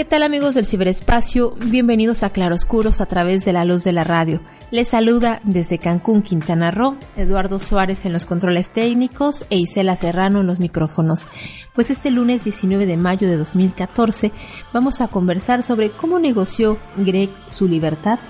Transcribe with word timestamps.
¿Qué 0.00 0.06
tal 0.06 0.22
amigos 0.22 0.54
del 0.54 0.64
ciberespacio? 0.64 1.52
Bienvenidos 1.66 2.22
a 2.22 2.30
Claroscuros 2.30 3.02
a 3.02 3.06
través 3.06 3.44
de 3.44 3.52
la 3.52 3.66
luz 3.66 3.84
de 3.84 3.92
la 3.92 4.02
radio. 4.02 4.40
Les 4.70 4.88
saluda 4.88 5.42
desde 5.44 5.76
Cancún, 5.76 6.22
Quintana 6.22 6.70
Roo, 6.70 6.96
Eduardo 7.18 7.58
Suárez 7.58 8.06
en 8.06 8.14
los 8.14 8.24
controles 8.24 8.72
técnicos 8.72 9.44
e 9.50 9.58
Isela 9.58 9.96
Serrano 9.96 10.40
en 10.40 10.46
los 10.46 10.58
micrófonos. 10.58 11.28
Pues 11.74 11.90
este 11.90 12.10
lunes 12.10 12.44
19 12.44 12.86
de 12.86 12.96
mayo 12.96 13.28
de 13.28 13.36
2014 13.36 14.32
vamos 14.72 15.02
a 15.02 15.08
conversar 15.08 15.62
sobre 15.62 15.90
cómo 15.90 16.18
negoció 16.18 16.78
Greg 16.96 17.28
su 17.48 17.68
libertad 17.68 18.20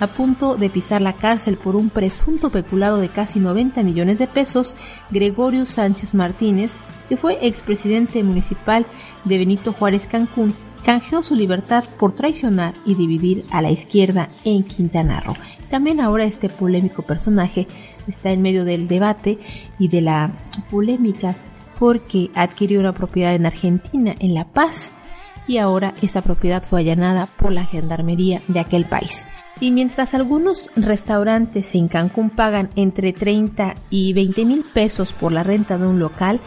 a 0.00 0.14
punto 0.14 0.56
de 0.56 0.70
pisar 0.70 1.02
la 1.02 1.16
cárcel 1.16 1.58
por 1.58 1.76
un 1.76 1.90
presunto 1.90 2.50
peculado 2.50 2.98
de 2.98 3.10
casi 3.10 3.38
90 3.38 3.82
millones 3.82 4.18
de 4.18 4.28
pesos, 4.28 4.76
Gregorio 5.10 5.66
Sánchez 5.66 6.14
Martínez, 6.14 6.78
que 7.08 7.16
fue 7.16 7.38
expresidente 7.46 8.22
municipal 8.22 8.86
de 9.24 9.38
Benito 9.38 9.72
Juárez 9.72 10.06
Cancún, 10.06 10.54
canjeó 10.84 11.22
su 11.22 11.34
libertad 11.34 11.84
por 11.98 12.12
traicionar 12.12 12.74
y 12.84 12.94
dividir 12.94 13.44
a 13.50 13.62
la 13.62 13.70
izquierda 13.70 14.30
en 14.44 14.62
Quintana 14.62 15.20
Roo. 15.20 15.36
También 15.70 16.00
ahora 16.00 16.24
este 16.24 16.48
polémico 16.48 17.02
personaje 17.02 17.66
está 18.06 18.30
en 18.30 18.42
medio 18.42 18.64
del 18.64 18.88
debate 18.88 19.38
y 19.78 19.88
de 19.88 20.00
la 20.00 20.32
polémica 20.70 21.34
porque 21.78 22.30
adquirió 22.34 22.80
una 22.80 22.92
propiedad 22.92 23.34
en 23.34 23.46
Argentina, 23.46 24.14
en 24.18 24.34
La 24.34 24.46
Paz, 24.46 24.92
y 25.46 25.58
ahora 25.58 25.94
esa 26.02 26.22
propiedad 26.22 26.62
fue 26.62 26.80
allanada 26.80 27.26
por 27.26 27.52
la 27.52 27.64
gendarmería 27.64 28.40
de 28.48 28.60
aquel 28.60 28.84
país. 28.84 29.26
Y 29.60 29.70
mientras 29.70 30.14
algunos 30.14 30.70
restaurantes 30.76 31.74
en 31.74 31.88
Cancún 31.88 32.30
pagan 32.30 32.70
entre 32.76 33.12
30 33.12 33.74
y 33.90 34.12
20 34.12 34.44
mil 34.44 34.64
pesos 34.64 35.12
por 35.12 35.32
la 35.32 35.42
renta 35.42 35.78
de 35.78 35.86
un 35.86 35.98
local, 35.98 36.40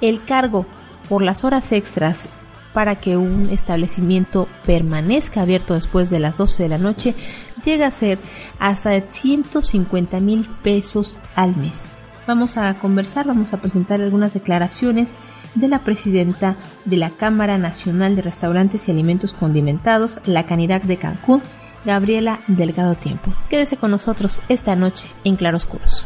el 0.00 0.24
cargo 0.24 0.66
por 1.08 1.22
las 1.22 1.44
horas 1.44 1.70
extras 1.70 2.28
para 2.76 2.96
que 2.96 3.16
un 3.16 3.48
establecimiento 3.48 4.48
permanezca 4.66 5.40
abierto 5.40 5.72
después 5.72 6.10
de 6.10 6.18
las 6.18 6.36
12 6.36 6.64
de 6.64 6.68
la 6.68 6.76
noche 6.76 7.14
llega 7.64 7.86
a 7.86 7.90
ser 7.90 8.18
hasta 8.58 9.00
150 9.00 10.20
mil 10.20 10.46
pesos 10.62 11.18
al 11.34 11.56
mes. 11.56 11.74
Vamos 12.26 12.58
a 12.58 12.78
conversar, 12.78 13.26
vamos 13.26 13.54
a 13.54 13.62
presentar 13.62 14.02
algunas 14.02 14.34
declaraciones 14.34 15.14
de 15.54 15.68
la 15.68 15.84
presidenta 15.84 16.56
de 16.84 16.98
la 16.98 17.12
Cámara 17.16 17.56
Nacional 17.56 18.14
de 18.14 18.20
Restaurantes 18.20 18.86
y 18.86 18.90
Alimentos 18.90 19.32
Condimentados, 19.32 20.18
la 20.26 20.44
Canidad 20.44 20.82
de 20.82 20.98
Cancún, 20.98 21.40
Gabriela 21.86 22.40
Delgado 22.46 22.94
Tiempo. 22.94 23.32
Quédese 23.48 23.78
con 23.78 23.90
nosotros 23.90 24.42
esta 24.50 24.76
noche 24.76 25.08
en 25.24 25.36
Claroscuros. 25.36 26.04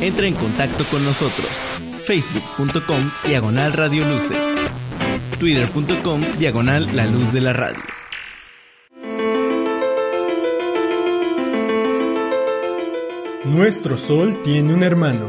Entra 0.00 0.26
en 0.26 0.34
contacto 0.34 0.82
con 0.90 1.04
nosotros. 1.04 1.46
Facebook.com 2.06 3.10
Diagonal 3.26 3.74
Radio 3.74 4.08
Luces. 4.08 4.42
Twitter.com 5.38 6.22
Diagonal 6.38 6.96
La 6.96 7.04
Luz 7.06 7.34
de 7.34 7.40
la 7.42 7.52
Radio. 7.52 7.82
Nuestro 13.44 13.98
Sol 13.98 14.42
tiene 14.42 14.72
un 14.72 14.82
hermano. 14.82 15.28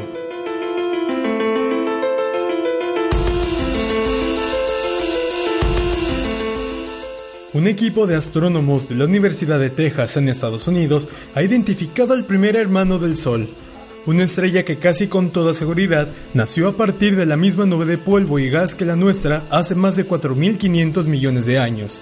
Un 7.54 7.68
equipo 7.68 8.08
de 8.08 8.16
astrónomos 8.16 8.88
de 8.88 8.96
la 8.96 9.04
Universidad 9.04 9.60
de 9.60 9.70
Texas 9.70 10.16
en 10.16 10.30
Estados 10.30 10.70
Unidos 10.70 11.10
ha 11.36 11.44
identificado 11.44 12.14
al 12.14 12.24
primer 12.24 12.56
hermano 12.56 13.00
del 13.00 13.18
Sol, 13.18 13.50
una 14.06 14.24
estrella 14.24 14.64
que 14.64 14.78
casi 14.78 15.08
con 15.08 15.30
toda 15.30 15.54
seguridad 15.54 16.08
nació 16.34 16.68
a 16.68 16.74
partir 16.74 17.16
de 17.16 17.26
la 17.26 17.38
misma 17.38 17.66
nube 17.66 17.86
de 17.86 17.98
polvo 17.98 18.40
y 18.40 18.50
gas 18.50 18.76
que 18.76 18.86
la 18.86 18.96
nuestra 18.96 19.44
hace 19.50 19.76
más 19.76 19.96
de 19.96 20.08
4.500 20.08 21.08
millones 21.08 21.46
de 21.46 21.60
años. 21.60 22.00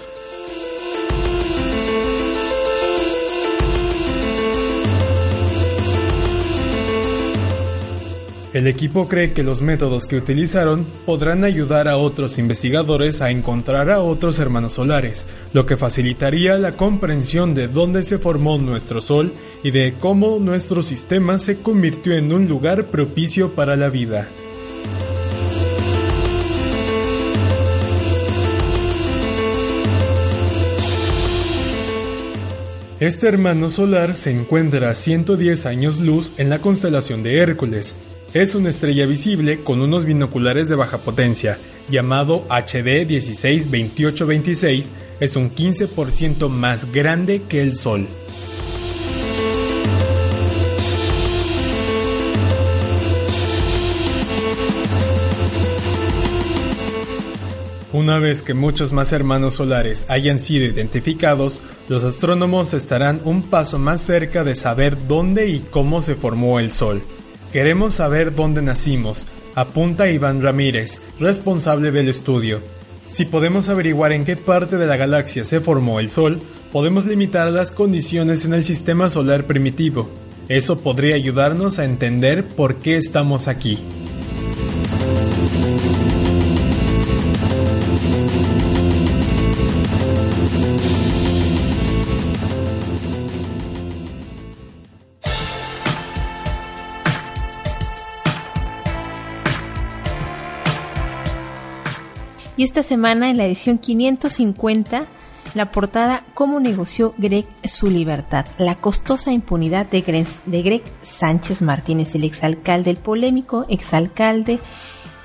El 8.60 8.68
equipo 8.68 9.08
cree 9.08 9.32
que 9.32 9.42
los 9.42 9.62
métodos 9.62 10.06
que 10.06 10.18
utilizaron 10.18 10.86
podrán 11.06 11.46
ayudar 11.46 11.88
a 11.88 11.96
otros 11.96 12.38
investigadores 12.40 13.22
a 13.22 13.32
encontrar 13.32 13.90
a 13.90 14.02
otros 14.02 14.38
hermanos 14.38 14.74
solares, 14.74 15.26
lo 15.54 15.66
que 15.66 15.78
facilitaría 15.78 16.58
la 16.58 16.74
comprensión 16.74 17.56
de 17.56 17.70
dónde 17.70 18.04
se 18.04 18.18
formó 18.18 18.58
nuestro 18.58 19.00
Sol 19.00 19.32
y 19.64 19.72
de 19.72 19.94
cómo 19.98 20.40
nuestro 20.40 20.84
sistema 20.84 21.40
se 21.40 21.60
convirtió 21.60 22.14
en 22.16 22.34
un 22.34 22.50
lugar 22.50 22.88
propicio 22.88 23.52
para 23.52 23.78
la 23.78 23.88
vida. 23.88 24.28
Este 33.00 33.30
hermano 33.30 33.70
solar 33.70 34.18
se 34.18 34.32
encuentra 34.32 34.90
a 34.90 34.96
110 34.96 35.66
años 35.66 36.02
luz 36.02 36.34
en 36.36 36.50
la 36.50 36.60
constelación 36.60 37.24
de 37.24 37.38
Hércules, 37.38 37.96
es 38.34 38.56
una 38.56 38.70
estrella 38.70 39.06
visible 39.06 39.64
con 39.64 39.82
unos 39.82 40.06
binoculares 40.06 40.70
de 40.70 40.76
baja 40.76 41.00
potencia, 41.00 41.58
llamado 41.90 42.46
HD 42.50 43.06
162826, 43.08 44.92
es 45.20 45.36
un 45.36 45.54
15% 45.54 46.50
más 46.50 46.92
grande 46.92 47.42
que 47.48 47.62
el 47.62 47.76
Sol. 47.76 48.08
Una 57.92 58.20
vez 58.20 58.44
que 58.44 58.54
muchos 58.54 58.94
más 58.94 59.12
hermanos 59.12 59.56
solares 59.56 60.06
hayan 60.10 60.40
sido 60.40 60.66
identificados, 60.66 61.60
los 61.90 62.04
astrónomos 62.04 62.76
estarán 62.76 63.20
un 63.26 63.42
paso 63.42 63.80
más 63.80 64.02
cerca 64.02 64.44
de 64.44 64.54
saber 64.54 65.08
dónde 65.08 65.50
y 65.50 65.60
cómo 65.60 66.04
se 66.04 66.14
formó 66.14 66.60
el 66.60 66.72
Sol. 66.72 67.02
Queremos 67.52 67.96
saber 67.96 68.36
dónde 68.36 68.62
nacimos, 68.62 69.26
apunta 69.56 70.12
Iván 70.12 70.44
Ramírez, 70.44 71.02
responsable 71.20 71.90
del 71.90 72.08
estudio. 72.08 72.62
Si 73.08 73.26
podemos 73.26 73.70
averiguar 73.70 74.12
en 74.12 74.24
qué 74.24 74.36
parte 74.38 74.78
de 74.78 74.86
la 74.86 74.98
galaxia 74.98 75.44
se 75.44 75.60
formó 75.60 76.00
el 76.00 76.12
Sol, 76.12 76.40
podemos 76.72 77.08
limitar 77.08 77.52
las 77.52 77.72
condiciones 77.72 78.46
en 78.46 78.54
el 78.54 78.64
sistema 78.64 79.10
solar 79.10 79.46
primitivo. 79.48 80.08
Eso 80.48 80.82
podría 80.82 81.16
ayudarnos 81.16 81.80
a 81.80 81.86
entender 81.86 82.46
por 82.46 82.76
qué 82.76 82.98
estamos 82.98 83.48
aquí. 83.48 83.80
Y 102.60 102.64
esta 102.64 102.84
semana 102.84 103.30
en 103.30 103.38
la 103.38 103.46
edición 103.46 103.78
550, 103.78 105.06
la 105.54 105.72
portada 105.72 106.26
Cómo 106.34 106.60
negoció 106.60 107.14
Greg 107.18 107.46
su 107.64 107.90
libertad, 107.90 108.48
la 108.58 108.76
costosa 108.76 109.32
impunidad 109.32 109.86
de 109.86 110.02
Greg, 110.02 110.84
Sánchez 111.02 111.62
Martínez, 111.62 112.16
el 112.16 112.26
exalcalde, 112.26 112.90
el 112.90 112.98
polémico 112.98 113.66
exalcalde, 113.70 114.60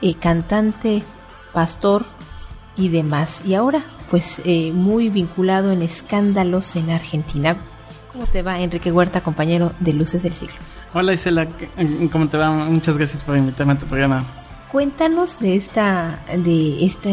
eh, 0.00 0.14
cantante, 0.14 1.02
pastor 1.52 2.06
y 2.76 2.90
demás. 2.90 3.42
Y 3.44 3.54
ahora, 3.54 3.84
pues 4.12 4.40
eh, 4.44 4.70
muy 4.72 5.08
vinculado 5.08 5.72
en 5.72 5.82
escándalos 5.82 6.76
en 6.76 6.90
Argentina. 6.90 7.56
¿Cómo 8.12 8.26
te 8.26 8.42
va, 8.42 8.60
Enrique 8.60 8.92
Huerta, 8.92 9.24
compañero 9.24 9.72
de 9.80 9.92
Luces 9.92 10.22
del 10.22 10.34
Siglo? 10.34 10.54
Hola 10.92 11.12
Isela, 11.12 11.48
¿cómo 12.12 12.28
te 12.28 12.36
va? 12.36 12.52
Muchas 12.52 12.96
gracias 12.96 13.24
por 13.24 13.36
invitarme 13.36 13.72
a 13.72 13.78
tu 13.78 13.86
programa. 13.86 14.43
Cuéntanos 14.74 15.38
de 15.38 15.54
esta 15.54 16.24
de 16.36 16.84
este 16.84 17.08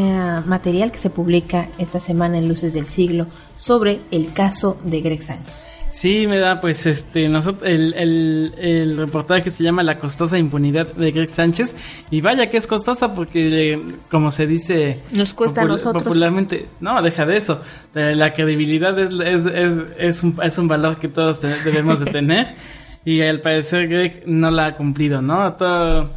material 0.48 0.92
que 0.92 0.98
se 0.98 1.12
publica 1.12 1.70
esta 1.78 2.00
semana 2.00 2.40
en 2.40 2.48
Luces 2.48 2.74
del 2.74 2.88
Siglo 2.88 3.28
sobre 3.56 4.00
el 4.10 4.34
caso 4.34 4.80
de 4.84 5.00
Greg 5.02 5.22
Sánchez. 5.22 5.68
Sí, 5.92 6.26
me 6.26 6.40
da, 6.40 6.60
pues, 6.60 6.88
este, 6.88 7.30
nosotros, 7.30 7.70
el, 7.70 7.94
el, 7.94 8.56
el 8.58 8.98
reportaje 8.98 9.52
se 9.52 9.64
llama 9.64 9.84
La 9.84 10.00
costosa 10.00 10.40
impunidad 10.40 10.88
de 10.94 11.12
Greg 11.12 11.30
Sánchez. 11.30 11.76
Y 12.10 12.22
vaya 12.22 12.50
que 12.50 12.58
es 12.58 12.66
costosa 12.66 13.14
porque, 13.14 13.74
eh, 13.74 13.82
como 14.10 14.32
se 14.32 14.48
dice 14.48 15.02
Nos 15.12 15.36
cuesta 15.36 15.62
a 15.62 15.66
nosotros. 15.66 16.02
popularmente, 16.02 16.68
no, 16.80 17.00
deja 17.04 17.28
de 17.28 17.38
eso. 17.38 17.62
Eh, 17.94 18.16
La 18.16 18.34
credibilidad 18.34 18.98
es, 18.98 19.14
es, 19.14 19.46
es, 19.46 19.84
es, 20.00 20.24
un, 20.24 20.36
es 20.42 20.58
un 20.58 20.68
valor 20.68 20.98
que 20.98 21.10
todos 21.10 21.40
te- 21.40 21.62
debemos 21.64 22.00
de 22.00 22.08
tener. 22.08 22.56
Y 23.04 23.22
al 23.22 23.42
parecer 23.42 23.88
Greg 23.88 24.24
no 24.28 24.52
la 24.52 24.68
ha 24.68 24.78
cumplido, 24.78 25.24
¿no? 25.24 25.54
Todo, 25.54 26.12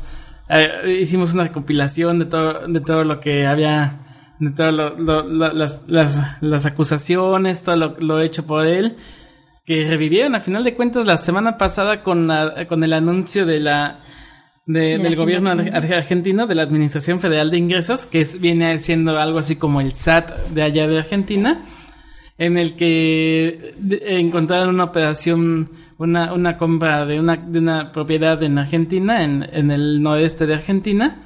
eh, 0.48 0.98
hicimos 1.00 1.34
una 1.34 1.44
recopilación 1.44 2.18
de 2.18 2.24
todo, 2.26 2.66
de 2.66 2.80
todo 2.80 3.04
lo 3.04 3.20
que 3.20 3.46
había, 3.46 4.00
de 4.38 4.50
todo 4.50 4.72
lo, 4.72 4.90
lo- 4.98 5.22
lo- 5.28 5.52
las, 5.52 5.82
las, 5.86 6.42
las 6.42 6.66
acusaciones, 6.66 7.62
todo 7.62 7.76
lo, 7.76 7.96
lo 8.00 8.20
hecho 8.20 8.46
por 8.46 8.66
él 8.66 8.96
que 9.66 9.88
revivieron 9.88 10.34
a 10.34 10.40
final 10.40 10.62
de 10.64 10.74
cuentas 10.74 11.06
la 11.06 11.16
semana 11.18 11.56
pasada 11.56 12.02
con, 12.02 12.26
la- 12.26 12.66
con 12.68 12.84
el 12.84 12.92
anuncio 12.92 13.46
de 13.46 13.60
la 13.60 14.00
de- 14.66 14.96
del 14.98 15.16
gobierno 15.16 15.50
argentino 15.72 16.46
de 16.46 16.54
la 16.54 16.62
Administración 16.62 17.20
Federal 17.20 17.50
de 17.50 17.58
Ingresos 17.58 18.06
que 18.06 18.22
es- 18.22 18.40
viene 18.40 18.78
siendo 18.80 19.18
algo 19.18 19.38
así 19.38 19.56
como 19.56 19.80
el 19.80 19.92
SAT 19.92 20.30
de 20.54 20.62
allá 20.62 20.86
de 20.86 20.98
Argentina 20.98 21.64
en 22.38 22.58
el 22.58 22.74
que 22.76 23.74
encontraron 24.18 24.74
una 24.74 24.84
operación 24.84 25.70
una, 25.98 26.32
una 26.32 26.56
compra 26.58 27.04
de 27.06 27.20
una, 27.20 27.36
de 27.36 27.58
una 27.58 27.92
propiedad 27.92 28.42
en 28.42 28.58
Argentina 28.58 29.22
en, 29.24 29.42
en 29.52 29.70
el 29.70 30.02
noroeste 30.02 30.46
de 30.46 30.54
Argentina 30.54 31.16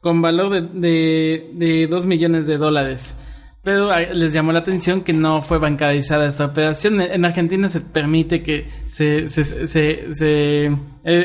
con 0.00 0.20
valor 0.22 0.50
de, 0.50 0.60
de, 0.62 1.50
de 1.54 1.86
2 1.86 2.06
millones 2.06 2.46
de 2.46 2.58
dólares. 2.58 3.16
Pero 3.62 3.88
les 4.12 4.34
llamó 4.34 4.52
la 4.52 4.58
atención 4.58 5.00
que 5.00 5.14
no 5.14 5.40
fue 5.40 5.56
bancarizada 5.56 6.26
esta 6.28 6.44
operación. 6.44 7.00
En 7.00 7.10
en 7.12 7.24
Argentina 7.24 7.70
se 7.70 7.80
permite 7.80 8.42
que 8.42 8.68
se, 8.88 9.30
se, 9.30 9.42
se, 9.42 10.14
se- 10.14 10.66
eh, 10.66 10.76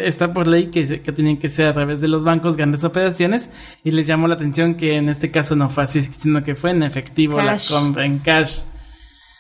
está 0.05 0.31
por 0.33 0.47
ley 0.47 0.67
que, 0.67 1.01
que 1.01 1.11
tienen 1.11 1.37
que 1.37 1.49
ser 1.49 1.67
a 1.67 1.73
través 1.73 1.99
de 1.99 2.07
los 2.07 2.23
bancos 2.23 2.55
grandes 2.55 2.85
operaciones 2.85 3.51
y 3.83 3.91
les 3.91 4.07
llamó 4.07 4.29
la 4.29 4.35
atención 4.35 4.75
que 4.75 4.95
en 4.95 5.09
este 5.09 5.31
caso 5.31 5.57
no 5.57 5.67
fue 5.67 5.83
así, 5.83 6.01
sino 6.01 6.41
que 6.41 6.55
fue 6.55 6.71
en 6.71 6.83
efectivo 6.83 7.35
Cash. 7.35 7.71
la 7.73 7.77
compra 7.81 8.05
en 8.05 8.19
cash. 8.19 8.59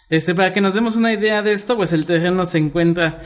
Este, 0.09 0.33
para 0.35 0.53
que 0.53 0.61
nos 0.61 0.73
demos 0.73 0.95
una 0.95 1.13
idea 1.13 1.41
de 1.43 1.53
esto, 1.53 1.75
pues 1.75 1.93
el 1.93 2.05
terreno 2.05 2.45
se 2.45 2.57
encuentra 2.57 3.19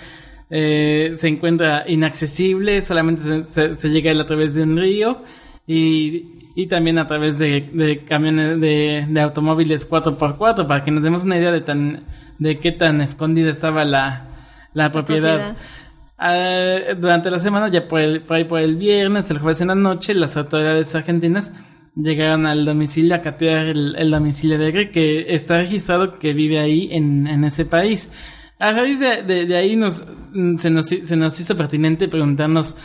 eh, 0.50 1.14
se 1.18 1.28
encuentra 1.30 1.84
inaccesible, 1.88 2.82
solamente 2.82 3.46
se, 3.52 3.76
se- 3.78 3.90
llega 3.90 4.10
a 4.10 4.14
él 4.14 4.22
a 4.22 4.26
través 4.26 4.54
de 4.54 4.64
un 4.64 4.78
río 4.78 5.24
y, 5.66 6.52
y 6.56 6.68
también 6.68 7.00
a 7.00 7.08
través 7.08 7.40
de, 7.40 7.70
de 7.74 8.04
camiones 8.04 8.60
de, 8.60 9.06
de 9.10 9.22
automóviles 9.22 9.90
4x4 9.90 10.68
para 10.68 10.84
que 10.84 10.92
nos 10.92 11.02
demos 11.04 11.24
una 11.24 11.38
idea 11.38 11.52
de 11.52 11.62
tan 11.62 12.04
de 12.38 12.60
qué 12.60 12.72
tan 12.72 13.00
escondida 13.02 13.50
estaba 13.50 13.86
la, 13.86 14.26
la 14.74 14.92
propiedad. 14.92 15.56
propiedad. 15.56 15.58
Ah, 16.18 16.94
durante 16.98 17.32
la 17.32 17.40
semana, 17.40 17.70
ya 17.70 17.88
por, 17.88 18.00
el, 18.02 18.22
por 18.22 18.38
ahí 18.38 18.44
por 18.44 18.60
el 18.60 18.76
viernes, 18.76 19.30
el 19.32 19.40
jueves 19.40 19.62
en 19.62 19.70
la 19.70 19.76
noche, 19.76 20.14
las 20.14 20.38
autoridades 20.38 20.94
argentinas 20.96 21.52
llegaron 21.96 22.46
al 22.46 22.66
domicilio 22.66 23.16
a 23.16 23.22
catear 23.22 23.68
el, 23.68 23.96
el 23.98 24.12
domicilio 24.12 24.58
de 24.58 24.72
Greg, 24.72 24.92
que 24.92 25.26
está 25.36 25.60
registrado 25.60 26.18
que 26.20 26.34
vive 26.34 26.60
ahí 26.60 26.90
en, 26.92 27.28
en 27.28 27.44
ese 27.44 27.66
país. 27.66 28.12
A 28.60 28.72
raíz 28.72 29.00
de, 29.00 29.46
de- 29.46 29.56
ahí 29.58 29.76
nos, 29.76 30.04
mm, 30.34 30.58
se, 30.58 30.70
nos, 30.70 30.88
se 30.88 31.16
nos 31.16 31.40
hizo 31.40 31.56
pertinente 31.58 32.08
preguntarnos 32.08 32.76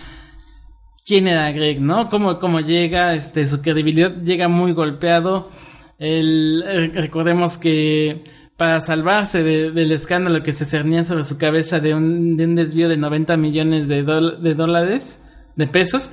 quién 1.06 1.28
era 1.28 1.50
Greg, 1.52 1.80
¿no? 1.80 2.10
Cómo, 2.10 2.38
cómo 2.38 2.60
llega, 2.60 3.14
este, 3.14 3.46
su 3.46 3.60
credibilidad 3.62 4.14
llega 4.22 4.48
muy 4.48 4.72
golpeado. 4.72 5.50
El, 5.98 6.92
recordemos 6.94 7.58
que 7.58 8.24
para 8.56 8.80
salvarse 8.80 9.42
de- 9.44 9.70
del 9.70 9.92
escándalo 9.92 10.42
que 10.42 10.52
se 10.52 10.64
cernía 10.64 11.04
sobre 11.04 11.24
su 11.24 11.38
cabeza 11.38 11.80
de 11.80 11.94
un, 11.94 12.36
de 12.36 12.44
un 12.44 12.54
desvío 12.56 12.88
de 12.88 12.96
90 12.96 13.36
millones 13.36 13.88
de, 13.88 14.02
de 14.02 14.54
dólares, 14.54 15.22
de 15.56 15.66
pesos, 15.66 16.10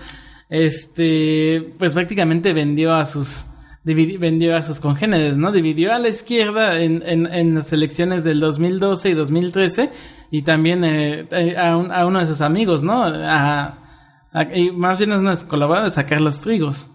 este, 0.49 1.73
pues 1.77 1.93
prácticamente 1.93 2.53
vendió 2.53 2.93
a 2.93 3.05
sus, 3.05 3.45
vendió 3.83 4.55
a 4.55 4.61
sus 4.61 4.79
congéneres, 4.79 5.37
¿no? 5.37 5.51
Dividió 5.51 5.93
a 5.93 5.99
la 5.99 6.09
izquierda 6.09 6.79
en, 6.81 7.03
en, 7.05 7.25
en 7.27 7.55
las 7.55 7.71
elecciones 7.73 8.23
del 8.23 8.39
2012 8.39 9.09
y 9.09 9.13
2013 9.13 9.89
y 10.31 10.41
también 10.43 10.83
eh, 10.83 11.27
eh, 11.31 11.55
a, 11.57 11.77
un- 11.77 11.91
a 11.91 12.05
uno 12.05 12.19
de 12.19 12.27
sus 12.27 12.41
amigos, 12.41 12.83
¿no? 12.83 13.03
A, 13.03 13.79
a- 14.33 14.55
y 14.55 14.71
más 14.71 14.97
bien 14.97 15.11
a 15.13 15.19
uno 15.19 15.29
de 15.31 15.37
sus 15.37 15.45
colaboradores, 15.45 15.97
a 15.97 16.05
Carlos 16.05 16.41
Trigos. 16.41 16.91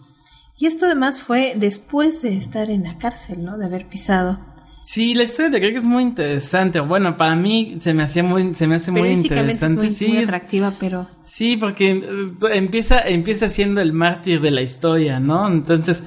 Y 0.59 0.67
esto 0.67 0.85
además 0.85 1.23
fue 1.23 1.55
después 1.57 2.21
de 2.21 2.37
estar 2.37 2.69
en 2.71 2.83
la 2.83 2.99
cárcel, 2.99 3.43
¿no? 3.45 3.57
De 3.57 3.65
haber 3.65 3.89
pisado. 3.89 4.39
Sí, 4.83 5.15
la 5.15 5.25
historia 5.25 5.51
de 5.51 5.61
Greg 5.61 5.77
es 5.77 5.85
muy 5.85 6.03
interesante. 6.03 6.81
Bueno, 6.81 7.17
para 7.17 7.37
mí 7.37 7.77
se 7.81 7.95
me 7.95 8.03
hacía 8.03 8.23
muy, 8.23 8.55
se 8.55 8.67
me 8.67 8.77
hace 8.77 8.91
muy 8.91 9.03
Periodísticamente 9.03 9.53
es 9.53 9.63
interesante. 9.63 9.83
muy, 9.87 9.95
sí, 9.95 10.09
muy 10.09 10.25
atractiva, 10.25 10.75
pero 10.81 11.07
Sí, 11.25 11.57
porque 11.57 11.91
eh, 11.91 12.31
empieza, 12.55 13.01
empieza 13.07 13.49
siendo 13.49 13.81
el 13.81 13.93
mártir 13.93 14.41
de 14.41 14.51
la 14.51 14.63
historia, 14.63 15.21
¿no? 15.21 15.47
Entonces, 15.49 16.03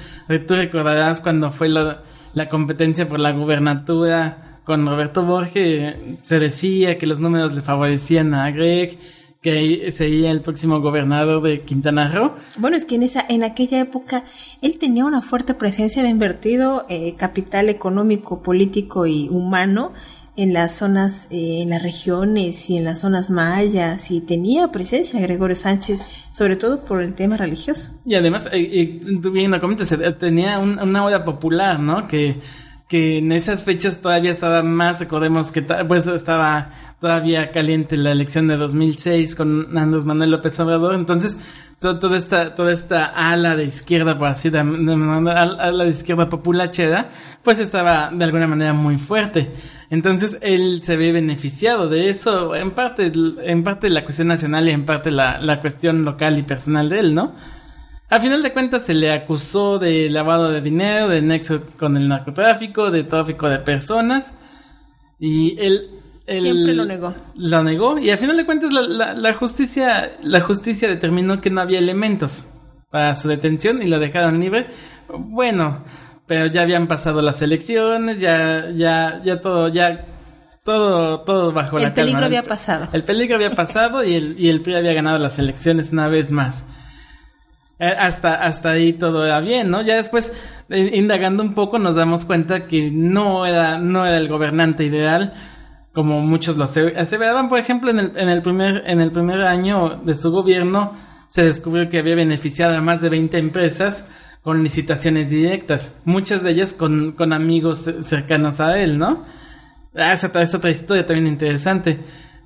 tú 0.48 0.56
recordarás 0.56 1.22
cuando 1.22 1.50
fue 1.52 1.70
la, 1.70 2.04
la 2.34 2.50
competencia 2.50 3.08
por 3.08 3.20
la 3.20 3.32
gubernatura 3.32 4.60
con 4.66 4.86
Roberto 4.86 5.24
Borges, 5.24 5.96
se 6.24 6.40
decía 6.40 6.98
que 6.98 7.06
los 7.06 7.20
números 7.20 7.54
le 7.54 7.62
favorecían 7.62 8.34
a 8.34 8.50
Greg, 8.52 8.98
que 9.44 9.92
sería 9.92 10.32
el 10.32 10.42
próximo 10.42 10.80
gobernador 10.80 11.44
de 11.44 11.62
Quintana 11.62 12.10
Roo. 12.12 12.32
Bueno, 12.58 12.78
es 12.78 12.86
que 12.86 12.96
en 12.96 13.04
esa, 13.04 13.24
en 13.28 13.44
aquella 13.44 13.80
época 13.82 14.24
él 14.62 14.80
tenía 14.80 15.06
una 15.06 15.22
fuerte 15.22 15.54
presencia, 15.54 16.02
había 16.02 16.12
invertido 16.12 16.86
eh, 16.90 17.14
capital 17.18 17.70
económico, 17.70 18.42
político 18.42 19.06
y 19.06 19.28
humano 19.30 19.92
en 20.36 20.52
las 20.54 20.76
zonas, 20.78 21.28
eh, 21.30 21.62
en 21.62 21.70
las 21.70 21.84
regiones 21.84 22.68
y 22.70 22.78
en 22.78 22.86
las 22.86 23.02
zonas 23.02 23.30
mayas 23.30 24.10
y 24.10 24.22
tenía 24.22 24.70
presencia 24.72 25.20
Gregorio 25.22 25.56
Sánchez, 25.56 26.02
sobre 26.32 26.56
todo 26.56 26.86
por 26.86 27.02
el 27.04 27.14
tema 27.14 27.38
religioso. 27.38 27.92
Y 28.06 28.16
además, 28.16 28.48
eh, 28.52 28.58
eh, 28.74 29.02
tú 29.22 29.32
bien 29.32 29.52
lo 29.52 29.62
comentas, 29.62 29.94
tenía 30.18 30.58
un- 30.58 30.80
una 30.80 31.06
oda 31.06 31.24
popular, 31.24 31.80
¿no? 31.80 32.08
Que, 32.08 32.40
que 32.88 33.20
en 33.20 33.32
esas 33.32 33.64
fechas 33.64 34.02
todavía 34.02 34.32
estaba 34.32 34.64
más, 34.64 35.00
recordemos 35.00 35.52
que 35.52 35.62
pues 35.62 36.08
estaba 36.08 36.72
todavía 37.04 37.52
caliente 37.52 37.98
la 37.98 38.14
elección 38.14 38.48
de 38.48 38.56
2006 38.56 39.36
con 39.36 39.78
Andrés 39.78 40.06
Manuel 40.06 40.32
López 40.32 40.58
Obrador, 40.62 40.96
entonces 40.96 41.38
to- 41.82 42.00
toda 42.00 42.16
esta 42.16 42.56
toda 42.56 42.72
esta 42.72 43.08
ala 43.08 43.58
de 43.58 43.66
izquierda, 43.66 44.18
por 44.18 44.30
así 44.30 44.50
de- 44.50 44.60
ala 44.60 45.84
de 45.84 45.90
izquierda 45.90 46.30
populachera, 46.30 47.10
pues 47.44 47.60
estaba 47.60 48.10
de 48.14 48.24
alguna 48.24 48.48
manera 48.48 48.72
muy 48.72 48.98
fuerte. 48.98 49.52
Entonces 49.90 50.38
él 50.40 50.80
se 50.82 50.96
ve 50.96 51.12
beneficiado 51.12 51.90
de 51.90 52.10
eso, 52.10 52.56
en 52.56 52.72
parte 52.72 53.12
en 53.44 53.66
parte 53.66 53.90
la 53.90 54.06
cuestión 54.06 54.30
nacional 54.30 54.70
y 54.70 54.72
en 54.72 54.86
parte 54.86 55.12
la, 55.12 55.42
la 55.42 55.60
cuestión 55.60 56.06
local 56.06 56.40
y 56.40 56.44
personal 56.44 56.88
de 56.88 57.00
él, 57.00 57.14
¿no? 57.14 57.36
A 58.10 58.22
final 58.22 58.42
de 58.44 58.54
cuentas 58.54 58.84
se 58.86 58.94
le 58.94 59.12
acusó 59.12 59.78
de 59.78 60.10
lavado 60.10 60.52
de 60.52 60.62
dinero, 60.62 61.10
de 61.10 61.22
nexo 61.22 61.64
con 61.78 61.98
el 61.98 62.08
narcotráfico, 62.08 62.92
de 62.92 63.04
tráfico 63.04 63.50
de 63.50 63.60
personas 63.60 64.38
y 65.20 65.58
él, 65.60 65.90
Siempre 66.42 66.74
lo 66.74 66.86
negó. 66.86 67.14
Lo 67.36 67.64
negó 67.64 67.98
y 68.00 68.10
a 68.10 68.18
final 68.18 68.38
de 68.38 68.46
cuentas 68.46 68.72
la, 68.74 68.82
la- 68.82 69.14
la 69.14 69.34
justicia 69.34 70.14
la 70.22 70.42
justicia 70.42 70.88
determinó 70.88 71.42
que 71.42 71.50
no 71.50 71.62
había 71.62 71.80
elementos 71.80 72.48
para 72.90 73.16
su 73.16 73.28
detención 73.28 73.82
y 73.82 73.88
lo 73.88 74.00
dejaron 74.00 74.40
libre. 74.40 74.68
Bueno, 75.18 75.84
pero 76.28 76.46
ya 76.48 76.62
habían 76.62 76.88
pasado 76.88 77.22
las 77.22 77.42
elecciones, 77.42 78.20
ya 78.20 78.70
ya 78.76 79.22
ya 79.24 79.42
todo 79.42 79.68
ya 79.70 80.06
todo 80.64 81.22
todo 81.22 81.52
bajo 81.52 81.78
la 81.78 81.88
el 81.88 81.94
peligro 81.94 82.22
calma. 82.22 82.28
había 82.28 82.44
pasado. 82.44 82.88
El 82.94 83.04
peligro 83.04 83.36
había 83.36 83.52
pasado 83.52 84.04
y 84.04 84.14
el, 84.16 84.36
y 84.40 84.50
el 84.50 84.62
PRI 84.62 84.76
había 84.76 84.94
ganado 84.94 85.18
las 85.20 85.38
elecciones 85.40 85.92
una 85.92 86.08
vez 86.08 86.32
más. 86.32 86.66
Eh, 87.80 87.88
hasta, 88.00 88.36
hasta 88.36 88.70
ahí 88.70 88.94
todo 88.94 89.26
era 89.26 89.40
bien, 89.42 89.70
¿no? 89.72 89.82
Ya 89.82 89.96
después, 89.96 90.32
eh, 90.70 90.92
indagando 90.94 91.44
un 91.44 91.54
poco, 91.56 91.80
nos 91.80 91.96
damos 91.96 92.24
cuenta 92.24 92.66
que 92.68 92.90
no 92.92 93.46
era, 93.46 93.78
no 93.80 94.06
era 94.06 94.18
el 94.18 94.28
gobernante 94.30 94.86
ideal, 94.86 95.34
como 95.94 96.22
muchos 96.22 96.58
lo 96.58 96.66
ase- 96.66 96.96
aseveraban. 96.98 97.50
Por 97.50 97.60
ejemplo, 97.60 97.92
en 97.92 98.00
el, 98.00 98.12
en 98.18 98.30
el 98.30 98.42
primer, 98.42 98.84
en 98.88 99.00
el 99.02 99.12
primer 99.12 99.42
año 99.44 100.02
de 100.04 100.16
su 100.16 100.32
gobierno, 100.32 100.94
se 101.28 101.44
descubrió 101.44 101.90
que 101.90 102.00
había 102.00 102.16
beneficiado 102.16 102.76
a 102.78 102.82
más 102.82 103.02
de 103.02 103.10
20 103.10 103.38
empresas 103.38 104.08
con 104.42 104.62
licitaciones 104.62 105.30
directas, 105.30 105.96
muchas 106.04 106.44
de 106.44 106.52
ellas 106.52 106.74
con, 106.74 107.14
con 107.14 107.32
amigos 107.32 107.90
cercanos 108.02 108.60
a 108.60 108.78
él, 108.82 108.98
¿no? 108.98 109.24
Ah, 109.96 110.14
es 110.14 110.24
otra 110.54 110.70
historia 110.72 111.06
también 111.06 111.28
interesante. 111.28 112.00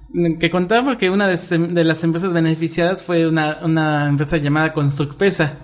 Mm, 0.09 0.37
Que 0.37 0.49
contar 0.49 0.83
porque 0.85 1.09
una 1.09 1.27
de, 1.27 1.83
las 1.83 2.03
empresas 2.03 2.33
beneficiadas 2.33 3.03
fue 3.03 3.27
una, 3.27 3.59
una 3.63 4.07
empresa 4.09 4.37
llamada 4.37 4.73
Construcpesa, 4.73 5.57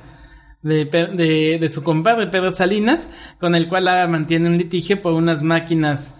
de, 0.63 0.85
de, 0.85 1.57
de 1.59 1.69
su 1.69 1.83
compadre 1.83 2.27
Pedro 2.27 2.51
Salinas, 2.51 3.09
con 3.39 3.53
el 3.53 3.67
cual 3.67 3.87
ahora 3.87 4.07
mantiene 4.07 4.47
un 4.49 4.57
litigio 4.57 5.01
por 5.01 5.13
unas 5.13 5.43
máquinas, 5.43 6.15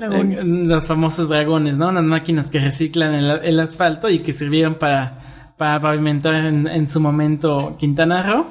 Los 0.00 0.86
famosos 0.86 1.28
dragones, 1.28 1.78
¿no? 1.78 1.88
Unas 1.88 2.04
máquinas 2.04 2.50
que 2.50 2.58
reciclan 2.58 3.14
el, 3.14 3.60
asfalto 3.60 4.08
y 4.08 4.20
que 4.20 4.32
sirvieron 4.32 4.76
para, 4.76 5.54
pavimentar 5.56 6.34
en, 6.34 6.90
su 6.90 7.00
momento 7.00 7.76
Quintana 7.78 8.22
Roo. 8.22 8.46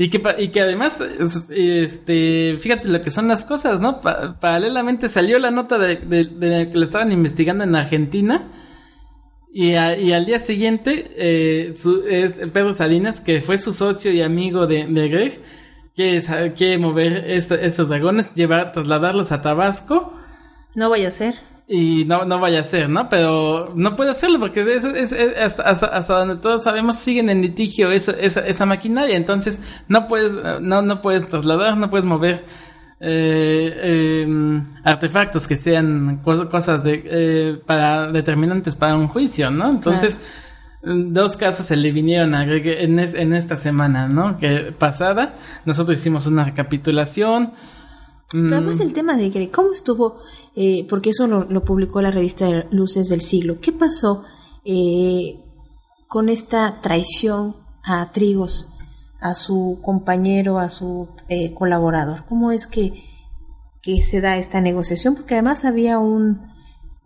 Y 0.00 0.10
que, 0.10 0.22
y 0.38 0.48
que 0.48 0.60
además, 0.60 1.02
este, 1.50 2.56
fíjate 2.60 2.86
lo 2.86 3.00
que 3.00 3.10
son 3.10 3.26
las 3.26 3.44
cosas, 3.44 3.80
¿no? 3.80 4.00
paralelamente 4.00 5.08
salió 5.08 5.40
la 5.40 5.50
nota 5.50 5.76
de, 5.76 5.98
que 5.98 6.70
lo 6.72 6.84
estaban 6.84 7.10
investigando 7.10 7.64
en 7.64 7.74
Argentina. 7.74 8.46
Y, 9.52 9.70
y 9.70 10.12
al 10.12 10.24
día 10.24 10.38
siguiente, 10.38 11.10
eh, 11.16 11.74
Pedro 12.52 12.74
Salinas, 12.74 13.20
que 13.20 13.40
fue 13.40 13.58
su 13.58 13.72
socio 13.72 14.12
y 14.12 14.22
amigo 14.22 14.68
de, 14.68 14.84
Greg, 15.08 15.40
quiere 16.54 16.78
mover 16.78 17.24
estos 17.28 17.88
dragones, 17.88 18.32
llevar, 18.34 18.70
trasladarlos 18.70 19.32
a 19.32 19.42
Tabasco. 19.42 20.14
No 20.74 20.90
vaya 20.90 21.08
a 21.08 21.12
ser. 21.12 21.34
Y 21.66 22.06
no, 22.06 22.24
no 22.24 22.40
vaya 22.40 22.60
a 22.60 22.64
ser, 22.64 22.88
¿no? 22.88 23.08
Pero 23.10 23.72
no 23.74 23.94
puede 23.94 24.10
hacerlo 24.10 24.40
porque 24.40 24.60
es, 24.60 24.84
es, 24.84 25.12
hasta, 25.12 25.86
hasta, 25.88 26.18
donde 26.18 26.36
todos 26.36 26.64
sabemos 26.64 26.96
siguen 26.96 27.28
en 27.28 27.42
litigio 27.42 27.92
esa, 27.92 28.12
esa, 28.12 28.40
esa 28.46 28.64
maquinaria. 28.64 29.16
Entonces 29.16 29.60
no 29.86 30.06
puedes, 30.06 30.32
no, 30.62 30.80
no 30.80 31.02
puedes 31.02 31.28
trasladar, 31.28 31.76
no 31.76 31.90
puedes 31.90 32.06
mover 32.06 32.44
eh, 33.00 34.22
em, 34.22 34.76
artefactos 34.82 35.46
que 35.46 35.56
sean 35.56 36.22
cosas 36.24 36.82
de, 36.82 37.02
eh, 37.04 37.60
para 37.66 38.10
determinantes 38.10 38.74
para 38.74 38.96
un 38.96 39.08
juicio, 39.08 39.50
¿no? 39.50 39.68
Entonces 39.68 40.18
dos 40.82 41.36
casos 41.36 41.66
se 41.66 41.76
le 41.76 41.92
vinieron 41.92 42.34
a 42.34 42.44
en, 42.44 42.98
en 42.98 43.34
esta 43.34 43.56
semana, 43.56 44.08
¿no? 44.08 44.38
Que 44.38 44.72
pasada 44.76 45.34
nosotros 45.64 45.98
hicimos 45.98 46.26
una 46.26 46.44
recapitulación. 46.44 47.52
Pero 48.30 48.56
además 48.56 48.76
mm. 48.76 48.82
el 48.82 48.92
tema 48.92 49.16
de 49.16 49.30
que 49.30 49.50
cómo 49.50 49.72
estuvo, 49.72 50.20
eh, 50.54 50.86
porque 50.88 51.10
eso 51.10 51.26
lo, 51.26 51.64
publicó 51.64 52.02
la 52.02 52.10
revista 52.10 52.66
Luces 52.70 53.08
del 53.08 53.22
Siglo. 53.22 53.58
¿Qué 53.60 53.72
pasó 53.72 54.24
eh, 54.64 55.40
con 56.08 56.28
esta 56.28 56.80
traición 56.82 57.56
a 57.82 58.12
Trigos, 58.12 58.70
a 59.20 59.34
su 59.34 59.78
compañero, 59.82 60.58
a 60.58 60.68
su 60.68 61.08
eh, 61.28 61.54
colaborador? 61.54 62.26
¿Cómo 62.28 62.52
es 62.52 62.66
que, 62.66 63.02
que 63.82 64.02
se 64.02 64.20
da 64.20 64.36
esta 64.36 64.60
negociación? 64.60 65.14
Porque 65.14 65.34
además 65.34 65.64
había 65.64 65.98
un 65.98 66.58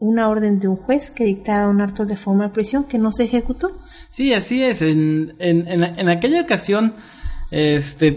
una 0.02 0.28
orden 0.28 0.58
de 0.58 0.66
un 0.66 0.74
juez 0.74 1.12
que 1.12 1.22
dictaba 1.22 1.68
un 1.68 1.80
acto 1.80 2.04
de 2.04 2.16
forma 2.16 2.48
de 2.48 2.50
prisión 2.50 2.82
que 2.82 2.98
no 2.98 3.12
se 3.12 3.22
ejecutó. 3.22 3.70
Sí, 4.10 4.34
así 4.34 4.60
es. 4.60 4.82
En, 4.82 5.36
en, 5.38 5.68
en, 5.68 6.08
aquella 6.08 6.42
ocasión, 6.42 6.94
este, 7.52 8.10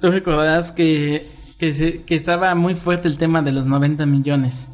tú 0.00 0.10
recordarás 0.10 0.72
que, 0.72 1.35
que, 1.58 2.04
que, 2.04 2.14
estaba 2.14 2.54
muy 2.54 2.74
fuerte 2.74 3.08
el 3.08 3.18
tema 3.18 3.42
de 3.42 3.52
los 3.52 3.66
90 3.66 4.06
millones. 4.06 4.68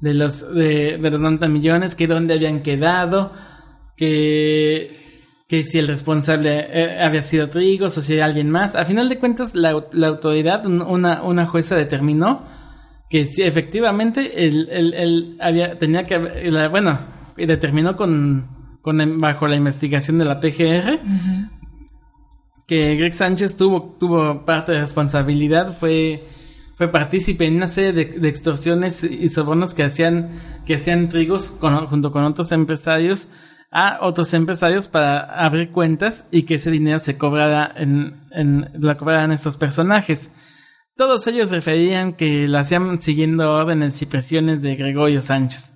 De 0.00 0.12
los, 0.12 0.52
de, 0.54 0.98
de 0.98 1.10
los 1.10 1.20
90 1.20 1.48
millones, 1.48 1.94
que 1.94 2.06
dónde 2.06 2.34
habían 2.34 2.62
quedado, 2.62 3.32
que, 3.96 5.22
que 5.48 5.64
si 5.64 5.78
el 5.78 5.88
responsable 5.88 6.66
eh, 6.70 7.02
había 7.02 7.22
sido 7.22 7.48
Trigos 7.48 7.96
o 7.96 8.02
si 8.02 8.20
alguien 8.20 8.50
más. 8.50 8.76
A 8.76 8.84
final 8.84 9.08
de 9.08 9.18
cuentas, 9.18 9.54
la, 9.54 9.84
la 9.92 10.08
autoridad, 10.08 10.66
una, 10.66 11.22
una 11.22 11.46
jueza 11.46 11.76
determinó 11.76 12.44
que 13.08 13.26
sí, 13.26 13.42
efectivamente, 13.42 14.46
él, 14.46 14.68
él, 14.70 15.36
había, 15.40 15.78
tenía 15.78 16.04
que, 16.04 16.18
la, 16.50 16.68
bueno, 16.68 16.98
determinó 17.36 17.96
con, 17.96 18.78
con, 18.82 19.20
bajo 19.20 19.46
la 19.46 19.56
investigación 19.56 20.18
de 20.18 20.24
la 20.24 20.40
PGR, 20.40 21.00
que 22.66 22.96
Greg 22.96 23.14
Sánchez 23.14 23.56
tuvo, 23.56 23.96
tuvo 23.98 24.44
parte 24.44 24.72
de 24.72 24.80
responsabilidad, 24.80 25.72
fue, 25.72 26.26
fue 26.76 26.88
partícipe 26.88 27.46
en 27.46 27.56
una 27.56 27.68
serie 27.68 27.92
de, 27.92 28.28
extorsiones 28.28 29.04
y 29.04 29.28
sobornos 29.28 29.74
que 29.74 29.84
hacían, 29.84 30.30
que 30.66 30.74
hacían 30.74 31.08
trigos 31.08 31.54
junto 31.60 32.10
con 32.10 32.24
otros 32.24 32.52
empresarios 32.52 33.28
a 33.70 33.98
otros 34.00 34.32
empresarios 34.32 34.88
para 34.88 35.20
abrir 35.44 35.70
cuentas 35.70 36.26
y 36.30 36.44
que 36.44 36.54
ese 36.54 36.70
dinero 36.70 36.98
se 36.98 37.18
cobrara 37.18 37.72
en, 37.76 38.20
en 38.30 38.70
la 38.74 38.96
cobraran 38.96 39.32
estos 39.32 39.56
personajes. 39.56 40.32
Todos 40.96 41.26
ellos 41.26 41.50
referían 41.50 42.14
que 42.14 42.48
lo 42.48 42.58
hacían 42.58 43.02
siguiendo 43.02 43.52
órdenes 43.52 44.00
y 44.00 44.06
presiones 44.06 44.62
de 44.62 44.76
Gregorio 44.76 45.20
Sánchez. 45.20 45.74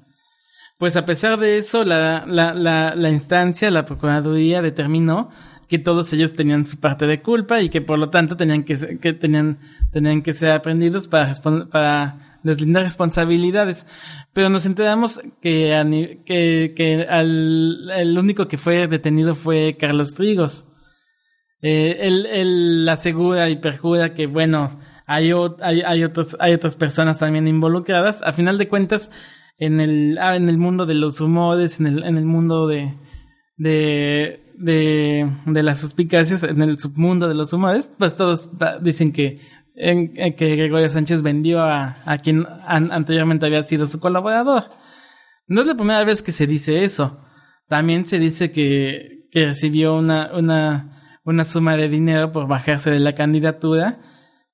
Pues 0.78 0.96
a 0.96 1.04
pesar 1.04 1.38
de 1.38 1.58
eso, 1.58 1.84
la, 1.84 2.24
la, 2.26 2.54
la 2.54 3.10
instancia, 3.10 3.70
la 3.70 3.84
Procuraduría, 3.84 4.62
determinó 4.62 5.28
que 5.70 5.78
todos 5.78 6.12
ellos 6.12 6.34
tenían 6.34 6.66
su 6.66 6.80
parte 6.80 7.06
de 7.06 7.22
culpa 7.22 7.62
y 7.62 7.68
que 7.68 7.80
por 7.80 7.96
lo 7.96 8.10
tanto 8.10 8.36
tenían 8.36 8.64
que, 8.64 8.98
que 8.98 9.12
tenían, 9.12 9.60
tenían 9.92 10.20
que 10.20 10.34
ser 10.34 10.50
aprendidos 10.50 11.06
para, 11.06 11.32
para 11.70 12.40
deslindar 12.42 12.82
responsabilidades. 12.82 13.86
Pero 14.32 14.48
nos 14.48 14.66
enteramos 14.66 15.20
que, 15.40 16.20
que, 16.26 16.74
que 16.76 17.06
al, 17.08 17.88
el 17.88 18.18
único 18.18 18.48
que 18.48 18.58
fue 18.58 18.88
detenido 18.88 19.36
fue 19.36 19.76
Carlos 19.78 20.14
Trigos. 20.14 20.66
Eh, 21.62 21.98
él, 22.00 22.26
él 22.26 22.88
asegura 22.88 23.48
y 23.48 23.60
perjura 23.60 24.12
que, 24.12 24.26
bueno, 24.26 24.80
hay, 25.06 25.30
hay, 25.60 25.82
hay, 25.82 26.02
otros, 26.02 26.36
hay 26.40 26.52
otras 26.52 26.74
personas 26.74 27.20
también 27.20 27.46
involucradas. 27.46 28.22
A 28.24 28.32
final 28.32 28.58
de 28.58 28.66
cuentas, 28.66 29.08
en 29.56 29.80
el, 29.80 30.18
ah, 30.20 30.34
en 30.34 30.48
el 30.48 30.58
mundo 30.58 30.84
de 30.84 30.94
los 30.94 31.20
rumores, 31.20 31.78
en 31.78 31.86
el, 31.86 32.02
en 32.02 32.16
el 32.16 32.24
mundo 32.24 32.66
de, 32.66 32.92
de, 33.60 34.54
de, 34.56 35.30
de 35.44 35.62
las 35.62 35.80
suspicacias, 35.80 36.42
en 36.44 36.62
el 36.62 36.78
submundo 36.78 37.28
de 37.28 37.34
los 37.34 37.52
rumores, 37.52 37.92
pues 37.98 38.16
todos 38.16 38.48
dicen 38.80 39.12
que, 39.12 39.38
que 39.76 40.56
Gregorio 40.56 40.88
Sánchez 40.88 41.22
vendió 41.22 41.60
a, 41.60 41.98
a 42.06 42.18
quien 42.18 42.46
anteriormente 42.66 43.44
había 43.44 43.62
sido 43.64 43.86
su 43.86 44.00
colaborador. 44.00 44.64
No 45.46 45.60
es 45.60 45.66
la 45.66 45.74
primera 45.74 46.02
vez 46.04 46.22
que 46.22 46.32
se 46.32 46.46
dice 46.46 46.84
eso. 46.84 47.20
También 47.68 48.06
se 48.06 48.18
dice 48.18 48.50
que, 48.50 49.28
que 49.30 49.44
recibió 49.44 49.94
una, 49.94 50.34
una, 50.34 51.18
una 51.24 51.44
suma 51.44 51.76
de 51.76 51.90
dinero 51.90 52.32
por 52.32 52.48
bajarse 52.48 52.90
de 52.90 52.98
la 52.98 53.14
candidatura 53.14 54.00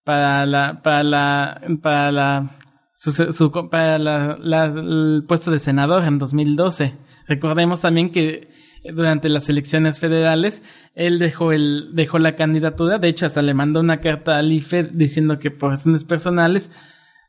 para 0.05 0.47
la 0.47 0.83
para 0.83 1.05
la 1.05 1.61
para 1.81 2.11
la 2.11 2.59
su, 2.93 3.53
para 3.71 3.99
la, 3.99 4.65
el 4.65 5.25
puesto 5.29 5.53
de 5.53 5.61
senador 5.61 6.03
en 6.05 6.19
2012. 6.19 6.95
Recordemos 7.29 7.83
también 7.83 8.11
que 8.11 8.56
durante 8.93 9.29
las 9.29 9.49
elecciones 9.49 10.01
federales 10.01 10.63
él 10.95 11.19
dejó 11.19 11.53
el 11.53 11.91
dejó 11.95 12.19
la 12.19 12.37
candidatura, 12.37 12.99
de 12.99 13.09
hecho 13.09 13.27
hasta 13.27 13.43
le 13.43 13.55
mandó 13.55 13.81
una 13.81 14.01
carta 14.01 14.39
al 14.39 14.53
IFE 14.53 14.85
diciendo 14.93 15.39
que 15.39 15.51
por 15.51 15.71
razones 15.71 16.05
personales 16.05 16.71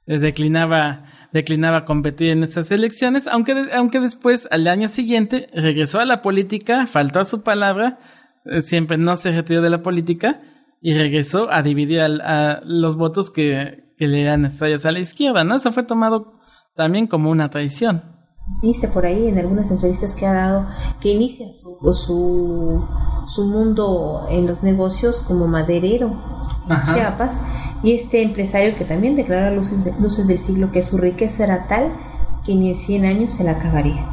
eh, 0.06 0.20
declinaba 0.20 1.06
declinaba 1.34 1.86
competir 1.86 2.30
en 2.30 2.44
esas 2.44 2.72
elecciones, 2.72 3.28
aunque 3.28 3.68
aunque 3.74 4.00
después 4.00 4.48
al 4.52 4.68
año 4.68 4.88
siguiente 4.88 5.50
regresó 5.54 6.00
a 6.00 6.06
la 6.06 6.22
política, 6.22 6.88
faltó 6.88 7.20
a 7.20 7.26
su 7.26 7.44
palabra, 7.44 8.00
eh, 8.46 8.62
siempre 8.62 8.98
no 8.98 9.16
se 9.16 9.32
retiró 9.32 9.62
de 9.62 9.70
la 9.70 9.84
política 9.84 10.42
y 10.82 10.94
regresó 10.94 11.52
a 11.52 11.64
dividir 11.64 12.02
a, 12.02 12.62
los 12.64 12.96
votos 12.96 13.32
que, 13.32 13.94
que, 13.98 14.08
le 14.08 14.22
eran 14.22 14.44
necesarios 14.44 14.86
a 14.86 14.92
la 14.92 15.00
izquierda, 15.00 15.44
¿no? 15.44 15.56
Eso 15.56 15.72
fue 15.72 15.84
tomado 15.84 16.40
también 16.76 17.08
como 17.08 17.30
una 17.30 17.50
traición. 17.50 18.17
Dice 18.62 18.88
por 18.88 19.06
ahí 19.06 19.28
en 19.28 19.38
algunas 19.38 19.70
entrevistas 19.70 20.16
que 20.16 20.26
ha 20.26 20.34
dado 20.34 20.68
que 21.00 21.10
inicia 21.10 21.54
su, 21.54 21.78
su, 21.94 22.84
su 23.28 23.46
mundo 23.46 24.26
en 24.30 24.48
los 24.48 24.64
negocios 24.64 25.22
como 25.22 25.48
maderero 25.48 26.12
en 26.70 26.78
Chiapas. 26.94 27.40
Y 27.84 27.94
este 27.94 28.24
empresario 28.24 28.76
que 28.76 28.86
también 28.86 29.16
declara 29.16 29.52
luces, 29.52 29.78
luces 30.00 30.26
del 30.26 30.40
siglo 30.40 30.72
que 30.72 30.82
su 30.82 30.98
riqueza 30.98 31.44
era 31.44 31.68
tal 31.68 31.96
que 32.46 32.56
ni 32.56 32.70
en 32.70 32.76
100 32.76 33.06
años 33.06 33.34
se 33.34 33.44
la 33.44 33.52
acabaría. 33.52 34.10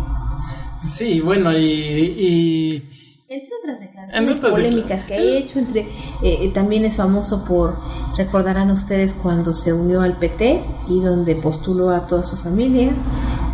Sí, 0.82 1.20
bueno, 1.20 1.50
y, 1.56 1.64
y 1.64 2.94
entre 3.34 3.56
otras 3.58 3.80
declaraciones 3.80 4.40
polémicas 4.40 5.04
que 5.06 5.14
ha 5.14 5.18
hecho, 5.18 5.58
entre 5.58 5.80
eh, 5.80 5.88
eh, 6.22 6.50
también 6.52 6.84
es 6.84 6.96
famoso 6.96 7.44
por, 7.44 7.76
recordarán 8.16 8.70
ustedes 8.70 9.14
cuando 9.14 9.54
se 9.54 9.72
unió 9.72 10.02
al 10.02 10.18
PT 10.18 10.62
y 10.88 11.00
donde 11.00 11.34
postuló 11.36 11.88
a 11.90 12.06
toda 12.06 12.22
su 12.22 12.36
familia, 12.36 12.92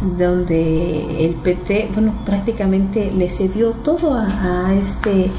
donde 0.00 1.26
el 1.26 1.34
PT, 1.34 1.90
bueno, 1.92 2.22
prácticamente 2.24 3.10
le 3.10 3.28
cedió 3.28 3.72
todo 3.72 4.14
a, 4.14 4.74
este 4.74 5.30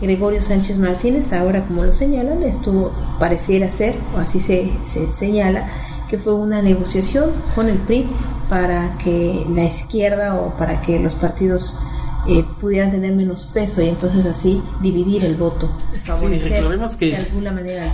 Gregorio 0.00 0.40
Sánchez 0.40 0.78
Martínez, 0.78 1.32
ahora 1.32 1.64
como 1.66 1.84
lo 1.84 1.92
señalan, 1.92 2.42
estuvo, 2.42 2.92
pareciera 3.18 3.68
ser, 3.70 3.96
o 4.16 4.18
así 4.18 4.40
se, 4.40 4.70
se 4.84 5.12
señala, 5.12 5.68
que 6.08 6.18
fue 6.18 6.34
una 6.34 6.62
negociación 6.62 7.30
con 7.54 7.68
el 7.68 7.78
PRI 7.78 8.08
para 8.48 8.96
que 8.98 9.46
la 9.48 9.64
izquierda 9.64 10.40
o 10.40 10.56
para 10.56 10.80
que 10.80 10.98
los 10.98 11.14
partidos 11.14 11.78
eh, 12.30 12.44
pudieran 12.60 12.92
tener 12.92 13.12
menos 13.14 13.46
peso 13.52 13.82
y 13.82 13.88
entonces 13.88 14.24
así 14.24 14.62
dividir 14.80 15.24
el 15.24 15.34
voto, 15.34 15.70
favorecer 16.04 16.64
que, 16.98 17.06
de 17.06 17.16
alguna 17.16 17.50
manera 17.50 17.92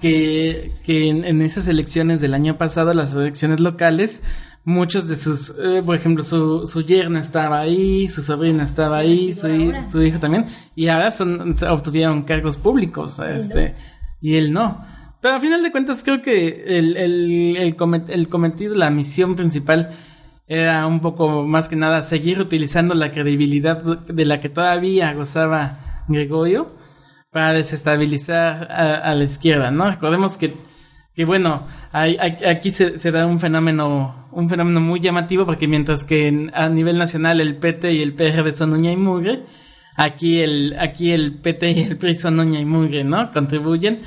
que, 0.00 0.72
que 0.84 1.08
en, 1.08 1.42
esas 1.42 1.68
elecciones 1.68 2.20
del 2.20 2.34
año 2.34 2.58
pasado, 2.58 2.92
las 2.92 3.14
elecciones 3.14 3.60
locales, 3.60 4.22
muchos 4.64 5.08
de 5.08 5.16
sus, 5.16 5.54
eh, 5.62 5.82
por 5.84 5.94
ejemplo, 5.94 6.24
su, 6.24 6.66
su 6.66 6.82
yerna 6.82 7.20
estaba 7.20 7.60
ahí, 7.60 8.08
su 8.08 8.20
sobrina 8.22 8.64
estaba 8.64 8.98
ahí, 8.98 9.34
su, 9.34 10.02
hijo 10.02 10.18
también, 10.18 10.46
y 10.74 10.88
ahora 10.88 11.10
son, 11.10 11.54
obtuvieron 11.70 12.22
cargos 12.22 12.56
públicos, 12.56 13.18
este, 13.20 13.76
y 14.20 14.36
él 14.36 14.52
no. 14.52 14.84
Pero 15.20 15.36
a 15.36 15.40
final 15.40 15.62
de 15.62 15.70
cuentas 15.70 16.02
creo 16.02 16.20
que 16.20 16.64
el, 16.66 16.96
el, 16.96 17.56
el, 17.56 17.76
el 18.08 18.28
cometido, 18.28 18.74
la 18.74 18.90
misión 18.90 19.36
principal 19.36 19.96
era 20.52 20.86
un 20.86 21.00
poco 21.00 21.44
más 21.46 21.66
que 21.66 21.76
nada 21.76 22.04
seguir 22.04 22.38
utilizando 22.38 22.94
la 22.94 23.10
credibilidad 23.10 23.82
de 23.82 24.24
la 24.26 24.38
que 24.38 24.50
todavía 24.50 25.14
gozaba 25.14 26.04
Gregorio 26.08 26.76
para 27.30 27.54
desestabilizar 27.54 28.70
a, 28.70 29.14
la 29.14 29.24
izquierda, 29.24 29.70
¿no? 29.70 29.90
Recordemos 29.90 30.36
que, 30.36 30.54
que 31.16 31.24
bueno, 31.24 31.66
aquí 31.92 32.70
se, 32.70 33.10
da 33.10 33.26
un 33.26 33.40
fenómeno, 33.40 34.28
un 34.30 34.50
fenómeno 34.50 34.80
muy 34.80 35.00
llamativo 35.00 35.46
porque 35.46 35.66
mientras 35.66 36.04
que 36.04 36.50
a 36.52 36.68
nivel 36.68 36.98
nacional 36.98 37.40
el 37.40 37.56
PT 37.56 37.90
y 37.90 38.02
el 38.02 38.12
PRD 38.12 38.54
son 38.54 38.74
uña 38.74 38.92
y 38.92 38.96
mugre, 38.96 39.44
aquí 39.96 40.40
el, 40.40 40.76
aquí 40.78 41.12
el 41.12 41.40
PT 41.40 41.70
y 41.70 41.80
el 41.80 41.96
PRI 41.96 42.14
son 42.14 42.38
uña 42.38 42.60
y 42.60 42.66
mugre, 42.66 43.04
¿no? 43.04 43.32
Contribuyen 43.32 44.02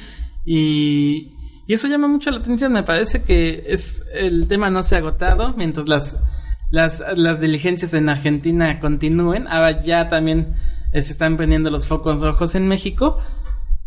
y, 0.46 1.32
y 1.68 1.74
eso 1.74 1.88
llama 1.88 2.08
mucho 2.08 2.32
la 2.32 2.38
atención, 2.38 2.72
me 2.74 2.84
parece 2.84 3.24
que 3.24 3.66
es, 3.68 4.04
el 4.14 4.48
tema 4.48 4.70
no 4.70 4.84
se 4.84 4.96
ha 4.96 5.00
agotado 5.00 5.54
mientras 5.58 5.88
las, 5.88 6.18
las, 6.70 7.04
las 7.16 7.42
diligencias 7.42 7.94
en 7.94 8.10
Argentina 8.10 8.80
continúen, 8.80 9.48
ahora 9.48 9.82
ya 9.82 10.10
también 10.10 10.56
eh, 10.94 11.02
se 11.02 11.14
están 11.14 11.38
prendiendo 11.38 11.70
los 11.70 11.88
focos 11.88 12.22
rojos 12.22 12.56
en 12.56 12.68
México 12.68 13.20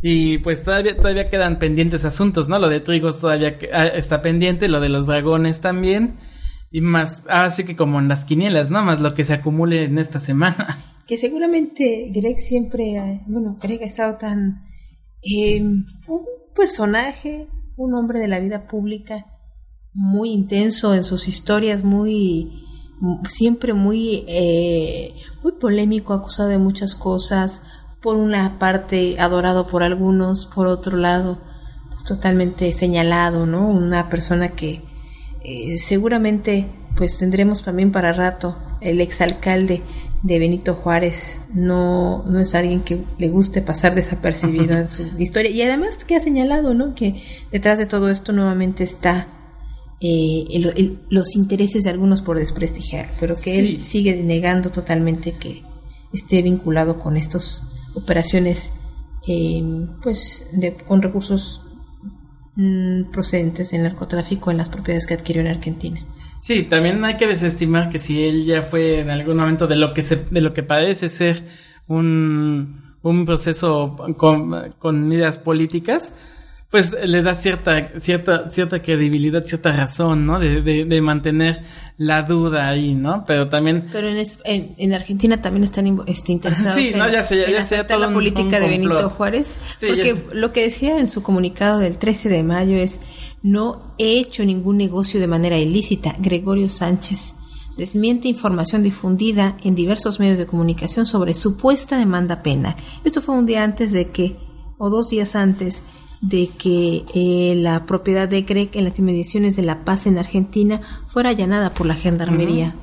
y 0.03 0.39
pues 0.39 0.63
todavía 0.63 0.97
todavía 0.97 1.29
quedan 1.29 1.59
pendientes 1.59 2.05
asuntos, 2.05 2.49
¿no? 2.49 2.59
Lo 2.59 2.69
de 2.69 2.81
Trigos 2.81 3.21
todavía 3.21 3.59
ah, 3.73 3.87
está 3.87 4.23
pendiente, 4.23 4.69
lo 4.69 4.81
de 4.81 4.89
los 4.89 5.07
dragones 5.07 5.61
también 5.61 6.19
y 6.71 6.81
más 6.81 7.23
así 7.29 7.65
que 7.65 7.77
como 7.77 7.99
en 7.99 8.09
las 8.09 8.25
quinielas, 8.25 8.71
¿no? 8.71 8.83
Más 8.83 9.01
lo 9.01 9.15
que 9.15 9.25
se 9.25 9.35
acumule 9.35 9.85
en 9.85 9.99
esta 9.99 10.21
semana. 10.21 10.85
Que 11.09 11.17
seguramente 11.17 12.11
Greg 12.13 12.37
siempre, 12.37 13.23
bueno, 13.27 13.57
Greg 13.63 13.83
ha 13.83 13.87
estado 13.87 14.19
tan... 14.19 14.61
eh, 15.23 15.59
un 15.59 16.27
personaje, 16.55 17.49
un 17.79 17.95
hombre 17.95 18.19
de 18.19 18.29
la 18.29 18.41
vida 18.41 18.67
pública 18.67 19.25
muy 19.95 20.33
intenso 20.33 20.95
en 20.95 21.05
sus 21.05 21.29
historias, 21.29 21.85
muy 21.85 22.65
siempre 23.29 23.73
muy 23.73 24.25
eh, 24.27 25.15
muy 25.43 25.53
polémico, 25.53 26.13
acusado 26.13 26.49
de 26.49 26.59
muchas 26.59 26.97
cosas, 26.97 27.63
por 28.03 28.17
una 28.17 28.59
parte 28.59 29.19
adorado 29.21 29.69
por 29.69 29.83
algunos, 29.83 30.47
por 30.47 30.67
otro 30.67 30.97
lado 30.97 31.39
pues, 31.91 32.05
totalmente 32.05 32.71
señalado, 32.73 33.47
¿no? 33.47 33.69
Una 33.69 34.09
persona 34.09 34.51
que 34.51 34.83
eh, 35.45 35.79
seguramente 35.79 36.69
pues 36.97 37.17
tendremos 37.17 37.63
también 37.63 37.93
para 37.93 38.13
rato 38.13 38.57
el 38.81 39.01
exalcalde 39.01 39.83
de 40.23 40.39
Benito 40.39 40.75
Juárez 40.75 41.41
no, 41.55 42.25
no 42.25 42.41
es 42.41 42.55
alguien 42.55 42.81
que 42.83 43.05
le 43.19 43.29
guste 43.29 43.63
pasar 43.63 43.95
desapercibido 43.95 44.77
en 44.77 44.89
su 44.89 45.03
historia. 45.19 45.51
Y 45.51 45.63
además 45.63 46.05
que 46.05 46.17
ha 46.17 46.21
señalado 46.21 46.75
no 46.75 46.95
que 46.95 47.23
detrás 47.53 47.79
de 47.79 47.87
todo 47.87 48.11
esto 48.11 48.33
nuevamente 48.33 48.85
está 48.85 49.29
eh, 50.01 50.45
el- 50.51 50.73
el- 50.77 50.99
los 51.11 51.35
intereses 51.35 51.83
de 51.85 51.91
algunos 51.91 52.23
por 52.23 52.39
desprestigiar 52.39 53.11
pero 53.19 53.35
que 53.35 53.59
él 53.59 53.85
sigue 53.85 54.23
negando 54.23 54.71
totalmente 54.71 55.33
que 55.33 55.65
esté 56.13 56.41
vinculado 56.41 57.01
con 57.01 57.17
estas 57.17 57.65
operaciones 57.97 58.71
eh, 59.27 59.61
pues 60.01 60.47
de, 60.53 60.77
con 60.77 61.03
recursos 61.03 61.63
procedentes 63.13 63.71
del 63.71 63.85
narcotráfico 63.85 64.51
en 64.51 64.57
las 64.57 64.69
propiedades 64.69 65.07
que 65.07 65.15
adquirió 65.15 65.43
en 65.43 65.49
Argentina. 65.49 66.01
Sí, 66.41 66.65
también 66.65 67.05
hay 67.05 67.17
que 67.17 67.27
desestimar 67.27 67.89
que 67.89 67.99
si 67.99 68.25
él 68.25 68.45
ya 68.45 68.63
fue 68.63 69.01
en 69.01 69.11
algún 69.11 69.37
momento 69.37 69.67
de 69.67 69.77
lo 69.77 69.95
que 69.95 70.03
se, 70.03 70.17
de 70.17 70.41
lo 70.41 70.53
que 70.53 70.63
parece 70.63 71.09
ser 71.09 71.45
un, 71.87 72.97
un 73.03 73.27
proceso 73.27 73.97
con, 74.17 74.73
con 74.79 75.13
ideas 75.13 75.39
políticas, 75.39 76.13
pues 76.71 76.95
le 77.03 77.23
da 77.23 77.35
cierta, 77.35 77.93
cierta, 77.99 78.51
cierta 78.51 78.83
credibilidad, 78.83 79.45
cierta 79.47 79.73
razón, 79.73 80.27
¿no? 80.27 80.39
De, 80.39 80.61
de, 80.61 80.85
de 80.85 81.01
mantener 81.01 81.63
la 81.97 82.23
duda 82.25 82.69
ahí, 82.69 82.95
¿no? 82.95 83.25
Pero 83.27 83.49
también 83.49 83.89
Pero 83.91 84.09
en, 84.09 84.19
es- 84.19 84.39
en, 84.45 84.75
en 84.77 84.93
Argentina 84.93 85.41
también 85.41 85.65
están 85.65 85.87
este, 86.07 86.33
interesados 86.33 86.75
Sí, 86.75 86.93
no, 86.95 87.07
en, 87.07 87.13
ya 87.13 87.23
sé, 87.25 87.39
ya- 87.39 87.45
en 87.47 87.51
ya 87.53 87.65
sé, 87.65 87.75
aceptar 87.77 87.97
todo 87.97 88.01
la 88.01 88.09
un- 88.09 88.15
política 88.15 88.43
un 88.43 88.51
de 88.51 88.61
Benito. 88.61 89.11
Juárez. 89.11 89.57
Sí, 89.79 89.87
porque 89.87 90.15
lo 90.35 90.53
que 90.53 90.63
decía 90.63 90.99
en 90.99 91.09
su 91.09 91.23
comunicado 91.23 91.79
del 91.79 91.97
13 91.99 92.29
de 92.29 92.43
mayo 92.43 92.77
es, 92.77 93.01
no 93.43 93.95
he 93.99 94.19
hecho 94.19 94.45
ningún 94.45 94.77
negocio 94.77 95.21
de 95.21 95.27
manera 95.27 95.57
ilícita. 95.59 96.17
Gregorio 96.19 96.69
Sánchez 96.69 97.35
desmiente 97.79 98.27
información 98.29 98.83
difundida 98.83 99.57
en 99.63 99.75
diversos 99.77 100.19
medios 100.19 100.37
de 100.37 100.47
comunicación 100.47 101.07
sobre 101.07 101.35
supuesta 101.35 101.97
demanda 101.97 102.43
penal. 102.43 102.75
Esto 103.05 103.23
fue 103.23 103.37
un 103.37 103.47
día 103.47 103.63
antes 103.63 103.93
de 103.93 104.11
que, 104.11 104.37
o 104.79 104.91
dos 104.91 105.09
días 105.11 105.35
antes 105.37 105.83
de 106.21 106.49
que 106.49 107.05
eh, 107.15 107.55
la 107.57 107.87
propiedad 107.87 108.29
de 108.29 108.43
Greg 108.43 108.71
en 108.73 108.85
las 108.85 108.99
inmediaciones 108.99 109.57
de 109.57 109.63
La 109.63 109.85
Paz 109.85 110.07
en 110.07 110.19
Argentina 110.19 110.81
fuera 111.07 111.31
allanada 111.31 111.75
por 111.75 111.87
la 111.87 111.95
gendarmería. 111.95 112.75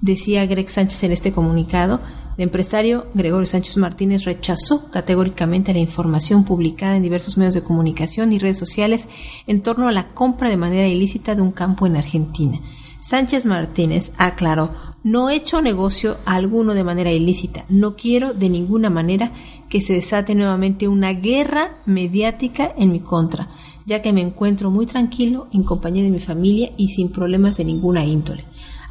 Decía 0.00 0.46
Greg 0.46 0.70
Sánchez 0.70 1.02
en 1.04 1.12
este 1.12 1.32
comunicado, 1.32 2.00
el 2.36 2.44
empresario 2.44 3.06
Gregorio 3.14 3.46
Sánchez 3.46 3.78
Martínez 3.78 4.24
rechazó 4.24 4.90
categóricamente 4.90 5.72
la 5.72 5.80
información 5.80 6.44
publicada 6.44 6.96
en 6.96 7.02
diversos 7.02 7.36
medios 7.36 7.54
de 7.54 7.64
comunicación 7.64 8.32
y 8.32 8.38
redes 8.38 8.58
sociales 8.58 9.08
en 9.48 9.60
torno 9.60 9.88
a 9.88 9.92
la 9.92 10.14
compra 10.14 10.48
de 10.48 10.56
manera 10.56 10.86
ilícita 10.86 11.34
de 11.34 11.42
un 11.42 11.50
campo 11.50 11.84
en 11.84 11.96
Argentina. 11.96 12.60
Sánchez 13.00 13.44
Martínez 13.44 14.12
aclaró, 14.18 14.70
no 15.08 15.30
he 15.30 15.36
hecho 15.36 15.62
negocio 15.62 16.18
alguno 16.26 16.74
de 16.74 16.84
manera 16.84 17.10
ilícita, 17.10 17.64
no 17.70 17.96
quiero 17.96 18.34
de 18.34 18.50
ninguna 18.50 18.90
manera 18.90 19.32
que 19.70 19.80
se 19.80 19.94
desate 19.94 20.34
nuevamente 20.34 20.86
una 20.86 21.14
guerra 21.14 21.78
mediática 21.86 22.74
en 22.76 22.92
mi 22.92 23.00
contra, 23.00 23.48
ya 23.86 24.02
que 24.02 24.12
me 24.12 24.20
encuentro 24.20 24.70
muy 24.70 24.84
tranquilo 24.84 25.48
en 25.52 25.62
compañía 25.62 26.02
de 26.02 26.10
mi 26.10 26.20
familia 26.20 26.72
y 26.76 26.90
sin 26.90 27.10
problemas 27.10 27.56
de 27.56 27.64
ninguna 27.64 28.04
índole 28.04 28.44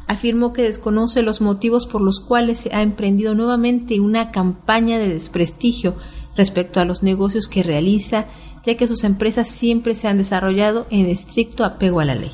afirmó 0.08 0.54
que 0.54 0.62
desconoce 0.62 1.22
los 1.22 1.40
motivos 1.42 1.86
por 1.86 2.00
los 2.00 2.18
cuales 2.18 2.60
se 2.60 2.74
ha 2.74 2.80
emprendido 2.80 3.34
nuevamente 3.34 4.00
una 4.00 4.30
campaña 4.30 4.98
de 4.98 5.08
desprestigio 5.10 5.96
respecto 6.34 6.80
a 6.80 6.86
los 6.86 7.02
negocios 7.02 7.46
que 7.46 7.62
realiza, 7.62 8.26
ya 8.64 8.76
que 8.76 8.86
sus 8.86 9.04
empresas 9.04 9.48
siempre 9.48 9.94
se 9.94 10.08
han 10.08 10.16
desarrollado 10.16 10.86
en 10.88 11.06
estricto 11.06 11.62
apego 11.62 12.00
a 12.00 12.06
la 12.06 12.14
ley. 12.14 12.32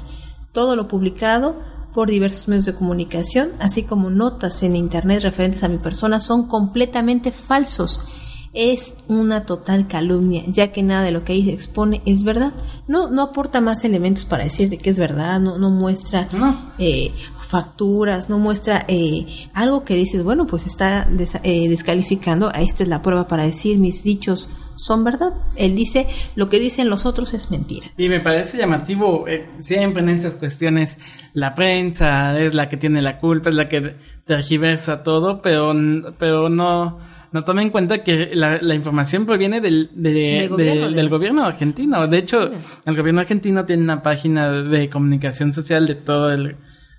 Todo 0.53 0.77
lo 0.77 0.87
publicado 0.87 1.74
por 1.95 2.11
diversos 2.11 2.49
medios 2.49 2.65
de 2.67 2.75
comunicación, 2.75 3.51
así 3.61 3.85
como 3.85 4.11
notas 4.11 4.63
en 4.63 4.75
Internet 4.77 5.23
referentes 5.23 5.63
a 5.65 5.69
mi 5.69 5.79
persona, 5.79 6.21
son 6.21 6.49
completamente 6.49 7.31
falsos. 7.33 8.01
Es 8.53 8.95
una 9.09 9.47
total 9.47 9.89
calumnia, 9.89 10.45
ya 10.47 10.71
que 10.71 10.83
nada 10.85 11.03
de 11.03 11.11
lo 11.11 11.25
que 11.25 11.33
ahí 11.33 11.45
se 11.45 11.53
expone 11.53 12.03
es 12.07 12.23
verdad. 12.23 12.53
No, 12.87 13.09
no 13.11 13.23
aporta 13.23 13.61
más 13.61 13.83
elementos 13.85 14.25
para 14.25 14.45
decir 14.45 14.69
de 14.71 14.79
que 14.79 14.91
es 14.91 14.99
verdad, 14.99 15.41
no, 15.41 15.59
no 15.59 15.71
muestra 15.71 16.29
No. 16.33 16.71
eh, 16.79 17.11
facturas, 17.49 18.29
no 18.31 18.39
muestra 18.39 18.85
eh, 18.89 19.27
algo 19.55 19.85
que 19.85 19.95
dices, 19.95 20.23
bueno, 20.23 20.47
pues 20.47 20.67
está 20.67 21.05
des- 21.11 21.39
eh, 21.43 21.69
descalificando, 21.69 22.51
esta 22.53 22.83
es 22.83 22.89
la 22.89 23.03
prueba 23.03 23.27
para 23.29 23.45
decir 23.45 23.79
mis 23.79 24.03
dichos 24.03 24.49
son 24.77 25.05
verdad. 25.05 25.33
Él 25.57 25.75
dice, 25.77 26.07
lo 26.37 26.49
que 26.49 26.59
dicen 26.59 26.89
los 26.91 27.07
otros 27.07 27.35
es 27.35 27.51
mentira. 27.51 27.87
Y 27.97 28.09
me 28.09 28.21
parece 28.21 28.59
llamativo, 28.59 29.27
eh, 29.29 29.47
siempre 29.61 30.03
en 30.03 30.09
esas 30.11 30.37
cuestiones, 30.37 30.99
la 31.33 31.55
prensa 31.55 32.39
es 32.39 32.55
la 32.55 32.69
que 32.69 32.77
tiene 32.77 33.03
la 33.03 33.19
culpa, 33.19 33.51
es 33.51 33.55
la 33.57 33.69
que 33.69 33.97
tergiversa 34.27 35.03
todo, 35.03 35.41
pero, 35.43 35.75
pero 36.19 36.49
no, 36.49 36.99
no 37.33 37.45
toma 37.45 37.63
en 37.63 37.71
cuenta 37.71 38.03
que 38.03 38.31
la, 38.35 38.59
la 38.61 38.75
información 38.75 39.27
proviene 39.27 39.61
del, 39.61 39.91
de- 39.95 40.11
Del 40.13 40.49
gobierno, 40.49 40.83
de- 40.85 40.91
de- 40.91 40.97
del 40.97 41.09
gobierno 41.09 41.45
argentino. 41.45 42.07
De 42.09 42.19
hecho, 42.19 42.51
el 42.85 42.97
gobierno 42.97 43.21
argentino 43.21 43.65
tiene 43.65 43.83
una 43.83 44.03
página 44.03 44.51
de 44.51 44.89
comunicación 44.89 45.53
social 45.53 45.87
de 45.87 45.95
todo 45.97 46.33
el, 46.33 46.57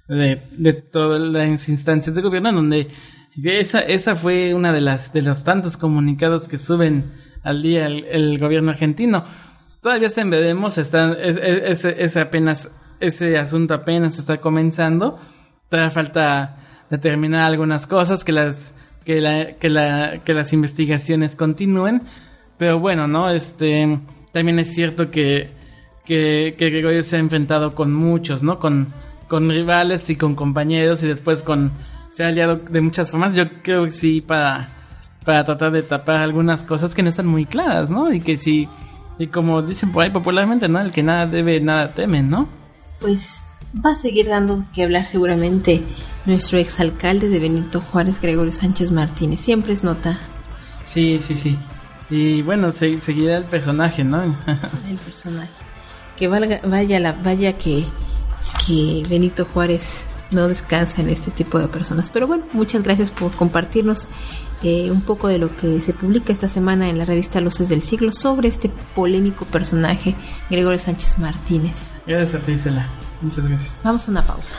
de, 0.07 0.41
de 0.57 0.73
todas 0.73 1.19
las 1.21 1.67
instancias 1.69 2.15
de 2.15 2.21
gobierno 2.21 2.49
en 2.49 2.55
donde 2.55 2.88
esa, 3.43 3.79
esa 3.81 4.15
fue 4.15 4.53
una 4.53 4.71
de 4.71 4.81
las, 4.81 5.11
de 5.11 5.21
los 5.21 5.43
tantos 5.43 5.77
comunicados 5.77 6.47
que 6.47 6.57
suben 6.57 7.11
al 7.45 7.62
día 7.62 7.86
el, 7.86 8.38
gobierno 8.39 8.71
argentino. 8.71 9.23
Todavía 9.81 10.10
se 10.10 10.21
en 10.21 10.29
veremos, 10.31 10.77
está, 10.77 11.13
es- 11.13 11.38
es- 11.38 11.86
ese 11.86 12.19
apenas, 12.19 12.69
ese 12.99 13.38
asunto 13.38 13.73
apenas 13.75 14.19
está 14.19 14.38
comenzando. 14.38 15.17
Todavía 15.69 15.91
falta 15.91 16.58
determinar 16.89 17.43
algunas 17.45 17.88
cosas, 17.88 18.25
que 18.25 18.31
las, 18.34 18.73
que 19.05 19.21
la, 19.21 19.53
que 19.53 19.69
la, 19.69 20.21
que 20.25 20.34
las 20.34 20.51
investigaciones 20.53 21.36
continúen. 21.36 22.01
Pero 22.58 22.79
bueno, 22.79 23.08
¿no? 23.08 23.29
Este, 23.29 23.99
también 24.31 24.60
es 24.60 24.73
cierto 24.73 25.12
que, 25.12 25.51
que, 26.05 26.55
que 26.58 26.69
Gregorio 26.69 27.03
se 27.03 27.17
ha 27.17 27.19
enfrentado 27.19 27.75
con 27.75 27.93
muchos, 27.93 28.43
¿no? 28.43 28.60
Con, 28.60 28.88
con 29.27 29.49
rivales 29.49 30.10
y 30.10 30.15
con 30.15 30.36
compañeros 30.36 31.03
y 31.03 31.08
después 31.08 31.43
con, 31.43 31.71
se 32.10 32.23
ha 32.23 32.27
aliado 32.29 32.55
de 32.58 32.81
muchas 32.81 33.12
formas. 33.12 33.36
Yo 33.36 33.43
creo 33.62 33.86
que 33.86 33.91
sí, 33.91 34.21
para, 34.21 34.69
para 35.25 35.43
tratar 35.43 35.71
de 35.71 35.81
tapar 35.83 36.17
algunas 36.17 36.63
cosas 36.63 36.93
que 36.95 37.03
no 37.03 37.09
están 37.09 37.27
muy 37.27 37.45
claras, 37.45 37.89
¿no? 37.89 38.13
Y 38.13 38.19
que 38.21 38.38
sí, 38.38 38.69
y 39.17 39.27
como 39.27 39.61
dicen 39.61 39.91
por 39.91 40.03
ahí 40.03 40.11
popularmente, 40.11 40.67
¿no? 40.69 40.79
El 40.79 40.91
que 40.91 41.03
nada 41.03 41.25
debe, 41.25 41.59
nada 41.59 41.93
teme, 41.93 42.21
¿no? 42.23 42.47
Pues 43.01 43.43
va 43.85 43.91
a 43.91 43.95
seguir 43.95 44.27
dando 44.27 44.63
que 44.73 44.83
hablar 44.83 45.05
seguramente 45.05 45.81
nuestro 46.25 46.57
exalcalde 46.59 47.27
de 47.29 47.39
Benito 47.39 47.81
Juárez, 47.81 48.21
Gregorio 48.21 48.51
Sánchez 48.51 48.91
Martínez. 48.91 49.41
Siempre 49.41 49.73
es 49.73 49.83
nota 49.83 50.19
Sí, 50.83 51.17
sí, 51.19 51.35
sí. 51.35 51.57
Y 52.09 52.43
bueno, 52.43 52.71
se- 52.71 53.01
seguirá 53.01 53.38
el 53.38 53.45
personaje, 53.45 54.03
¿no? 54.03 54.21
el 54.88 54.97
personaje. 55.03 55.49
Que 56.17 56.27
valga, 56.27 56.61
vaya, 56.63 56.99
la, 56.99 57.13
vaya 57.13 57.57
que, 57.57 57.83
que 58.67 59.03
Benito 59.09 59.45
Juárez 59.45 60.05
no 60.36 60.48
descansan 60.48 61.10
este 61.10 61.32
tipo 61.32 61.58
de 61.58 61.67
personas. 61.67 62.12
Pero 62.12 62.28
bueno, 62.28 62.45
muchas 62.54 62.84
gracias 62.84 63.10
por 63.10 63.32
compartirnos 63.36 64.08
eh, 64.63 64.91
un 64.91 65.02
poco 65.02 65.28
de 65.28 65.39
lo 65.39 65.56
que 65.58 65.82
se 65.82 65.93
publica 65.93 66.32
esta 66.32 66.48
semana 66.48 66.89
en 66.89 66.98
la 66.98 67.06
revista 67.06 67.41
Luces 67.41 67.69
del 67.69 67.82
Siglo 67.82 68.12
sobre 68.12 68.48
este 68.48 68.69
polémico 68.93 69.45
personaje, 69.45 70.15
Gregorio 70.50 70.80
Sánchez 70.80 71.17
Martínez. 71.17 71.91
Gracias 72.06 72.41
a 72.41 72.45
ti, 72.45 72.52
Isela. 72.52 72.89
Muchas 73.21 73.48
gracias. 73.48 73.80
Vamos 73.84 74.08
a 74.08 74.12
una 74.12 74.21
pausa. 74.21 74.56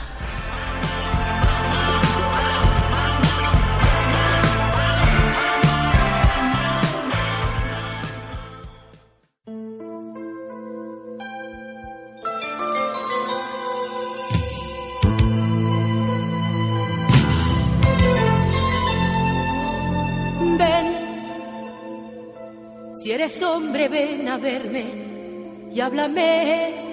Hombre, 23.57 23.87
ven 23.87 24.27
a 24.27 24.37
verme 24.37 24.85
y 25.71 25.81
háblame. 25.81 26.85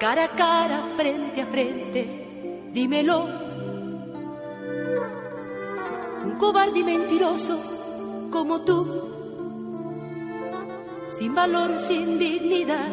Cara 0.00 0.24
a 0.24 0.28
cara, 0.28 0.82
frente 0.96 1.42
a 1.42 1.46
frente, 1.46 2.00
dímelo. 2.72 3.28
Un 6.24 6.36
cobarde 6.38 6.80
y 6.80 6.84
mentiroso 6.84 7.58
como 8.30 8.62
tú, 8.62 8.78
sin 11.08 11.34
valor, 11.34 11.78
sin 11.78 12.18
dignidad. 12.18 12.90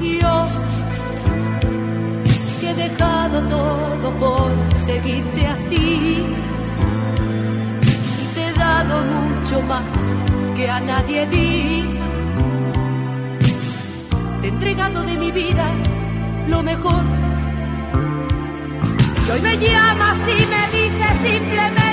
Yo, 0.00 0.34
que 2.60 2.70
he 2.70 2.74
dejado 2.74 3.48
todo 3.48 4.06
por 4.20 4.50
seguirte 4.86 5.46
a 5.46 5.68
ti 5.68 6.52
mucho 8.84 9.60
más 9.62 9.82
que 10.56 10.68
a 10.68 10.80
nadie 10.80 11.26
di. 11.26 11.84
Te 14.40 14.46
he 14.46 14.50
entregado 14.50 15.02
de 15.04 15.16
mi 15.16 15.30
vida 15.30 15.72
lo 16.48 16.62
mejor. 16.62 17.04
Y 19.26 19.30
hoy 19.30 19.40
me 19.40 19.56
llamas 19.56 20.18
y 20.18 20.40
me 20.52 20.62
dices 20.78 21.14
simplemente 21.22 21.91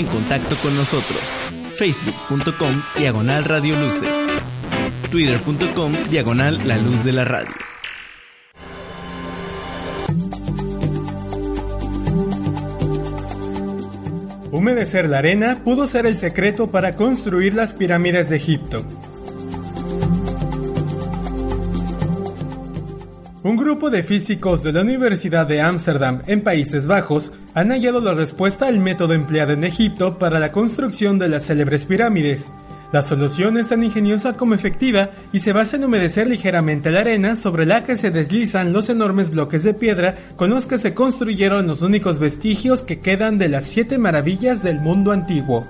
en 0.00 0.06
contacto 0.06 0.56
con 0.62 0.74
nosotros. 0.76 1.20
Facebook.com 1.76 2.82
Diagonal 2.96 3.44
Radio 3.44 3.78
Luces. 3.78 4.16
Twitter.com 5.10 5.92
Diagonal 6.08 6.66
La 6.66 6.78
Luz 6.78 7.04
de 7.04 7.12
la 7.12 7.24
Radio. 7.24 7.52
Humedecer 14.50 15.06
la 15.08 15.18
arena 15.18 15.60
pudo 15.62 15.86
ser 15.86 16.06
el 16.06 16.16
secreto 16.16 16.68
para 16.68 16.96
construir 16.96 17.54
las 17.54 17.74
pirámides 17.74 18.30
de 18.30 18.36
Egipto. 18.36 18.84
Un 23.42 23.56
grupo 23.56 23.90
de 23.90 24.02
físicos 24.02 24.62
de 24.62 24.72
la 24.72 24.80
Universidad 24.80 25.46
de 25.46 25.60
Ámsterdam 25.60 26.20
en 26.26 26.42
Países 26.42 26.86
Bajos 26.86 27.32
han 27.54 27.70
hallado 27.70 28.00
la 28.00 28.14
respuesta 28.14 28.66
al 28.66 28.78
método 28.78 29.14
empleado 29.14 29.52
en 29.52 29.64
Egipto 29.64 30.18
para 30.18 30.38
la 30.38 30.52
construcción 30.52 31.18
de 31.18 31.28
las 31.28 31.46
célebres 31.46 31.86
pirámides. 31.86 32.52
La 32.92 33.02
solución 33.02 33.56
es 33.56 33.68
tan 33.68 33.84
ingeniosa 33.84 34.32
como 34.32 34.54
efectiva 34.54 35.10
y 35.32 35.38
se 35.40 35.52
basa 35.52 35.76
en 35.76 35.84
humedecer 35.84 36.26
ligeramente 36.26 36.90
la 36.90 37.00
arena 37.00 37.36
sobre 37.36 37.64
la 37.64 37.84
que 37.84 37.96
se 37.96 38.10
deslizan 38.10 38.72
los 38.72 38.88
enormes 38.88 39.30
bloques 39.30 39.62
de 39.62 39.74
piedra 39.74 40.16
con 40.34 40.50
los 40.50 40.66
que 40.66 40.78
se 40.78 40.92
construyeron 40.92 41.68
los 41.68 41.82
únicos 41.82 42.18
vestigios 42.18 42.82
que 42.82 42.98
quedan 42.98 43.38
de 43.38 43.48
las 43.48 43.66
siete 43.66 43.98
maravillas 43.98 44.64
del 44.64 44.80
mundo 44.80 45.12
antiguo. 45.12 45.68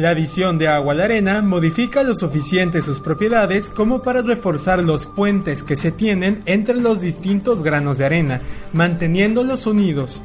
La 0.00 0.12
adición 0.12 0.56
de 0.56 0.66
agua 0.66 0.94
a 0.94 0.96
la 0.96 1.04
arena 1.04 1.42
modifica 1.42 2.02
lo 2.02 2.14
suficiente 2.14 2.80
sus 2.80 3.00
propiedades 3.00 3.68
como 3.68 4.00
para 4.00 4.22
reforzar 4.22 4.82
los 4.82 5.06
puentes 5.06 5.62
que 5.62 5.76
se 5.76 5.92
tienen 5.92 6.42
entre 6.46 6.80
los 6.80 7.02
distintos 7.02 7.62
granos 7.62 7.98
de 7.98 8.06
arena, 8.06 8.40
manteniéndolos 8.72 9.66
unidos. 9.66 10.22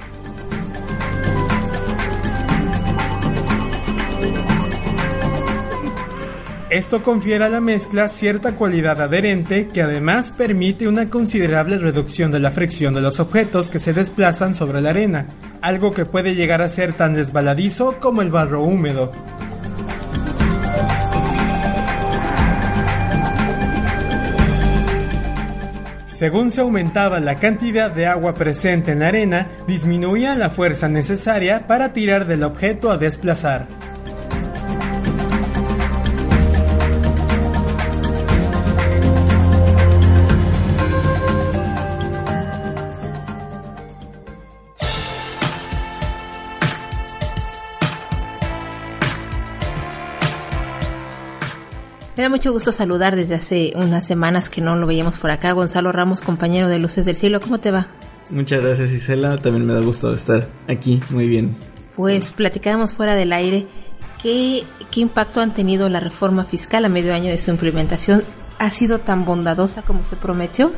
Esto 6.69 7.03
confiere 7.03 7.43
a 7.43 7.49
la 7.49 7.59
mezcla 7.59 8.07
cierta 8.07 8.55
cualidad 8.55 9.01
adherente 9.01 9.67
que 9.67 9.81
además 9.81 10.31
permite 10.31 10.87
una 10.87 11.09
considerable 11.09 11.77
reducción 11.79 12.31
de 12.31 12.39
la 12.39 12.51
fricción 12.51 12.93
de 12.93 13.01
los 13.01 13.19
objetos 13.19 13.69
que 13.69 13.79
se 13.79 13.91
desplazan 13.91 14.55
sobre 14.55 14.81
la 14.81 14.91
arena, 14.91 15.27
algo 15.61 15.91
que 15.91 16.05
puede 16.05 16.33
llegar 16.33 16.61
a 16.61 16.69
ser 16.69 16.93
tan 16.93 17.15
resbaladizo 17.15 17.97
como 17.99 18.21
el 18.21 18.31
barro 18.31 18.61
húmedo. 18.61 19.11
Según 26.15 26.49
se 26.49 26.61
aumentaba 26.61 27.19
la 27.19 27.39
cantidad 27.39 27.91
de 27.91 28.07
agua 28.07 28.35
presente 28.35 28.93
en 28.93 28.99
la 28.99 29.09
arena, 29.09 29.49
disminuía 29.67 30.33
la 30.35 30.49
fuerza 30.49 30.87
necesaria 30.87 31.67
para 31.67 31.91
tirar 31.91 32.25
del 32.25 32.43
objeto 32.43 32.89
a 32.89 32.97
desplazar. 32.97 33.67
Me 52.17 52.23
da 52.23 52.29
mucho 52.29 52.53
gusto 52.53 52.71
saludar 52.71 53.15
desde 53.17 53.35
hace 53.35 53.73
unas 53.75 54.07
semanas 54.07 54.47
que 54.47 54.61
no 54.61 54.77
lo 54.77 54.87
veíamos 54.87 55.17
por 55.17 55.31
acá. 55.31 55.51
Gonzalo 55.51 55.91
Ramos, 55.91 56.21
compañero 56.21 56.69
de 56.69 56.79
Luces 56.79 57.05
del 57.05 57.17
Cielo, 57.17 57.41
¿cómo 57.41 57.59
te 57.59 57.71
va? 57.71 57.87
Muchas 58.29 58.63
gracias 58.63 58.93
Isela, 58.93 59.39
también 59.41 59.65
me 59.65 59.73
da 59.73 59.81
gusto 59.81 60.13
estar 60.13 60.47
aquí, 60.67 61.01
muy 61.09 61.27
bien. 61.27 61.57
Pues 61.95 62.31
platicábamos 62.31 62.93
fuera 62.93 63.15
del 63.15 63.33
aire 63.33 63.67
qué, 64.23 64.63
qué 64.91 65.01
impacto 65.01 65.41
han 65.41 65.53
tenido 65.53 65.89
la 65.89 65.99
reforma 65.99 66.45
fiscal 66.45 66.85
a 66.85 66.89
medio 66.89 67.13
año 67.13 67.29
de 67.29 67.37
su 67.37 67.51
implementación. 67.51 68.23
¿Ha 68.59 68.71
sido 68.71 68.97
tan 68.97 69.25
bondadosa 69.25 69.81
como 69.81 70.03
se 70.05 70.15
prometió? 70.15 70.71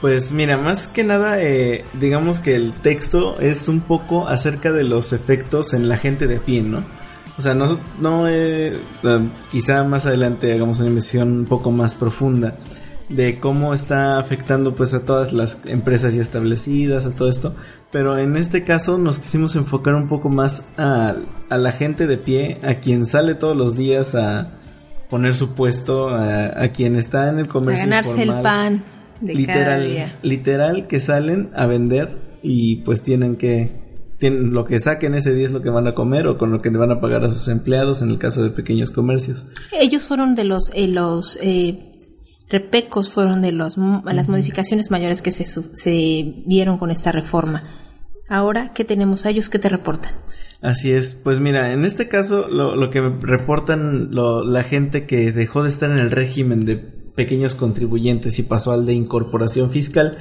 Pues 0.00 0.32
mira, 0.32 0.56
más 0.56 0.88
que 0.88 1.04
nada, 1.04 1.42
eh, 1.42 1.84
digamos 1.92 2.40
que 2.40 2.54
el 2.54 2.72
texto 2.80 3.38
es 3.38 3.68
un 3.68 3.82
poco 3.82 4.26
acerca 4.26 4.72
de 4.72 4.84
los 4.84 5.12
efectos 5.12 5.74
en 5.74 5.90
la 5.90 5.98
gente 5.98 6.26
de 6.26 6.38
a 6.38 6.40
pie, 6.40 6.62
¿no? 6.62 6.86
O 7.40 7.42
sea, 7.42 7.54
no, 7.54 7.80
no 7.98 8.28
eh, 8.28 8.78
quizá 9.50 9.82
más 9.82 10.04
adelante 10.04 10.52
hagamos 10.52 10.80
una 10.80 10.90
investigación 10.90 11.38
un 11.38 11.46
poco 11.46 11.70
más 11.70 11.94
profunda 11.94 12.54
de 13.08 13.40
cómo 13.40 13.72
está 13.72 14.18
afectando 14.18 14.74
pues 14.74 14.92
a 14.92 15.06
todas 15.06 15.32
las 15.32 15.58
empresas 15.64 16.12
ya 16.12 16.20
establecidas, 16.20 17.06
a 17.06 17.16
todo 17.16 17.30
esto. 17.30 17.54
Pero 17.90 18.18
en 18.18 18.36
este 18.36 18.62
caso 18.62 18.98
nos 18.98 19.18
quisimos 19.18 19.56
enfocar 19.56 19.94
un 19.94 20.06
poco 20.06 20.28
más 20.28 20.66
a, 20.76 21.14
a 21.48 21.56
la 21.56 21.72
gente 21.72 22.06
de 22.06 22.18
pie, 22.18 22.58
a 22.62 22.74
quien 22.74 23.06
sale 23.06 23.34
todos 23.34 23.56
los 23.56 23.74
días 23.74 24.14
a 24.14 24.58
poner 25.08 25.34
su 25.34 25.54
puesto, 25.54 26.10
a, 26.10 26.68
quien 26.74 26.94
está 26.94 27.30
en 27.30 27.38
el 27.38 27.48
comercio. 27.48 27.84
A 27.84 27.86
ganarse 27.86 28.22
el 28.22 28.42
pan 28.42 28.84
de 29.22 29.34
literal, 29.34 29.64
cada 29.64 29.78
día. 29.78 30.18
Literal 30.20 30.86
que 30.88 31.00
salen 31.00 31.52
a 31.54 31.64
vender 31.64 32.18
y 32.42 32.82
pues 32.82 33.02
tienen 33.02 33.36
que 33.36 33.80
tienen, 34.20 34.52
lo 34.52 34.64
que 34.64 34.78
saquen 34.78 35.14
ese 35.14 35.34
día 35.34 35.46
es 35.46 35.50
lo 35.50 35.62
que 35.62 35.70
van 35.70 35.88
a 35.88 35.94
comer 35.94 36.28
o 36.28 36.38
con 36.38 36.52
lo 36.52 36.60
que 36.60 36.70
le 36.70 36.78
van 36.78 36.92
a 36.92 37.00
pagar 37.00 37.24
a 37.24 37.30
sus 37.30 37.48
empleados 37.48 38.02
en 38.02 38.10
el 38.10 38.18
caso 38.18 38.44
de 38.44 38.50
pequeños 38.50 38.92
comercios. 38.92 39.46
Ellos 39.72 40.04
fueron 40.04 40.36
de 40.36 40.44
los, 40.44 40.70
eh, 40.74 40.86
los 40.86 41.38
eh, 41.42 41.90
repecos, 42.48 43.10
fueron 43.10 43.42
de 43.42 43.50
los, 43.50 43.76
las 43.76 44.28
modificaciones 44.28 44.90
mayores 44.90 45.22
que 45.22 45.32
se, 45.32 45.44
se 45.44 46.42
vieron 46.46 46.78
con 46.78 46.90
esta 46.90 47.10
reforma. 47.10 47.64
Ahora, 48.28 48.72
¿qué 48.72 48.84
tenemos 48.84 49.26
a 49.26 49.30
ellos? 49.30 49.48
¿Qué 49.48 49.58
te 49.58 49.68
reportan? 49.68 50.12
Así 50.62 50.92
es, 50.92 51.14
pues 51.14 51.40
mira, 51.40 51.72
en 51.72 51.84
este 51.84 52.08
caso 52.08 52.46
lo, 52.46 52.76
lo 52.76 52.90
que 52.90 53.00
reportan 53.00 54.14
lo, 54.14 54.44
la 54.44 54.62
gente 54.62 55.06
que 55.06 55.32
dejó 55.32 55.62
de 55.62 55.70
estar 55.70 55.90
en 55.90 55.98
el 55.98 56.10
régimen 56.10 56.66
de 56.66 56.76
pequeños 56.76 57.54
contribuyentes 57.54 58.38
y 58.38 58.42
pasó 58.42 58.72
al 58.72 58.86
de 58.86 58.92
incorporación 58.92 59.70
fiscal, 59.70 60.18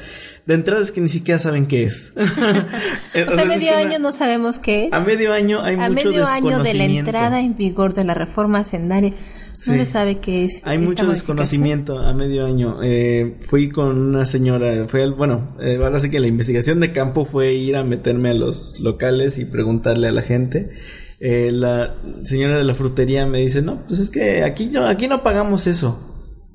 de 0.49 0.55
entrada 0.55 0.81
es 0.81 0.91
que 0.91 0.99
ni 0.99 1.07
siquiera 1.07 1.37
saben 1.37 1.67
qué 1.67 1.83
es. 1.83 2.11
o 2.17 3.31
sea, 3.31 3.43
a 3.43 3.45
medio 3.45 3.75
año 3.75 3.99
no 3.99 4.11
sabemos 4.11 4.57
qué 4.57 4.85
es. 4.85 4.93
A 4.93 4.99
medio 4.99 5.31
año 5.31 5.61
hay 5.61 5.75
a 5.75 5.91
mucho 5.91 6.09
medio 6.09 6.25
año 6.25 6.63
de 6.63 6.73
la 6.73 6.85
entrada 6.85 7.39
en 7.39 7.55
vigor 7.55 7.93
de 7.93 8.03
la 8.03 8.15
reforma 8.15 8.57
hacendaria. 8.57 9.11
No 9.11 9.73
se 9.75 9.85
sabe 9.85 10.17
qué 10.17 10.45
es. 10.45 10.61
Hay 10.63 10.79
mucho 10.79 11.05
desconocimiento 11.05 11.99
a 11.99 12.15
medio 12.15 12.47
año. 12.47 12.79
Eh, 12.81 13.37
fui 13.41 13.69
con 13.69 13.95
una 13.95 14.25
señora, 14.25 14.87
fue 14.87 15.03
el, 15.03 15.13
bueno, 15.13 15.55
eh, 15.61 15.77
ahora 15.79 15.99
sí 15.99 16.09
que 16.09 16.19
la 16.19 16.25
investigación 16.25 16.79
de 16.79 16.91
campo 16.93 17.25
fue 17.25 17.53
ir 17.53 17.75
a 17.75 17.83
meterme 17.83 18.31
a 18.31 18.33
los 18.33 18.79
locales 18.79 19.37
y 19.37 19.45
preguntarle 19.45 20.07
a 20.07 20.11
la 20.11 20.23
gente. 20.23 20.71
Eh, 21.19 21.51
la 21.53 21.93
señora 22.23 22.57
de 22.57 22.63
la 22.63 22.73
frutería 22.73 23.27
me 23.27 23.37
dice, 23.37 23.61
no, 23.61 23.85
pues 23.85 23.99
es 23.99 24.09
que 24.09 24.41
aquí 24.43 24.65
no, 24.73 24.87
aquí 24.87 25.07
no 25.07 25.21
pagamos 25.21 25.67
eso. 25.67 25.99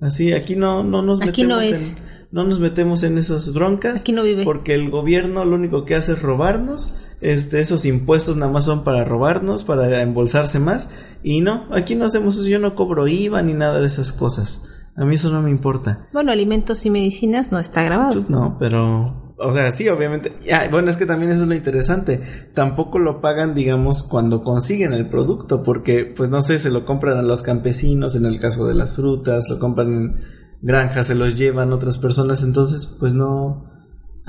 Así, 0.00 0.32
aquí 0.32 0.56
no, 0.56 0.82
no 0.82 1.00
nos 1.00 1.20
aquí 1.20 1.44
metemos 1.44 1.48
no 1.48 1.60
es. 1.60 1.90
en 1.92 2.13
no 2.34 2.42
nos 2.42 2.58
metemos 2.58 3.04
en 3.04 3.16
esas 3.16 3.52
broncas. 3.52 4.00
Aquí 4.00 4.10
no 4.10 4.24
vive. 4.24 4.42
Porque 4.42 4.74
el 4.74 4.90
gobierno 4.90 5.44
lo 5.44 5.54
único 5.54 5.84
que 5.84 5.94
hace 5.94 6.12
es 6.12 6.20
robarnos. 6.20 6.92
Este, 7.20 7.60
esos 7.60 7.86
impuestos 7.86 8.36
nada 8.36 8.50
más 8.50 8.64
son 8.64 8.82
para 8.82 9.04
robarnos, 9.04 9.62
para 9.62 10.02
embolsarse 10.02 10.58
más. 10.58 10.90
Y 11.22 11.42
no, 11.42 11.68
aquí 11.72 11.94
no 11.94 12.06
hacemos 12.06 12.36
eso. 12.36 12.48
Yo 12.48 12.58
no 12.58 12.74
cobro 12.74 13.06
IVA 13.06 13.40
ni 13.42 13.54
nada 13.54 13.78
de 13.78 13.86
esas 13.86 14.12
cosas. 14.12 14.64
A 14.96 15.04
mí 15.04 15.14
eso 15.14 15.30
no 15.30 15.42
me 15.42 15.50
importa. 15.50 16.08
Bueno, 16.12 16.32
alimentos 16.32 16.84
y 16.84 16.90
medicinas 16.90 17.52
no 17.52 17.60
está 17.60 17.84
grabado. 17.84 18.14
Pues 18.14 18.28
no, 18.28 18.56
pero 18.58 19.34
o 19.36 19.52
sea, 19.52 19.70
sí, 19.70 19.88
obviamente. 19.88 20.30
Ah, 20.52 20.66
bueno, 20.68 20.90
es 20.90 20.96
que 20.96 21.06
también 21.06 21.30
eso 21.30 21.42
es 21.42 21.48
lo 21.48 21.54
interesante. 21.54 22.20
Tampoco 22.52 22.98
lo 22.98 23.20
pagan, 23.20 23.54
digamos, 23.54 24.02
cuando 24.02 24.42
consiguen 24.42 24.92
el 24.92 25.08
producto, 25.08 25.62
porque, 25.62 26.12
pues 26.16 26.30
no 26.30 26.42
sé, 26.42 26.58
se 26.58 26.70
lo 26.70 26.84
compran 26.84 27.16
a 27.16 27.22
los 27.22 27.42
campesinos, 27.42 28.16
en 28.16 28.26
el 28.26 28.40
caso 28.40 28.66
de 28.66 28.74
las 28.74 28.96
frutas, 28.96 29.48
lo 29.48 29.60
compran 29.60 29.92
en 29.92 30.43
granjas 30.64 31.06
se 31.06 31.14
los 31.14 31.36
llevan 31.36 31.72
otras 31.72 31.98
personas, 31.98 32.42
entonces 32.42 32.86
pues 32.98 33.12
no... 33.14 33.70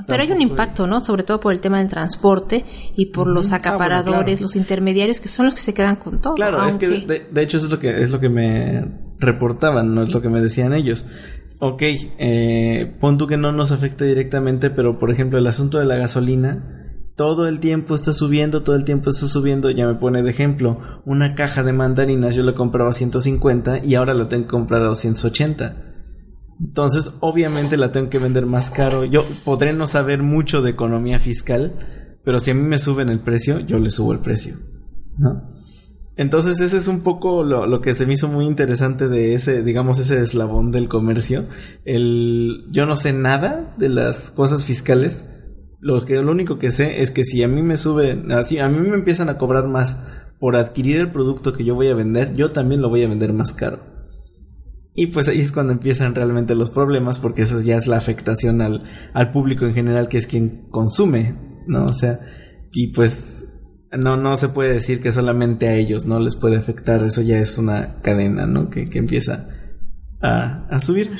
Pero 0.05 0.21
hay 0.21 0.31
un 0.31 0.41
impacto, 0.41 0.85
¿no? 0.87 1.01
Sobre 1.01 1.23
todo 1.23 1.39
por 1.39 1.53
el 1.53 1.61
tema 1.61 1.79
del 1.79 1.87
transporte 1.87 2.65
y 2.97 3.07
por 3.07 3.27
los 3.27 3.53
Ah, 3.53 3.55
acaparadores, 3.55 4.41
los 4.41 4.57
intermediarios 4.57 5.21
que 5.21 5.29
son 5.29 5.45
los 5.45 5.55
que 5.55 5.61
se 5.61 5.73
quedan 5.73 5.95
con 5.95 6.19
todo. 6.19 6.35
Claro, 6.35 6.67
es 6.67 6.75
que 6.75 6.89
de, 6.89 7.27
de 7.31 7.41
hecho 7.41 7.55
eso 7.55 7.67
es 7.67 7.71
lo 7.71 7.79
que 7.79 8.01
es 8.01 8.09
lo 8.09 8.19
que 8.19 8.27
me 8.27 9.13
reportaban, 9.19 9.95
no 9.95 10.03
es 10.03 10.13
lo 10.13 10.21
que 10.21 10.27
me 10.27 10.41
decían 10.41 10.73
ellos. 10.73 11.07
Ok, 11.59 11.81
eh, 11.81 12.97
pon 12.99 13.17
tú 13.17 13.25
que 13.25 13.37
no 13.37 13.53
nos 13.53 13.71
afecta 13.71 14.03
directamente, 14.03 14.69
pero 14.69 14.99
por 14.99 15.11
ejemplo 15.11 15.39
el 15.39 15.47
asunto 15.47 15.79
de 15.79 15.85
la 15.85 15.95
gasolina, 15.95 16.91
todo 17.15 17.47
el 17.47 17.61
tiempo 17.61 17.95
está 17.95 18.11
subiendo, 18.11 18.63
todo 18.63 18.75
el 18.75 18.83
tiempo 18.83 19.09
está 19.09 19.27
subiendo, 19.27 19.71
ya 19.71 19.87
me 19.87 19.95
pone 19.95 20.21
de 20.23 20.29
ejemplo, 20.29 20.75
una 21.05 21.35
caja 21.35 21.63
de 21.63 21.71
mandarinas 21.71 22.35
yo 22.35 22.43
la 22.43 22.51
compraba 22.51 22.89
a 22.89 22.93
150 22.93 23.85
y 23.85 23.95
ahora 23.95 24.13
la 24.13 24.27
tengo 24.27 24.43
que 24.43 24.51
comprar 24.51 24.81
a 24.81 24.87
280. 24.87 25.94
Entonces, 26.59 27.13
obviamente 27.19 27.77
la 27.77 27.91
tengo 27.91 28.09
que 28.09 28.19
vender 28.19 28.45
más 28.45 28.71
caro. 28.71 29.03
Yo 29.03 29.25
podré 29.43 29.73
no 29.73 29.87
saber 29.87 30.23
mucho 30.23 30.61
de 30.61 30.71
economía 30.71 31.19
fiscal, 31.19 32.17
pero 32.23 32.39
si 32.39 32.51
a 32.51 32.53
mí 32.53 32.61
me 32.61 32.77
suben 32.77 33.09
el 33.09 33.19
precio, 33.19 33.59
yo 33.59 33.77
le 33.79 33.89
subo 33.89 34.13
el 34.13 34.19
precio, 34.19 34.55
¿no? 35.17 35.55
Entonces 36.17 36.61
ese 36.61 36.77
es 36.77 36.87
un 36.87 37.01
poco 37.01 37.43
lo, 37.43 37.81
que 37.81 37.93
se 37.93 38.05
me 38.05 38.13
hizo 38.13 38.29
muy 38.29 38.45
interesante 38.45 39.09
de 39.09 39.33
ese, 39.33 39.63
digamos, 39.63 39.99
ese 39.99 40.21
eslabón 40.21 40.71
del 40.71 40.87
comercio. 40.87 41.45
El, 41.83 42.67
yo 42.71 42.85
no 42.85 42.95
sé 42.95 43.11
nada 43.11 43.75
de 43.77 43.89
las 43.89 44.31
cosas 44.31 44.65
fiscales. 44.65 45.29
Lo 45.81 46.03
que 46.05 46.15
lo 46.15 46.31
único 46.31 46.57
que 46.57 46.71
sé 46.71 47.01
es 47.01 47.11
que 47.11 47.25
si 47.25 47.43
a 47.43 47.49
mí 47.49 47.61
me 47.61 47.75
suben, 47.75 48.31
así 48.31 48.59
a 48.59 48.69
mí 48.69 48.79
me 48.79 48.95
empiezan 48.95 49.29
a 49.29 49.37
cobrar 49.37 49.67
más 49.67 50.01
por 50.39 50.55
adquirir 50.55 50.97
el 50.97 51.11
producto 51.11 51.51
que 51.51 51.65
yo 51.65 51.75
voy 51.75 51.89
a 51.89 51.95
vender, 51.95 52.33
yo 52.33 52.51
también 52.51 52.81
lo 52.81 52.89
voy 52.89 53.03
a 53.03 53.09
vender 53.09 53.33
más 53.33 53.53
caro. 53.53 53.94
Y 54.95 55.07
pues 55.07 55.27
ahí 55.27 55.41
es 55.41 55.51
cuando 55.51 55.73
empiezan 55.73 56.15
realmente 56.15 56.55
los 56.55 56.71
problemas, 56.71 57.19
porque 57.19 57.41
eso 57.41 57.61
ya 57.61 57.75
es 57.75 57.85
la 57.85 57.97
afectación 57.97 58.61
al, 58.61 58.83
al 59.13 59.31
público 59.31 59.65
en 59.65 59.73
general, 59.73 60.07
que 60.07 60.17
es 60.17 60.25
quien 60.25 60.69
consume, 60.69 61.35
¿no? 61.67 61.83
O 61.83 61.93
sea, 61.93 62.21
y 62.71 62.93
pues 62.93 63.51
no, 63.91 64.15
no 64.15 64.37
se 64.37 64.49
puede 64.49 64.73
decir 64.73 65.01
que 65.01 65.11
solamente 65.11 65.67
a 65.67 65.75
ellos 65.75 66.05
no 66.05 66.19
les 66.19 66.35
puede 66.35 66.55
afectar, 66.55 67.01
eso 67.01 67.21
ya 67.21 67.39
es 67.39 67.57
una 67.57 68.01
cadena, 68.01 68.47
¿no? 68.47 68.69
Que, 68.69 68.89
que 68.89 68.99
empieza 68.99 69.47
a, 70.21 70.65
a 70.69 70.79
subir. 70.79 71.11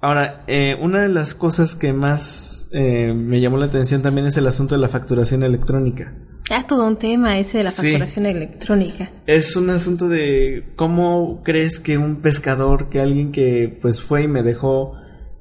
Ahora, 0.00 0.44
eh, 0.46 0.76
una 0.80 1.02
de 1.02 1.08
las 1.08 1.34
cosas 1.34 1.74
que 1.74 1.92
más 1.92 2.68
eh, 2.72 3.14
me 3.14 3.40
llamó 3.40 3.56
la 3.56 3.66
atención 3.66 4.02
también 4.02 4.26
es 4.26 4.36
el 4.36 4.46
asunto 4.46 4.74
de 4.74 4.80
la 4.80 4.88
facturación 4.88 5.42
electrónica. 5.42 6.14
Ah, 6.50 6.66
todo 6.66 6.86
un 6.86 6.96
tema 6.96 7.38
ese 7.38 7.58
de 7.58 7.64
la 7.64 7.70
Sí. 7.70 7.82
facturación 7.82 8.26
electrónica. 8.26 9.10
Es 9.26 9.56
un 9.56 9.70
asunto 9.70 10.08
de 10.08 10.72
cómo 10.76 11.42
crees 11.42 11.80
que 11.80 11.96
un 11.96 12.16
pescador, 12.16 12.90
que 12.90 13.00
alguien 13.00 13.32
que 13.32 13.78
pues 13.80 14.02
fue 14.02 14.24
y 14.24 14.28
me 14.28 14.42
dejó 14.42 14.92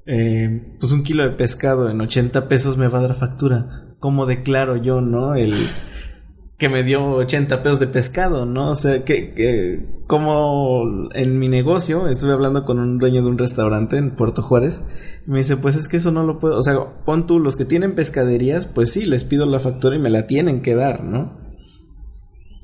eh, 0.06 0.76
pues 0.80 0.92
un 0.92 1.04
kilo 1.04 1.24
de 1.24 1.32
pescado 1.36 1.89
en 1.89 2.02
80 2.02 2.48
pesos 2.50 2.78
me 2.78 2.88
va 2.89 3.00
a 3.00 3.04
dar 3.04 3.16
factura. 3.16 3.96
¿Cómo 4.00 4.26
declaro 4.26 4.76
yo, 4.78 5.00
no? 5.02 5.34
El 5.36 5.54
que 6.63 6.69
me 6.69 6.84
dio 6.84 7.15
80 7.15 7.62
pesos 7.62 7.82
de 7.82 7.88
pescado, 7.88 8.45
¿no? 8.45 8.69
O 8.69 8.76
sea, 8.76 9.04
que, 9.04 9.34
que 9.34 9.86
como 10.08 11.10
en 11.13 11.38
mi 11.38 11.49
negocio, 11.49 12.08
estuve 12.08 12.32
hablando 12.32 12.63
con 12.63 12.80
un 12.80 12.99
dueño 12.99 13.21
de 13.21 13.28
un 13.28 13.38
restaurante 13.38 13.97
en 13.97 14.15
Puerto 14.15 14.41
Juárez, 14.41 14.82
y 15.28 15.30
me 15.30 15.39
dice, 15.39 15.58
pues 15.58 15.76
es 15.76 15.89
que 15.89 15.97
eso 15.97 16.13
no 16.13 16.23
lo 16.23 16.39
puedo, 16.39 16.58
o 16.58 16.63
sea, 16.63 17.04
pon 17.04 17.28
tú, 17.28 17.41
los 17.41 17.58
que 17.58 17.65
tienen 17.65 17.95
pescaderías, 17.95 18.65
pues 18.65 18.93
sí, 18.93 19.04
les 19.04 19.26
pido 19.26 19.45
la 19.45 19.60
factura 19.60 19.97
y 19.97 19.99
me 19.99 20.10
la 20.10 20.26
tienen 20.26 20.62
que 20.62 20.73
dar, 20.73 21.04
¿no? 21.04 21.38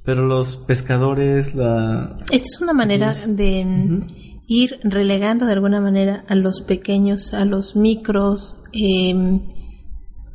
Pero 0.05 0.25
los 0.25 0.55
pescadores, 0.55 1.55
la... 1.55 2.19
Esta 2.31 2.47
es 2.47 2.61
una 2.61 2.71
manera 2.71 3.13
de 3.27 3.99
ir 4.47 4.79
relegando 4.81 5.45
de 5.45 5.51
alguna 5.51 5.81
manera 5.81 6.23
a 6.29 6.35
los 6.35 6.61
pequeños, 6.61 7.33
a 7.33 7.43
los 7.43 7.75
micros 7.75 8.55
em, 8.71 9.41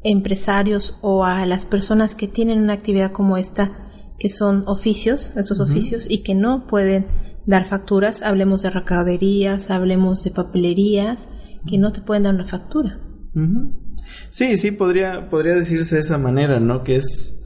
empresarios 0.04 0.98
o 1.00 1.24
a 1.24 1.44
las 1.46 1.66
personas 1.66 2.14
que 2.14 2.28
tienen 2.28 2.62
una 2.62 2.74
actividad 2.74 3.10
como 3.10 3.36
esta, 3.36 3.72
que 4.18 4.28
son 4.28 4.62
oficios, 4.66 5.32
estos 5.36 5.58
oficios, 5.58 6.06
y 6.08 6.22
que 6.22 6.34
no 6.34 6.66
pueden 6.66 7.06
dar 7.46 7.66
facturas. 7.66 8.22
Hablemos 8.22 8.62
de 8.62 8.70
recauderías, 8.70 9.70
hablemos 9.70 10.22
de 10.22 10.30
papelerías, 10.30 11.28
que 11.66 11.78
no 11.78 11.92
te 11.92 12.02
pueden 12.02 12.24
dar 12.24 12.34
una 12.34 12.46
factura. 12.46 13.00
Sí, 14.30 14.56
sí, 14.56 14.70
podría, 14.70 15.28
podría 15.28 15.54
decirse 15.54 15.96
de 15.96 16.02
esa 16.02 16.18
manera, 16.18 16.60
¿no? 16.60 16.84
Que 16.84 16.96
es, 16.96 17.42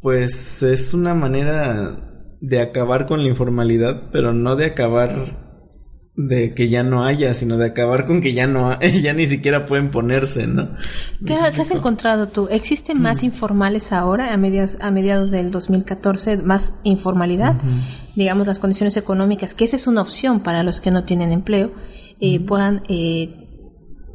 pues, 0.00 0.62
es 0.62 0.94
una 0.94 1.14
manera 1.14 2.36
de 2.40 2.60
acabar 2.60 3.06
con 3.06 3.22
la 3.22 3.28
informalidad, 3.28 4.10
pero 4.10 4.32
no 4.32 4.56
de 4.56 4.66
acabar 4.66 5.43
de 6.16 6.54
que 6.54 6.68
ya 6.68 6.84
no 6.84 7.04
haya, 7.04 7.34
sino 7.34 7.58
de 7.58 7.66
acabar 7.66 8.06
con 8.06 8.20
que 8.20 8.34
ya 8.34 8.46
no, 8.46 8.78
ya 9.02 9.12
ni 9.12 9.26
siquiera 9.26 9.66
pueden 9.66 9.90
ponerse, 9.90 10.46
¿no? 10.46 10.76
¿Qué, 11.24 11.36
qué 11.54 11.62
has 11.62 11.70
encontrado 11.70 12.28
tú? 12.28 12.48
¿Existen 12.50 13.00
más 13.00 13.22
informales 13.22 13.92
ahora, 13.92 14.32
a 14.32 14.36
mediados, 14.36 14.76
a 14.80 14.90
mediados 14.90 15.30
del 15.30 15.50
2014, 15.50 16.38
más 16.38 16.74
informalidad? 16.84 17.56
Digamos, 18.14 18.46
las 18.46 18.60
condiciones 18.60 18.96
económicas, 18.96 19.54
que 19.54 19.64
esa 19.64 19.76
es 19.76 19.86
una 19.86 20.02
opción 20.02 20.42
para 20.42 20.62
los 20.62 20.80
que 20.80 20.92
no 20.92 21.04
tienen 21.04 21.32
empleo, 21.32 21.72
eh, 22.20 22.38
puedan 22.38 22.82
eh, 22.88 23.48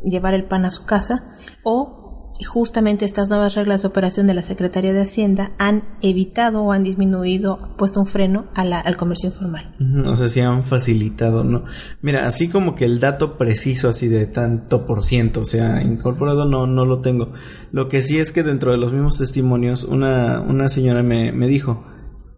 llevar 0.05 0.33
el 0.33 0.45
pan 0.45 0.63
a 0.65 0.71
su 0.71 0.85
casa 0.85 1.35
o 1.63 1.98
justamente 2.45 3.06
estas 3.06 3.30
nuevas 3.30 3.56
reglas 3.56 3.82
de 3.82 3.88
operación 3.89 4.28
de 4.28 4.34
la 4.34 4.43
Secretaría 4.43 4.93
de 4.93 5.02
Hacienda 5.02 5.52
han 5.58 5.84
evitado 6.02 6.63
o 6.63 6.71
han 6.71 6.84
disminuido, 6.84 7.75
puesto 7.78 7.99
un 7.99 8.06
freno 8.06 8.45
a 8.56 8.62
al 8.62 8.97
comercio 8.97 9.30
informal. 9.30 9.75
O 10.06 10.15
sea, 10.15 10.28
sí 10.30 10.39
han 10.39 10.63
facilitado, 10.63 11.43
¿no? 11.43 11.65
Mira, 12.02 12.25
así 12.25 12.47
como 12.47 12.75
que 12.75 12.86
el 12.86 12.99
dato 12.99 13.38
preciso 13.38 13.89
así 13.89 14.08
de 14.08 14.25
tanto 14.28 14.86
por 14.86 15.04
ciento, 15.04 15.41
o 15.41 15.45
sea, 15.45 15.82
incorporado 15.84 16.45
no, 16.45 16.65
no 16.67 16.86
lo 16.86 17.02
tengo. 17.02 17.34
Lo 17.71 17.89
que 17.89 18.02
sí 18.02 18.19
es 18.19 18.32
que 18.32 18.43
dentro 18.43 18.71
de 18.71 18.78
los 18.78 18.93
mismos 18.93 19.17
testimonios, 19.17 19.84
una, 19.84 20.41
una 20.41 20.69
señora 20.69 21.04
me, 21.04 21.32
me 21.32 21.47
dijo, 21.47 21.84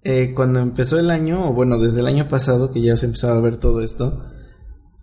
eh, 0.04 0.34
cuando 0.36 0.60
empezó 0.60 0.98
el 0.98 1.12
año, 1.12 1.50
o 1.50 1.54
bueno, 1.54 1.78
desde 1.80 2.00
el 2.00 2.08
año 2.08 2.28
pasado 2.28 2.72
que 2.72 2.82
ya 2.82 2.96
se 2.98 3.06
empezaba 3.06 3.38
a 3.38 3.42
ver 3.42 3.58
todo 3.58 3.82
esto, 3.82 4.26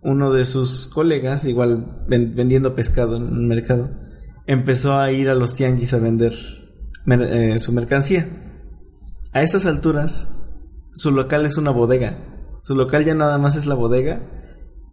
uno 0.01 0.31
de 0.31 0.45
sus 0.45 0.87
colegas, 0.87 1.45
igual 1.45 2.03
ven- 2.07 2.33
vendiendo 2.35 2.75
pescado 2.75 3.17
en 3.17 3.23
el 3.23 3.47
mercado, 3.47 3.89
empezó 4.49 4.97
a 4.97 5.11
ir 5.11 5.29
a 5.29 5.35
los 5.35 5.53
tianguis 5.53 5.93
a 5.93 5.99
vender 5.99 6.33
eh, 7.05 7.59
su 7.59 7.71
mercancía. 7.71 8.27
A 9.31 9.43
esas 9.43 9.67
alturas, 9.67 10.35
su 10.95 11.11
local 11.11 11.45
es 11.45 11.57
una 11.57 11.69
bodega. 11.69 12.57
Su 12.63 12.73
local 12.75 13.05
ya 13.05 13.13
nada 13.13 13.37
más 13.37 13.55
es 13.55 13.67
la 13.67 13.75
bodega 13.75 14.27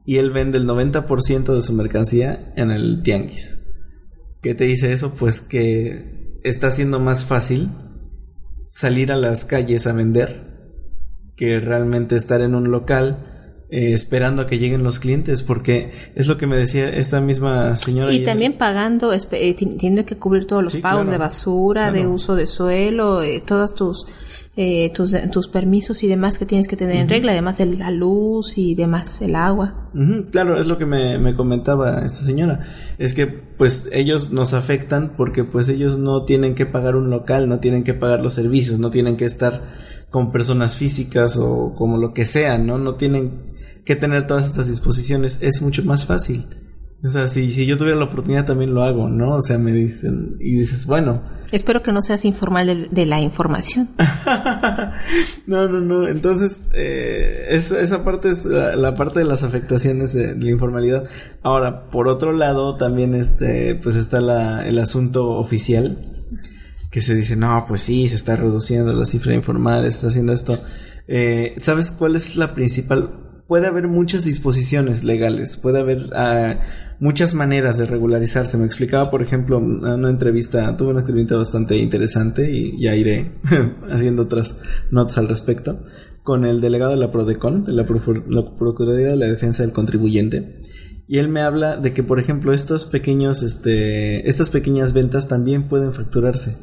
y 0.05 0.19
él 0.19 0.31
vende 0.31 0.59
el 0.59 0.67
90% 0.67 1.55
de 1.55 1.63
su 1.63 1.73
mercancía 1.73 2.53
en 2.55 2.71
el 2.71 3.03
tianguis. 3.03 3.67
¿Qué 4.43 4.55
te 4.55 4.65
dice 4.65 4.93
eso? 4.93 5.15
Pues 5.15 5.41
que 5.41 6.39
está 6.45 6.71
siendo 6.71 7.01
más 7.01 7.25
fácil 7.25 7.71
salir 8.69 9.11
a 9.11 9.17
las 9.17 9.47
calles 9.47 9.87
a 9.87 9.95
vender 9.95 10.75
que 11.35 11.61
realmente 11.61 12.15
estar 12.15 12.43
en 12.43 12.55
un 12.55 12.71
local 12.71 13.36
eh, 13.71 13.93
esperando 13.93 14.43
a 14.43 14.47
que 14.47 14.59
lleguen 14.59 14.83
los 14.85 15.01
clientes, 15.01 15.43
porque 15.43 15.91
es 16.15 16.27
lo 16.29 16.39
que 16.39 16.47
me 16.47 16.57
decía 16.57 16.89
esta 16.89 17.21
misma 17.21 17.77
señora. 17.77 18.13
Y 18.13 18.17
ayer. 18.17 18.27
también 18.27 18.53
pagando, 18.55 19.13
eh, 19.13 19.55
teniendo 19.55 20.05
que 20.05 20.17
cubrir 20.17 20.47
todos 20.47 20.63
los 20.63 20.73
Sí, 20.75 20.81
pagos 20.81 21.03
claro. 21.03 21.11
de 21.13 21.19
basura, 21.19 21.91
de 21.93 22.07
uso 22.07 22.37
de 22.37 22.47
suelo, 22.47 23.23
eh, 23.23 23.43
todos 23.45 23.75
tus, 23.75 24.07
eh, 24.57 24.91
tus 24.95 25.15
tus 25.31 25.49
permisos 25.49 26.03
y 26.03 26.07
demás 26.07 26.39
que 26.39 26.47
tienes 26.47 26.67
que 26.69 26.77
tener 26.77 26.97
en 26.97 27.09
regla, 27.09 27.33
además 27.33 27.59
de 27.59 27.67
la 27.67 27.91
luz 27.91 28.57
y 28.57 28.75
demás, 28.75 29.21
el 29.21 29.35
agua. 29.37 29.91
Ujú, 29.95 30.31
claro, 30.31 30.59
es 30.61 30.67
lo 30.67 30.79
que 30.79 30.87
me, 30.87 31.19
me 31.19 31.35
comentaba 31.37 32.07
esta 32.07 32.25
señora. 32.25 32.63
Es 32.99 33.15
que 33.15 33.27
pues 33.27 33.89
ellos 33.93 34.31
nos 34.33 34.55
afectan 34.55 35.15
porque 35.17 35.45
pues 35.45 35.69
ellos 35.69 35.99
no 35.99 36.25
tienen 36.25 36.55
que 36.55 36.65
pagar 36.67 36.95
un 36.97 37.11
local, 37.11 37.49
no 37.49 37.59
tienen 37.59 37.85
que 37.85 37.95
pagar 37.95 38.21
los 38.23 38.33
servicios, 38.33 38.79
no 38.79 38.91
tienen 38.91 39.17
que 39.17 39.25
estar 39.27 39.75
con 40.11 40.33
personas 40.33 40.77
físicas 40.77 41.37
o 41.37 41.75
como 41.77 41.99
lo 41.99 42.15
que 42.15 42.25
sea, 42.25 42.57
¿no? 42.59 42.79
No 42.79 42.95
tienen 42.95 43.56
que 43.87 43.97
tener 43.97 44.27
todas 44.27 44.47
estas 44.47 44.69
disposiciones. 44.69 45.39
Es 45.41 45.63
mucho 45.63 45.83
más 45.85 46.05
fácil. 46.05 46.47
O 47.03 47.09
sea, 47.09 47.29
si, 47.29 47.53
si 47.53 47.65
yo 47.65 47.79
tuviera 47.79 47.99
la 47.99 48.07
oportunidad 48.07 48.45
también 48.45 48.75
lo 48.75 48.83
hago, 48.83 49.09
¿no? 49.09 49.37
O 49.37 49.41
sea, 49.41 49.57
me 49.57 49.73
dicen 49.73 50.37
y 50.41 50.59
dices, 50.59 50.87
bueno, 50.87 51.23
Espero 51.53 51.83
que 51.83 51.93
no 51.93 52.03
seas 52.03 52.25
informal 52.25 52.67
de, 52.67 52.89
de 52.91 53.07
la 53.07 53.21
información. 53.21 53.91
no, 55.47 55.69
no, 55.69 55.81
no. 55.81 56.09
Entonces, 56.09 56.67
eh, 56.73 57.47
esa, 57.51 57.81
esa 57.81 58.03
parte 58.03 58.31
es 58.31 58.45
la, 58.45 58.75
la 58.75 58.95
parte 58.95 59.21
de 59.21 59.27
las 59.27 59.43
afectaciones 59.45 60.13
de, 60.13 60.35
la 60.35 60.51
informalidad. 60.51 61.05
Ahora, 61.43 61.89
por 61.89 62.09
otro 62.09 62.33
lado, 62.33 62.77
también 62.77 63.15
este, 63.15 63.77
pues 63.77 63.97
está 63.97 64.21
la, 64.21 64.67
el 64.67 64.79
asunto 64.79 65.31
oficial. 65.31 65.99
Que 66.91 67.01
se 67.01 67.15
dice, 67.15 67.37
no, 67.37 67.65
pues 67.69 67.83
sí, 67.83 68.09
se 68.09 68.17
está 68.17 68.37
reduciendo 68.37 68.93
la 68.93 69.05
cifra 69.05 69.35
informal, 69.35 69.83
se 69.83 69.89
está 69.89 70.09
haciendo 70.09 70.33
esto. 70.33 70.59
Eh, 71.07 71.55
¿Sabes 71.59 71.91
cuál 71.93 72.17
es 72.17 72.37
la 72.37 72.55
principal? 72.55 73.26
Puede 73.47 73.67
haber 73.69 73.87
muchas 73.87 74.25
disposiciones 74.25 75.05
legales, 75.05 75.57
puede 75.57 75.79
haber 75.79 76.11
ah, 76.15 76.59
muchas 76.99 77.33
maneras 77.35 77.79
de 77.79 77.87
regularizarse. 77.87 78.59
Me 78.59 78.67
explicaba, 78.67 79.09
por 79.11 79.23
ejemplo, 79.23 79.59
una 79.59 80.11
entrevista, 80.11 80.77
tuve 80.77 80.91
una 80.91 81.01
entrevista 81.01 81.37
bastante 81.37 81.77
interesante 81.77 82.51
y 82.51 82.81
ya 82.83 82.97
iré 82.97 83.39
haciendo 83.91 84.23
otras 84.23 84.57
notas 84.91 85.19
al 85.19 85.29
respecto, 85.29 85.81
con 86.25 86.45
el 86.45 86.61
delegado 86.61 86.91
de 86.91 86.97
la 86.99 87.13
PRODECON, 87.13 87.67
de 87.67 87.73
la, 87.73 87.87
Profu- 87.87 88.25
la 88.29 88.57
Procuraduría 88.57 89.11
de 89.11 89.17
la 89.17 89.27
Defensa 89.27 89.63
del 89.63 89.73
Contribuyente. 89.73 90.59
Y 91.07 91.19
él 91.19 91.29
me 91.29 91.41
habla 91.41 91.77
de 91.77 91.95
que, 91.95 92.03
por 92.03 92.19
ejemplo, 92.19 92.53
estos 92.53 92.85
pequeños, 92.87 93.45
este, 93.45 94.29
estas 94.29 94.51
pequeñas 94.51 94.93
ventas 94.93 95.29
también 95.29 95.69
pueden 95.69 95.95
facturarse. 95.95 96.57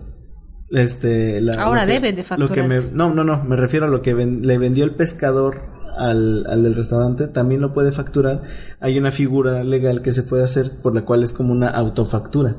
Este, 0.69 1.39
la- 1.39 1.61
Ahora 1.63 1.85
deben 1.85 2.15
de 2.15 2.23
lo 2.37 2.47
que 2.49 2.61
me- 2.63 2.69
facturarse. 2.81 2.91
no, 2.93 3.13
no, 3.13 3.23
no, 3.23 3.43
me 3.45 3.55
refiero 3.55 3.85
a 3.85 3.89
lo 3.89 4.01
que 4.01 4.13
ven- 4.13 4.45
le 4.45 4.57
vendió 4.57 4.83
el 4.83 4.95
pescador 4.95 5.61
al, 5.97 6.45
al 6.47 6.63
del 6.63 6.75
restaurante, 6.75 7.27
también 7.27 7.61
lo 7.61 7.73
puede 7.73 7.91
facturar. 7.91 8.43
Hay 8.79 8.97
una 8.97 9.11
figura 9.11 9.63
legal 9.63 10.01
que 10.01 10.13
se 10.13 10.23
puede 10.23 10.43
hacer 10.43 10.71
por 10.81 10.93
la 10.95 11.05
cual 11.05 11.23
es 11.23 11.33
como 11.33 11.51
una 11.51 11.69
autofactura. 11.69 12.55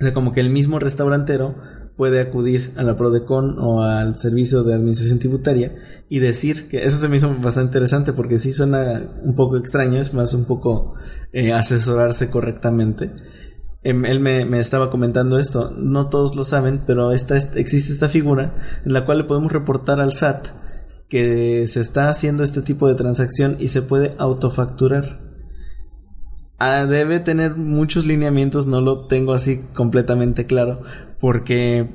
O 0.00 0.02
sea, 0.02 0.12
como 0.12 0.32
que 0.32 0.40
el 0.40 0.50
mismo 0.50 0.78
restaurantero 0.78 1.54
puede 1.96 2.20
acudir 2.20 2.72
a 2.76 2.82
la 2.82 2.96
Prodecon 2.96 3.56
o 3.60 3.82
al 3.82 4.18
servicio 4.18 4.64
de 4.64 4.74
administración 4.74 5.20
tributaria 5.20 5.76
y 6.08 6.18
decir 6.18 6.66
que 6.68 6.84
eso 6.84 6.96
se 6.96 7.08
me 7.08 7.16
hizo 7.16 7.28
bastante 7.40 7.68
interesante 7.68 8.12
porque 8.12 8.38
sí 8.38 8.50
suena 8.50 9.12
un 9.22 9.36
poco 9.36 9.56
extraño, 9.56 10.00
es 10.00 10.12
más 10.12 10.34
un 10.34 10.44
poco 10.44 10.94
eh, 11.32 11.52
asesorarse 11.52 12.30
correctamente. 12.30 13.12
Em, 13.84 14.04
él 14.06 14.18
me, 14.18 14.44
me 14.44 14.58
estaba 14.58 14.90
comentando 14.90 15.38
esto, 15.38 15.70
no 15.76 16.08
todos 16.08 16.34
lo 16.34 16.42
saben, 16.42 16.80
pero 16.84 17.12
esta, 17.12 17.36
est- 17.36 17.54
existe 17.56 17.92
esta 17.92 18.08
figura 18.08 18.56
en 18.84 18.92
la 18.92 19.04
cual 19.04 19.18
le 19.18 19.24
podemos 19.24 19.52
reportar 19.52 20.00
al 20.00 20.12
SAT 20.12 20.48
que 21.08 21.66
se 21.66 21.80
está 21.80 22.08
haciendo 22.08 22.42
este 22.42 22.62
tipo 22.62 22.88
de 22.88 22.94
transacción 22.94 23.56
y 23.58 23.68
se 23.68 23.82
puede 23.82 24.14
autofacturar. 24.18 25.20
Ah, 26.58 26.86
debe 26.86 27.20
tener 27.20 27.56
muchos 27.56 28.06
lineamientos, 28.06 28.66
no 28.66 28.80
lo 28.80 29.06
tengo 29.06 29.34
así 29.34 29.60
completamente 29.74 30.46
claro, 30.46 30.82
porque 31.20 31.90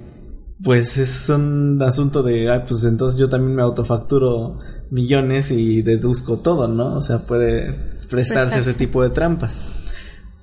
pues 0.61 0.97
es 0.97 1.29
un 1.29 1.81
asunto 1.81 2.23
de, 2.23 2.51
ah, 2.51 2.65
pues 2.67 2.83
entonces 2.83 3.17
yo 3.17 3.29
también 3.29 3.55
me 3.55 3.61
autofacturo 3.61 4.59
millones 4.91 5.51
y 5.51 5.81
deduzco 5.81 6.37
todo, 6.37 6.67
¿no? 6.67 6.97
O 6.97 7.01
sea, 7.01 7.19
puede 7.19 7.73
prestarse 8.09 8.59
ese 8.59 8.73
tipo 8.73 9.01
de 9.01 9.09
trampas. 9.09 9.61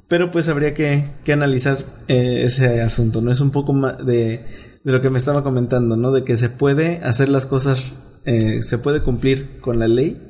Pero 0.08 0.30
pues 0.30 0.48
habría 0.48 0.72
que, 0.72 1.16
que 1.24 1.32
analizar 1.32 1.78
eh, 2.06 2.44
ese 2.44 2.80
asunto, 2.80 3.20
¿no? 3.20 3.32
Es 3.32 3.40
un 3.40 3.50
poco 3.50 3.72
más 3.72 3.98
de, 3.98 4.46
de 4.84 4.92
lo 4.92 5.00
que 5.00 5.10
me 5.10 5.18
estaba 5.18 5.42
comentando, 5.42 5.96
¿no? 5.96 6.12
De 6.12 6.24
que 6.24 6.36
se 6.36 6.48
puede 6.48 6.98
hacer 7.02 7.28
las 7.28 7.44
cosas, 7.46 7.84
eh, 8.26 8.62
se 8.62 8.78
puede 8.78 9.02
cumplir 9.02 9.60
con 9.60 9.78
la 9.78 9.88
ley 9.88 10.20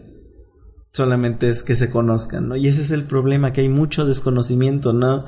solamente 0.96 1.50
es 1.50 1.62
que 1.62 1.76
se 1.76 1.90
conozcan, 1.90 2.48
¿no? 2.48 2.56
Y 2.56 2.68
ese 2.68 2.80
es 2.80 2.90
el 2.90 3.04
problema, 3.04 3.52
que 3.52 3.60
hay 3.60 3.68
mucho 3.68 4.06
desconocimiento, 4.06 4.94
¿no? 4.94 5.20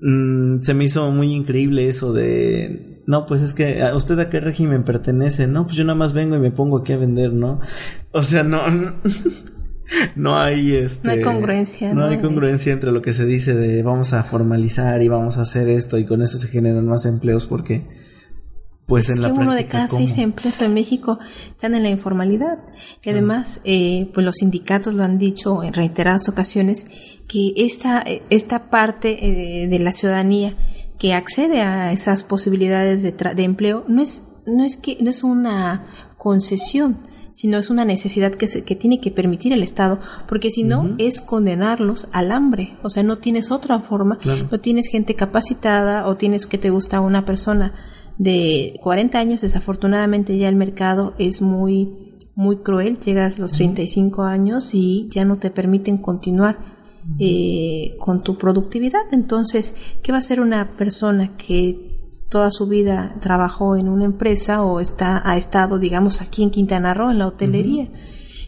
Mm, 0.00 0.60
se 0.60 0.74
me 0.74 0.84
hizo 0.84 1.10
muy 1.10 1.32
increíble 1.32 1.88
eso 1.88 2.12
de, 2.12 3.02
no, 3.06 3.24
pues 3.24 3.40
es 3.40 3.54
que, 3.54 3.82
¿a 3.82 3.96
usted 3.96 4.18
a 4.18 4.28
qué 4.28 4.38
régimen 4.38 4.84
pertenece? 4.84 5.46
No, 5.46 5.64
pues 5.64 5.76
yo 5.76 5.84
nada 5.84 5.98
más 5.98 6.12
vengo 6.12 6.36
y 6.36 6.40
me 6.40 6.50
pongo 6.50 6.78
aquí 6.78 6.92
a 6.92 6.98
vender, 6.98 7.32
¿no? 7.32 7.60
O 8.12 8.22
sea, 8.22 8.42
no, 8.42 8.64
no, 10.14 10.36
hay 10.38 10.76
este... 10.76 11.08
No 11.08 11.12
hay 11.14 11.22
congruencia. 11.22 11.94
No, 11.94 12.06
hay 12.06 12.20
congruencia 12.20 12.74
entre 12.74 12.92
lo 12.92 13.00
que 13.00 13.14
se 13.14 13.24
dice 13.24 13.54
de 13.54 13.82
vamos 13.82 14.12
a 14.12 14.24
formalizar 14.24 15.00
y 15.02 15.08
vamos 15.08 15.38
a 15.38 15.42
hacer 15.42 15.70
esto 15.70 15.96
y 15.96 16.04
con 16.04 16.20
eso 16.20 16.36
se 16.36 16.48
generan 16.48 16.86
más 16.86 17.06
empleos 17.06 17.46
porque 17.46 17.86
pues 18.92 19.08
es 19.10 19.16
en 19.16 19.22
que 19.22 19.28
la 19.28 19.34
uno 19.34 19.54
de 19.54 19.66
cada 19.66 19.88
¿cómo? 19.88 20.00
seis 20.06 20.16
empleos 20.18 20.60
en 20.62 20.74
México 20.74 21.18
están 21.50 21.74
en 21.74 21.82
la 21.82 21.90
informalidad. 21.90 22.58
Y 23.02 23.10
además, 23.10 23.60
eh, 23.64 24.10
pues 24.14 24.24
los 24.24 24.36
sindicatos 24.36 24.94
lo 24.94 25.02
han 25.04 25.18
dicho 25.18 25.62
en 25.62 25.72
reiteradas 25.72 26.28
ocasiones 26.28 26.86
que 27.28 27.52
esta, 27.56 28.04
esta 28.30 28.70
parte 28.70 29.62
eh, 29.62 29.66
de 29.68 29.78
la 29.78 29.92
ciudadanía 29.92 30.54
que 30.98 31.14
accede 31.14 31.62
a 31.62 31.92
esas 31.92 32.22
posibilidades 32.22 33.02
de, 33.02 33.16
tra- 33.16 33.34
de 33.34 33.42
empleo 33.44 33.84
no 33.88 34.02
es, 34.02 34.22
no 34.46 34.64
es 34.64 34.76
que 34.76 34.96
no 35.00 35.10
es 35.10 35.24
una 35.24 35.86
concesión, 36.16 36.98
sino 37.32 37.58
es 37.58 37.70
una 37.70 37.84
necesidad 37.84 38.32
que, 38.32 38.46
se, 38.46 38.62
que 38.62 38.76
tiene 38.76 39.00
que 39.00 39.10
permitir 39.10 39.52
el 39.52 39.62
Estado, 39.62 39.98
porque 40.28 40.50
si 40.50 40.62
no 40.62 40.94
es 40.98 41.20
condenarlos 41.20 42.06
al 42.12 42.30
hambre, 42.30 42.76
o 42.82 42.90
sea, 42.90 43.02
no 43.02 43.16
tienes 43.18 43.50
otra 43.50 43.80
forma, 43.80 44.18
Claro. 44.18 44.46
no 44.50 44.60
tienes 44.60 44.86
gente 44.88 45.14
capacitada 45.16 46.06
o 46.06 46.16
tienes 46.16 46.46
que 46.46 46.58
te 46.58 46.70
gusta 46.70 47.00
una 47.00 47.24
persona 47.24 47.72
de 48.18 48.78
40 48.82 49.18
años, 49.18 49.40
desafortunadamente 49.40 50.36
ya 50.36 50.48
el 50.48 50.56
mercado 50.56 51.14
es 51.18 51.42
muy 51.42 52.12
muy 52.34 52.58
cruel, 52.58 52.98
llegas 52.98 53.38
a 53.38 53.42
los 53.42 53.52
35 53.52 54.22
años 54.22 54.70
y 54.72 55.08
ya 55.10 55.24
no 55.24 55.38
te 55.38 55.50
permiten 55.50 55.98
continuar 55.98 56.58
eh, 57.18 57.96
con 57.98 58.22
tu 58.22 58.38
productividad. 58.38 59.02
Entonces, 59.12 59.74
¿qué 60.02 60.12
va 60.12 60.18
a 60.18 60.20
hacer 60.20 60.40
una 60.40 60.76
persona 60.76 61.36
que 61.36 61.92
toda 62.30 62.50
su 62.50 62.66
vida 62.66 63.16
trabajó 63.20 63.76
en 63.76 63.88
una 63.88 64.06
empresa 64.06 64.62
o 64.62 64.80
está 64.80 65.20
ha 65.28 65.36
estado, 65.36 65.78
digamos, 65.78 66.22
aquí 66.22 66.42
en 66.42 66.50
Quintana 66.50 66.94
Roo 66.94 67.10
en 67.10 67.18
la 67.18 67.26
hotelería 67.26 67.90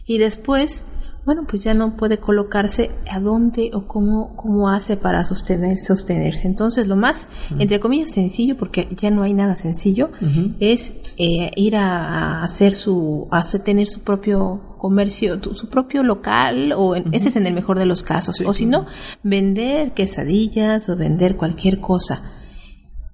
y 0.07 0.17
después 0.17 0.85
bueno, 1.25 1.45
pues 1.47 1.63
ya 1.63 1.73
no 1.73 1.97
puede 1.97 2.19
colocarse 2.19 2.91
a 3.11 3.19
dónde 3.19 3.71
o 3.73 3.87
cómo, 3.87 4.35
cómo 4.35 4.69
hace 4.69 4.95
para 4.95 5.23
sostener, 5.25 5.79
sostenerse. 5.79 6.45
Entonces, 6.47 6.87
lo 6.87 6.95
más, 6.95 7.27
entre 7.57 7.79
comillas, 7.79 8.11
sencillo, 8.11 8.55
porque 8.57 8.87
ya 8.95 9.09
no 9.09 9.23
hay 9.23 9.33
nada 9.33 9.55
sencillo, 9.55 10.11
es 10.59 10.93
eh, 11.17 11.49
ir 11.55 11.75
a, 11.77 12.43
hacer 12.43 12.73
su, 12.75 13.27
a 13.31 13.39
hacer- 13.39 13.63
tener 13.63 13.87
su 13.87 14.01
propio 14.01 14.75
comercio, 14.77 15.39
su 15.55 15.67
propio 15.69 16.03
local, 16.03 16.73
o 16.77 16.95
en- 16.95 17.11
ese 17.13 17.29
es 17.29 17.35
en 17.37 17.47
el 17.47 17.53
mejor 17.55 17.79
de 17.79 17.87
los 17.87 18.03
casos, 18.03 18.41
o 18.45 18.53
si 18.53 18.67
no, 18.67 18.85
vender 19.23 19.93
quesadillas 19.93 20.87
o 20.89 20.95
vender 20.95 21.37
cualquier 21.37 21.79
cosa. 21.79 22.21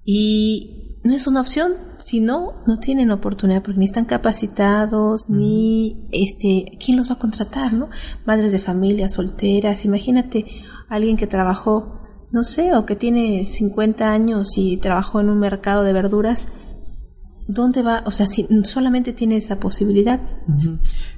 Y 0.04 0.98
no 1.04 1.14
es 1.14 1.26
una 1.26 1.40
opción, 1.40 1.72
si 2.02 2.20
no, 2.20 2.54
no 2.66 2.78
tienen 2.78 3.10
oportunidad 3.10 3.62
porque 3.62 3.78
ni 3.78 3.84
están 3.84 4.04
capacitados, 4.04 5.28
ni 5.28 6.08
este, 6.10 6.78
¿quién 6.84 6.96
los 6.96 7.08
va 7.08 7.14
a 7.14 7.18
contratar, 7.18 7.72
no? 7.72 7.90
Madres 8.26 8.52
de 8.52 8.58
familia, 8.58 9.08
solteras, 9.08 9.84
imagínate 9.84 10.46
alguien 10.88 11.16
que 11.16 11.26
trabajó, 11.26 12.00
no 12.32 12.42
sé, 12.42 12.74
o 12.74 12.86
que 12.86 12.96
tiene 12.96 13.44
50 13.44 14.10
años 14.10 14.56
y 14.56 14.76
trabajó 14.78 15.20
en 15.20 15.30
un 15.30 15.38
mercado 15.38 15.84
de 15.84 15.92
verduras, 15.92 16.48
¿dónde 17.48 17.82
va? 17.82 18.02
O 18.06 18.10
sea, 18.10 18.26
si 18.26 18.46
solamente 18.64 19.12
tiene 19.12 19.36
esa 19.36 19.58
posibilidad. 19.60 20.20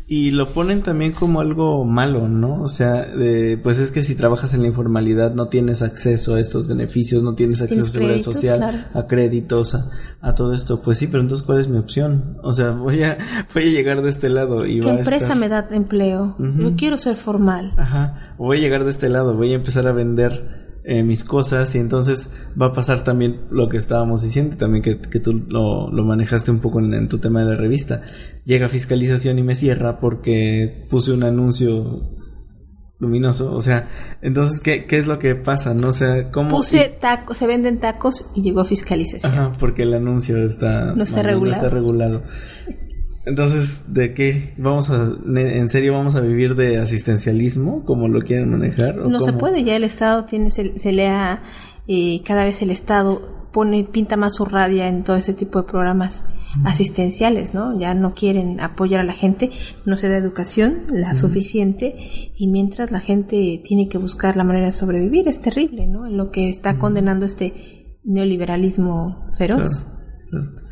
Y 0.06 0.30
lo 0.32 0.50
ponen 0.52 0.82
también 0.82 1.12
como 1.12 1.40
algo 1.40 1.84
malo, 1.86 2.28
¿no? 2.28 2.62
O 2.62 2.68
sea, 2.68 3.06
de, 3.06 3.58
pues 3.62 3.78
es 3.78 3.90
que 3.90 4.02
si 4.02 4.14
trabajas 4.14 4.52
en 4.54 4.60
la 4.62 4.68
informalidad 4.68 5.34
no 5.34 5.48
tienes 5.48 5.80
acceso 5.80 6.34
a 6.34 6.40
estos 6.40 6.68
beneficios, 6.68 7.22
no 7.22 7.34
tienes 7.34 7.62
acceso 7.62 7.82
a 7.86 7.90
seguridad 7.90 8.20
social, 8.20 8.58
claro. 8.58 8.78
a 8.92 9.06
créditos, 9.06 9.74
a, 9.74 9.86
a 10.20 10.34
todo 10.34 10.52
esto. 10.52 10.82
Pues 10.82 10.98
sí, 10.98 11.06
pero 11.06 11.22
entonces 11.22 11.46
¿cuál 11.46 11.58
es 11.60 11.68
mi 11.68 11.78
opción? 11.78 12.36
O 12.42 12.52
sea, 12.52 12.72
voy 12.72 13.02
a, 13.02 13.16
voy 13.54 13.62
a 13.64 13.70
llegar 13.70 14.02
de 14.02 14.10
este 14.10 14.28
lado 14.28 14.66
y 14.66 14.80
¿qué 14.80 14.86
va 14.86 14.92
a 14.92 14.98
empresa 14.98 15.24
estar- 15.32 15.38
me 15.38 15.48
da 15.48 15.66
empleo? 15.70 16.36
Yo 16.38 16.74
quiero 16.76 16.98
ser 16.98 17.16
formal. 17.16 17.72
Ajá, 17.78 18.34
voy 18.36 18.58
a 18.58 18.60
llegar 18.60 18.84
de 18.84 18.90
este 18.90 19.08
lado, 19.08 19.34
voy 19.34 19.52
a 19.52 19.56
empezar 19.56 19.88
a 19.88 19.92
vender 19.92 20.63
eh, 20.84 21.02
mis 21.02 21.24
cosas 21.24 21.74
y 21.74 21.78
entonces 21.78 22.30
va 22.60 22.66
a 22.66 22.72
pasar 22.72 23.04
también 23.04 23.42
lo 23.50 23.68
que 23.68 23.78
estábamos 23.78 24.22
diciendo, 24.22 24.56
también 24.56 24.82
que, 24.82 25.00
que 25.00 25.18
tú 25.18 25.32
lo, 25.48 25.90
lo 25.90 26.04
manejaste 26.04 26.50
un 26.50 26.60
poco 26.60 26.78
en, 26.78 26.92
en 26.92 27.08
tu 27.08 27.18
tema 27.18 27.40
de 27.40 27.46
la 27.46 27.56
revista. 27.56 28.02
Llega 28.44 28.68
fiscalización 28.68 29.38
y 29.38 29.42
me 29.42 29.54
cierra 29.54 29.98
porque 29.98 30.86
puse 30.90 31.12
un 31.12 31.22
anuncio 31.22 32.10
luminoso, 32.98 33.52
o 33.54 33.60
sea, 33.60 33.88
entonces, 34.22 34.60
¿qué, 34.60 34.86
qué 34.86 34.98
es 34.98 35.06
lo 35.06 35.18
que 35.18 35.34
pasa? 35.34 35.74
No 35.74 35.88
o 35.88 35.92
sea, 35.92 36.30
¿cómo? 36.30 36.50
Puse 36.50 36.96
tacos, 37.00 37.38
se 37.38 37.46
venden 37.46 37.80
tacos 37.80 38.30
y 38.34 38.42
llegó 38.42 38.64
fiscalización. 38.64 39.32
Ajá, 39.32 39.52
porque 39.58 39.82
el 39.82 39.94
anuncio 39.94 40.44
está 40.44 40.94
No 40.94 41.02
está 41.02 41.16
mal, 41.16 41.26
regulado. 41.26 41.56
está 41.56 41.68
regulado. 41.68 42.22
Entonces, 43.26 43.94
¿de 43.94 44.12
qué 44.12 44.54
vamos 44.58 44.90
a 44.90 45.16
en 45.26 45.68
serio 45.68 45.94
vamos 45.94 46.14
a 46.14 46.20
vivir 46.20 46.54
de 46.56 46.78
asistencialismo 46.78 47.84
como 47.84 48.08
lo 48.08 48.20
quieren 48.20 48.50
manejar? 48.50 48.98
¿O 48.98 49.08
No 49.08 49.20
se 49.20 49.32
puede, 49.32 49.64
ya 49.64 49.76
el 49.76 49.84
Estado 49.84 50.24
tiene, 50.24 50.50
se, 50.50 50.78
se 50.78 50.92
le 50.92 51.08
ha, 51.08 51.42
eh, 51.88 52.20
cada 52.24 52.44
vez 52.44 52.60
el 52.60 52.70
Estado 52.70 53.34
pone, 53.54 53.84
pinta 53.84 54.16
más 54.16 54.34
su 54.34 54.44
radia 54.44 54.88
en 54.88 55.04
todo 55.04 55.16
ese 55.16 55.32
tipo 55.32 55.62
de 55.62 55.68
programas 55.68 56.24
asistenciales, 56.64 57.54
¿no? 57.54 57.78
Ya 57.78 57.94
no 57.94 58.12
quieren 58.12 58.60
apoyar 58.60 59.00
a 59.00 59.04
la 59.04 59.12
gente, 59.12 59.50
no 59.86 59.96
se 59.96 60.08
da 60.08 60.16
educación 60.16 60.82
la 60.92 61.14
suficiente 61.14 61.94
y 62.36 62.48
mientras 62.48 62.90
la 62.90 63.00
gente 63.00 63.62
tiene 63.64 63.88
que 63.88 63.96
buscar 63.96 64.36
la 64.36 64.44
manera 64.44 64.66
de 64.66 64.72
sobrevivir, 64.72 65.28
es 65.28 65.40
terrible, 65.40 65.86
¿no? 65.86 66.06
En 66.06 66.16
lo 66.16 66.30
que 66.30 66.50
está 66.50 66.78
condenando 66.78 67.26
este 67.26 67.98
neoliberalismo 68.04 69.28
feroz. 69.38 69.84
Claro, 69.84 70.50
claro. 70.52 70.63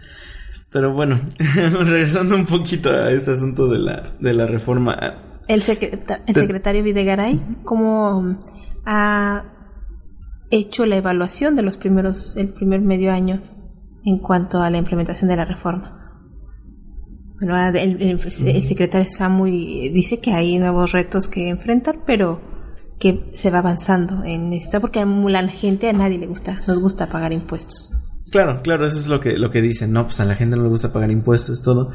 Pero 0.73 0.93
bueno, 0.95 1.21
regresando 1.55 2.35
un 2.35 2.47
poquito 2.47 2.89
a 2.91 3.11
este 3.11 3.33
asunto 3.33 3.69
de 3.69 3.79
la, 3.79 4.15
de 4.19 4.33
la 4.35 4.47
reforma. 4.47 4.97
El, 5.49 5.61
secreta- 5.63 6.23
el 6.27 6.35
secretario 6.35 6.83
Videgaray, 6.83 7.39
¿cómo 7.65 8.37
ha 8.87 9.45
hecho 10.51 10.87
la 10.87 10.97
evaluación 10.97 11.57
de 11.57 11.63
los 11.63 11.77
primeros, 11.77 12.37
el 12.37 12.49
primer 12.49 12.81
medio 12.81 13.13
año 13.13 13.43
en 14.05 14.19
cuanto 14.19 14.63
a 14.63 14.71
la 14.71 14.79
implementación 14.79 15.29
de 15.29 15.37
la 15.37 15.45
reforma? 15.45 15.99
Bueno, 17.39 17.59
el, 17.59 17.77
el- 17.77 18.01
el 18.21 18.63
secretario 18.63 19.07
está 19.07 19.29
muy, 19.29 19.89
dice 19.91 20.21
que 20.21 20.33
hay 20.33 20.59
nuevos 20.59 20.93
retos 20.93 21.29
que 21.29 21.49
enfrentar, 21.51 22.05
pero 22.07 22.41
que 22.99 23.31
se 23.35 23.51
va 23.51 23.59
avanzando 23.59 24.23
en 24.25 24.53
esto, 24.53 24.81
porque 24.81 25.01
a 25.01 25.05
la 25.05 25.49
gente 25.49 25.89
a 25.89 25.93
nadie 25.93 26.19
le 26.19 26.29
gusta, 26.29 26.61
nos 26.69 26.79
gusta 26.79 27.09
pagar 27.09 27.33
impuestos. 27.33 27.91
Claro, 28.33 28.63
claro, 28.63 28.87
eso 28.87 28.97
es 28.97 29.09
lo 29.09 29.21
que, 29.21 29.39
lo 29.39 29.51
que 29.51 29.61
dicen. 29.61 29.93
No, 29.93 30.07
pues 30.07 30.19
a 30.21 30.25
la 30.25 30.35
gente 30.35 30.57
no 30.57 30.63
le 30.63 30.71
gusta 30.71 30.91
pagar 30.91 31.11
impuestos, 31.11 31.63
todo. 31.63 31.91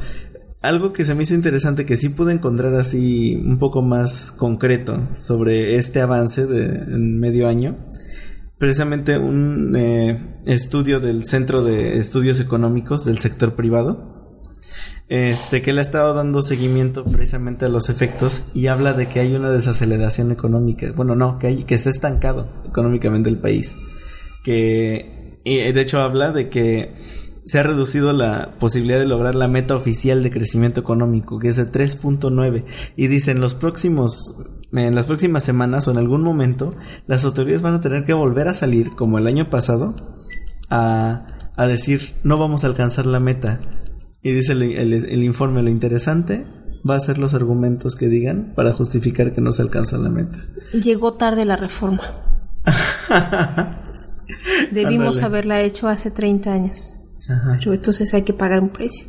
Algo 0.62 0.92
que 0.92 1.04
se 1.04 1.16
me 1.16 1.24
hizo 1.24 1.34
interesante 1.34 1.84
que 1.84 1.96
sí 1.96 2.10
pude 2.10 2.32
encontrar 2.32 2.74
así 2.76 3.34
un 3.34 3.58
poco 3.58 3.82
más 3.82 4.30
concreto 4.30 5.08
sobre 5.16 5.74
este 5.74 6.00
avance 6.00 6.42
en 6.42 7.18
medio 7.18 7.48
año. 7.48 7.76
Precisamente 8.56 9.18
un 9.18 9.74
eh, 9.76 10.36
estudio 10.46 11.00
del 11.00 11.26
Centro 11.26 11.64
de 11.64 11.98
Estudios 11.98 12.38
Económicos 12.38 13.04
del 13.04 13.18
sector 13.18 13.54
privado. 13.54 14.16
Este, 15.08 15.62
que 15.62 15.72
le 15.72 15.80
ha 15.80 15.82
estado 15.82 16.14
dando 16.14 16.42
seguimiento 16.42 17.02
precisamente 17.04 17.64
a 17.64 17.68
los 17.68 17.88
efectos 17.88 18.46
y 18.54 18.66
habla 18.66 18.92
de 18.92 19.08
que 19.08 19.20
hay 19.20 19.34
una 19.34 19.50
desaceleración 19.50 20.30
económica. 20.30 20.86
Bueno, 20.94 21.16
no, 21.16 21.38
que 21.38 21.48
hay, 21.48 21.64
que 21.64 21.74
está 21.74 21.90
estancado 21.90 22.62
económicamente 22.68 23.28
el 23.28 23.38
país. 23.38 23.76
Que, 24.44 25.17
y 25.48 25.72
de 25.72 25.80
hecho 25.80 26.00
habla 26.00 26.32
de 26.32 26.48
que 26.48 26.94
se 27.44 27.58
ha 27.58 27.62
reducido 27.62 28.12
la 28.12 28.56
posibilidad 28.58 28.98
de 28.98 29.06
lograr 29.06 29.34
la 29.34 29.48
meta 29.48 29.74
oficial 29.74 30.22
de 30.22 30.30
crecimiento 30.30 30.80
económico, 30.80 31.38
que 31.38 31.48
es 31.48 31.56
de 31.56 31.70
3.9. 31.70 32.64
Y 32.96 33.06
dice, 33.06 33.30
en 33.30 33.40
los 33.40 33.54
próximos, 33.54 34.36
en 34.72 34.94
las 34.94 35.06
próximas 35.06 35.44
semanas 35.44 35.88
o 35.88 35.92
en 35.92 35.96
algún 35.96 36.22
momento, 36.22 36.72
las 37.06 37.24
autoridades 37.24 37.62
van 37.62 37.72
a 37.74 37.80
tener 37.80 38.04
que 38.04 38.12
volver 38.12 38.48
a 38.50 38.54
salir, 38.54 38.90
como 38.90 39.16
el 39.18 39.26
año 39.26 39.48
pasado, 39.48 39.94
a, 40.68 41.26
a 41.56 41.66
decir, 41.66 42.14
no 42.22 42.36
vamos 42.38 42.64
a 42.64 42.66
alcanzar 42.66 43.06
la 43.06 43.18
meta. 43.20 43.60
Y 44.22 44.32
dice 44.32 44.52
el, 44.52 44.62
el- 44.64 44.92
el 44.92 45.24
informe, 45.24 45.62
lo 45.62 45.70
interesante 45.70 46.44
va 46.88 46.96
a 46.96 47.00
ser 47.00 47.16
los 47.18 47.32
argumentos 47.34 47.96
que 47.96 48.08
digan 48.08 48.52
para 48.54 48.74
justificar 48.74 49.32
que 49.32 49.40
no 49.40 49.52
se 49.52 49.62
alcanza 49.62 49.96
la 49.96 50.10
meta. 50.10 50.38
Llegó 50.72 51.14
tarde 51.14 51.44
la 51.46 51.56
reforma. 51.56 52.02
Debimos 54.72 55.22
haberla 55.22 55.60
hecho 55.62 55.88
hace 55.88 56.10
30 56.10 56.52
años. 56.52 57.00
Ajá. 57.28 57.56
Pero 57.58 57.74
entonces 57.74 58.12
hay 58.14 58.22
que 58.22 58.32
pagar 58.32 58.62
un 58.62 58.70
precio. 58.70 59.06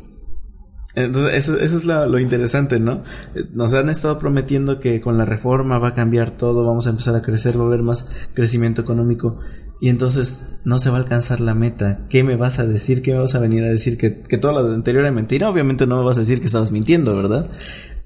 Entonces, 0.94 1.36
eso, 1.36 1.58
eso 1.58 1.76
es 1.76 1.84
lo, 1.84 2.06
lo 2.06 2.18
interesante, 2.18 2.80
¿no? 2.80 3.04
Nos 3.52 3.74
han 3.74 3.88
estado 3.88 4.18
prometiendo 4.18 4.80
que 4.80 5.00
con 5.00 5.16
la 5.16 5.24
reforma 5.24 5.78
va 5.78 5.88
a 5.88 5.94
cambiar 5.94 6.36
todo, 6.36 6.66
vamos 6.66 6.86
a 6.86 6.90
empezar 6.90 7.14
a 7.14 7.22
crecer, 7.22 7.58
va 7.58 7.64
a 7.64 7.66
haber 7.66 7.82
más 7.82 8.10
crecimiento 8.34 8.82
económico. 8.82 9.38
Y 9.80 9.88
entonces 9.88 10.48
no 10.64 10.78
se 10.78 10.90
va 10.90 10.96
a 10.96 11.00
alcanzar 11.00 11.40
la 11.40 11.54
meta. 11.54 12.06
¿Qué 12.10 12.22
me 12.22 12.36
vas 12.36 12.58
a 12.58 12.66
decir? 12.66 13.02
¿Qué 13.02 13.12
me 13.12 13.20
vas 13.20 13.34
a 13.34 13.38
venir 13.38 13.64
a 13.64 13.70
decir? 13.70 13.96
¿Que, 13.96 14.20
que 14.20 14.36
todo 14.36 14.52
lo 14.52 14.74
anterior 14.74 15.04
era 15.04 15.12
mentira? 15.12 15.48
Obviamente 15.48 15.86
no 15.86 15.98
me 15.98 16.04
vas 16.04 16.16
a 16.16 16.20
decir 16.20 16.40
que 16.40 16.46
estabas 16.46 16.70
mintiendo, 16.70 17.16
¿verdad? 17.16 17.46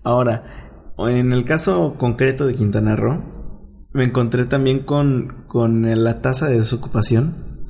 Ahora, 0.05 0.45
en 0.99 1.33
el 1.33 1.45
caso 1.45 1.97
concreto 1.99 2.47
de 2.47 2.55
Quintana 2.55 2.95
Roo, 2.95 3.34
me 3.95 4.05
encontré 4.05 4.45
también 4.45 4.81
con, 4.81 5.45
con 5.47 6.05
la 6.05 6.21
tasa 6.21 6.49
de 6.49 6.57
desocupación. 6.57 7.63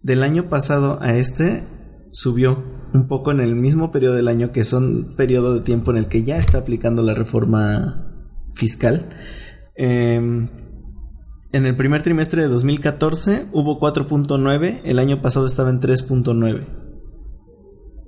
Del 0.00 0.22
año 0.22 0.48
pasado 0.48 0.98
a 1.02 1.16
este 1.16 1.64
subió 2.12 2.62
un 2.94 3.08
poco 3.08 3.32
en 3.32 3.40
el 3.40 3.56
mismo 3.56 3.90
periodo 3.90 4.14
del 4.14 4.28
año, 4.28 4.52
que 4.52 4.62
son 4.62 5.16
periodo 5.16 5.54
de 5.54 5.60
tiempo 5.62 5.90
en 5.90 5.98
el 5.98 6.08
que 6.08 6.22
ya 6.22 6.38
está 6.38 6.58
aplicando 6.58 7.02
la 7.02 7.14
reforma 7.14 8.14
fiscal. 8.54 9.10
Em, 9.74 10.48
en 11.52 11.66
el 11.66 11.76
primer 11.76 12.02
trimestre 12.02 12.42
de 12.42 12.48
2014 12.48 13.46
hubo 13.52 13.80
4.9, 13.80 14.82
el 14.84 14.98
año 15.00 15.20
pasado 15.20 15.46
estaba 15.46 15.70
en 15.70 15.80
3.9. 15.80 16.85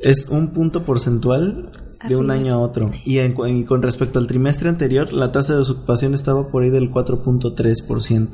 Es 0.00 0.28
un 0.28 0.52
punto 0.52 0.84
porcentual 0.84 1.70
de 2.06 2.16
un 2.16 2.30
año 2.30 2.54
a 2.54 2.58
otro. 2.58 2.90
Y, 3.04 3.18
con 3.64 3.82
respecto 3.82 4.18
al 4.18 4.26
trimestre 4.26 4.68
anterior, 4.68 5.12
la 5.12 5.32
tasa 5.32 5.54
de 5.54 5.60
desocupación 5.60 6.14
estaba 6.14 6.48
por 6.48 6.62
ahí 6.62 6.70
del 6.70 6.90
4.3%. 6.90 8.28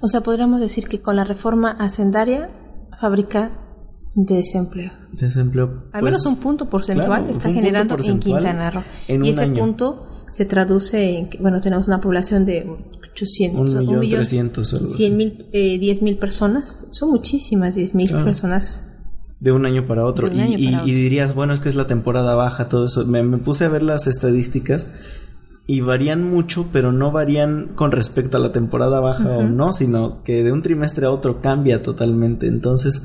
O 0.00 0.08
sea, 0.08 0.22
podríamos 0.22 0.60
decir 0.60 0.88
que 0.88 1.00
con 1.00 1.16
la 1.16 1.24
reforma 1.24 1.70
hacendaria 1.70 2.50
fabrica 3.00 3.52
desempleo. 4.14 4.92
Desempleo. 5.12 5.84
Al 5.92 6.02
menos 6.02 6.24
pues, 6.24 6.34
un 6.34 6.42
punto 6.42 6.68
porcentual 6.68 7.30
está 7.30 7.52
generando 7.52 7.96
en 8.02 8.18
Quintana 8.18 8.70
Roo. 8.70 8.82
y 9.08 9.30
ese 9.30 9.46
punto 9.48 10.06
se 10.30 10.46
traduce 10.46 11.18
en 11.18 11.28
que, 11.28 11.38
bueno, 11.38 11.60
tenemos 11.60 11.88
una 11.88 12.00
población 12.00 12.46
de 12.46 12.66
800, 13.12 13.74
un 13.74 13.98
millón, 13.98 14.20
300, 14.20 15.00
mil, 15.10 15.46
eh, 15.52 15.78
10 15.78 16.02
mil 16.02 16.18
personas. 16.18 16.86
Son 16.90 17.10
muchísimas 17.10 17.74
10 17.74 17.94
mil 17.94 18.10
personas 18.10 18.86
de 19.42 19.50
un 19.50 19.66
año 19.66 19.88
para 19.88 20.04
otro. 20.04 20.28
Y, 20.32 20.94
dirías, 20.94 21.34
bueno, 21.34 21.52
es 21.52 21.60
que 21.60 21.68
es 21.68 21.74
la 21.74 21.88
temporada 21.88 22.36
baja, 22.36 22.68
todo 22.68 22.86
eso. 22.86 23.04
Me, 23.04 23.24
puse 23.38 23.64
a 23.64 23.68
ver 23.68 23.82
las 23.82 24.06
estadísticas 24.06 24.88
y 25.66 25.80
varían 25.80 26.22
mucho, 26.22 26.68
pero 26.72 26.92
no 26.92 27.10
varían 27.10 27.72
con 27.74 27.90
respecto 27.90 28.36
a 28.36 28.40
la 28.40 28.52
temporada 28.52 29.00
baja 29.00 29.30
o 29.30 29.42
no, 29.42 29.72
sino 29.72 30.22
que 30.22 30.44
de 30.44 30.52
un 30.52 30.62
trimestre 30.62 31.06
a 31.06 31.10
otro 31.10 31.40
cambia 31.40 31.82
totalmente. 31.82 32.46
Entonces, 32.46 33.02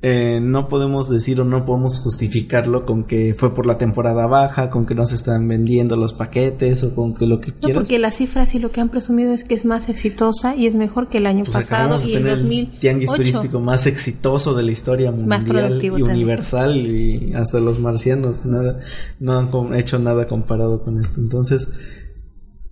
eh, 0.00 0.38
no 0.40 0.68
podemos 0.68 1.08
decir 1.08 1.40
o 1.40 1.44
no 1.44 1.64
podemos 1.64 1.98
justificarlo 1.98 2.86
con 2.86 3.02
que 3.02 3.34
fue 3.36 3.52
por 3.52 3.66
la 3.66 3.78
temporada 3.78 4.28
baja, 4.28 4.70
con 4.70 4.86
que 4.86 4.94
no 4.94 5.04
se 5.06 5.16
están 5.16 5.48
vendiendo 5.48 5.96
los 5.96 6.12
paquetes 6.12 6.84
o 6.84 6.94
con 6.94 7.16
que 7.16 7.26
lo 7.26 7.40
que 7.40 7.50
quieras. 7.52 7.68
No, 7.68 7.74
porque 7.80 7.98
las 7.98 8.16
cifras 8.16 8.54
y 8.54 8.60
lo 8.60 8.70
que 8.70 8.80
han 8.80 8.90
presumido 8.90 9.32
es 9.32 9.42
que 9.42 9.54
es 9.54 9.64
más 9.64 9.88
exitosa 9.88 10.54
y 10.54 10.68
es 10.68 10.76
mejor 10.76 11.08
que 11.08 11.18
el 11.18 11.26
año 11.26 11.42
pues 11.42 11.52
pasado 11.52 11.98
y 12.06 12.14
el 12.14 12.24
2000 12.24 12.58
el 12.58 12.78
tianguis 12.78 13.10
turístico 13.12 13.58
más 13.58 13.88
exitoso 13.88 14.54
de 14.54 14.62
la 14.62 14.70
historia 14.70 15.10
mundial 15.10 15.80
y 15.82 15.90
universal 15.90 16.76
y 16.76 17.32
hasta 17.34 17.58
los 17.58 17.80
marcianos 17.80 18.46
nada 18.46 18.78
no 19.18 19.36
han 19.36 19.74
hecho 19.74 19.98
nada 19.98 20.28
comparado 20.28 20.84
con 20.84 21.00
esto. 21.00 21.20
Entonces, 21.20 21.68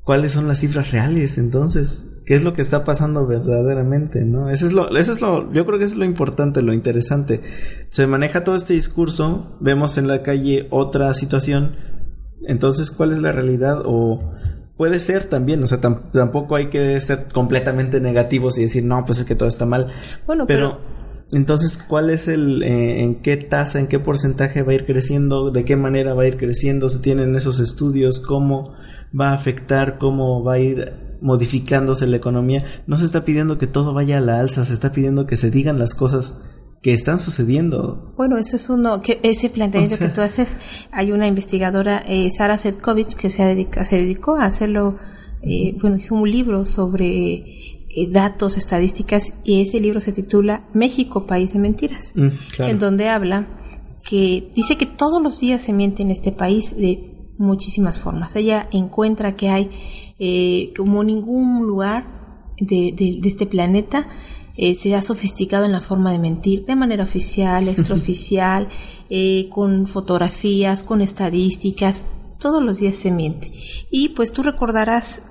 ¿cuáles 0.03 0.31
son 0.31 0.47
las 0.47 0.61
cifras 0.61 0.93
reales 0.93 1.39
entonces? 1.39 2.13
Qué 2.27 2.35
es 2.35 2.43
lo 2.43 2.53
que 2.55 2.63
está 2.63 2.85
pasando 2.85 3.25
verdaderamente, 3.27 4.25
¿no? 4.25 4.51
Eso 4.51 4.67
es 4.67 4.73
lo, 4.73 4.95
eso 4.97 5.13
es 5.13 5.21
lo, 5.21 5.53
yo 5.53 5.65
creo 5.65 5.79
que 5.79 5.85
es 5.85 5.97
lo 5.97 6.05
importante, 6.05 6.61
lo 6.61 6.75
interesante. 6.75 7.41
Se 7.89 8.07
maneja 8.09 8.43
todo 8.43 8.57
este 8.57 8.75
discurso, 8.75 9.57
vemos 9.61 9.97
en 9.97 10.09
la 10.09 10.23
calle 10.23 10.67
otra 10.71 11.15
situación, 11.15 11.77
entonces, 12.47 12.91
¿cuál 12.91 13.13
es 13.13 13.21
la 13.21 13.33
realidad? 13.33 13.83
O 13.85 14.19
puede 14.77 14.99
ser 14.99 15.25
también, 15.25 15.63
o 15.63 15.67
sea, 15.69 15.81
tampoco 15.81 16.57
hay 16.57 16.69
que 16.69 17.01
ser 17.01 17.29
completamente 17.33 18.01
negativos 18.01 18.59
y 18.59 18.63
decir, 18.63 18.85
no, 18.85 19.05
pues 19.05 19.21
es 19.21 19.25
que 19.25 19.37
todo 19.37 19.49
está 19.49 19.65
mal. 19.65 19.93
Bueno, 20.27 20.47
pero, 20.47 20.81
entonces, 21.33 21.79
¿cuál 21.79 22.11
es 22.11 22.27
el, 22.27 22.63
eh, 22.65 23.03
en 23.03 23.23
qué 23.23 23.37
tasa, 23.37 23.79
en 23.79 23.87
qué 23.87 24.01
porcentaje 24.01 24.63
va 24.63 24.73
a 24.73 24.75
ir 24.75 24.85
creciendo, 24.85 25.53
de 25.53 25.65
qué 25.65 25.77
manera 25.77 26.15
va 26.15 26.25
a 26.25 26.27
ir 26.27 26.37
creciendo, 26.37 26.89
se 26.89 26.99
tienen 26.99 27.37
esos 27.37 27.61
estudios, 27.61 28.19
cómo 28.19 28.75
va 29.19 29.31
a 29.31 29.35
afectar, 29.35 29.99
cómo 29.99 30.43
va 30.43 30.55
a 30.55 30.59
ir 30.59 31.06
modificándose 31.21 32.07
la 32.07 32.17
economía, 32.17 32.65
no 32.87 32.99
se 32.99 33.05
está 33.05 33.25
pidiendo 33.25 33.59
que 33.59 33.67
todo 33.67 33.93
vaya 33.93 34.19
a 34.19 34.21
la 34.21 34.41
alza, 34.41 34.65
se 34.65 34.73
está 34.73 34.93
pidiendo 34.93 35.27
que 35.27 35.37
se 35.37 35.51
digan 35.51 35.79
las 35.79 35.95
cosas 35.95 36.41
que 36.83 36.93
están 36.93 37.19
sucediendo. 37.19 38.13
Bueno, 38.17 38.39
eso 38.39 38.57
es 38.57 38.71
uno, 38.71 39.03
que 39.03 39.19
ese 39.23 39.51
planteamiento 39.51 39.99
que 39.99 40.09
tú 40.09 40.21
haces, 40.21 40.57
hay 40.93 41.13
una 41.13 41.27
investigadora, 41.27 42.03
eh, 42.07 42.31
Sara 42.31 42.59
Setkovich, 42.59 43.15
que 43.15 43.31
se, 43.31 43.45
dedica, 43.45 43.85
se 43.85 43.97
dedicó 43.97 44.37
a 44.37 44.45
hacerlo, 44.45 44.99
eh, 45.43 45.77
bueno, 45.81 45.97
hizo 45.97 46.15
un 46.15 46.31
libro 46.31 46.65
sobre 46.65 47.35
eh, 47.35 48.11
datos, 48.11 48.57
estadísticas, 48.57 49.33
y 49.43 49.63
ese 49.63 49.81
libro 49.81 50.01
se 50.01 50.13
titula 50.13 50.69
México, 50.75 51.27
País 51.27 51.53
de 51.55 51.59
Mentiras, 51.59 52.13
mm, 52.15 52.29
en 52.63 52.79
donde 52.79 53.09
habla 53.09 53.49
que 54.09 54.51
dice 54.55 54.77
que 54.77 54.87
todos 54.87 55.21
los 55.21 55.41
días 55.41 55.63
se 55.63 55.73
miente 55.73 56.03
en 56.03 56.13
este 56.13 56.31
país 56.31 56.77
de 56.77 57.16
muchísimas 57.39 57.99
formas. 57.99 58.37
Ella 58.37 58.69
encuentra 58.73 59.37
que 59.37 59.49
hay 59.49 59.71
eh, 60.19 60.73
como 60.77 61.05
ningún 61.05 61.67
lugar 61.67 62.55
de, 62.59 63.21
este 63.25 63.47
planeta 63.47 64.09
eh, 64.57 64.75
se 64.75 64.95
ha 64.95 65.03
sofisticado 65.03 65.67
en 65.67 65.73
la 65.73 65.83
forma 65.83 66.13
de 66.13 66.19
mentir, 66.19 66.65
de 66.65 66.77
manera 66.77 67.05
oficial, 67.05 67.69
extraoficial, 67.69 68.69
eh, 69.11 69.49
con 69.51 69.87
fotografías, 69.87 70.83
con 70.83 71.03
estadísticas, 71.03 72.05
todos 72.39 72.63
los 72.63 72.79
días 72.79 72.97
se 72.97 73.11
miente. 73.11 73.53
Y 73.91 74.11
pues 74.11 74.33
tú 74.33 74.43
recordarás 74.43 75.23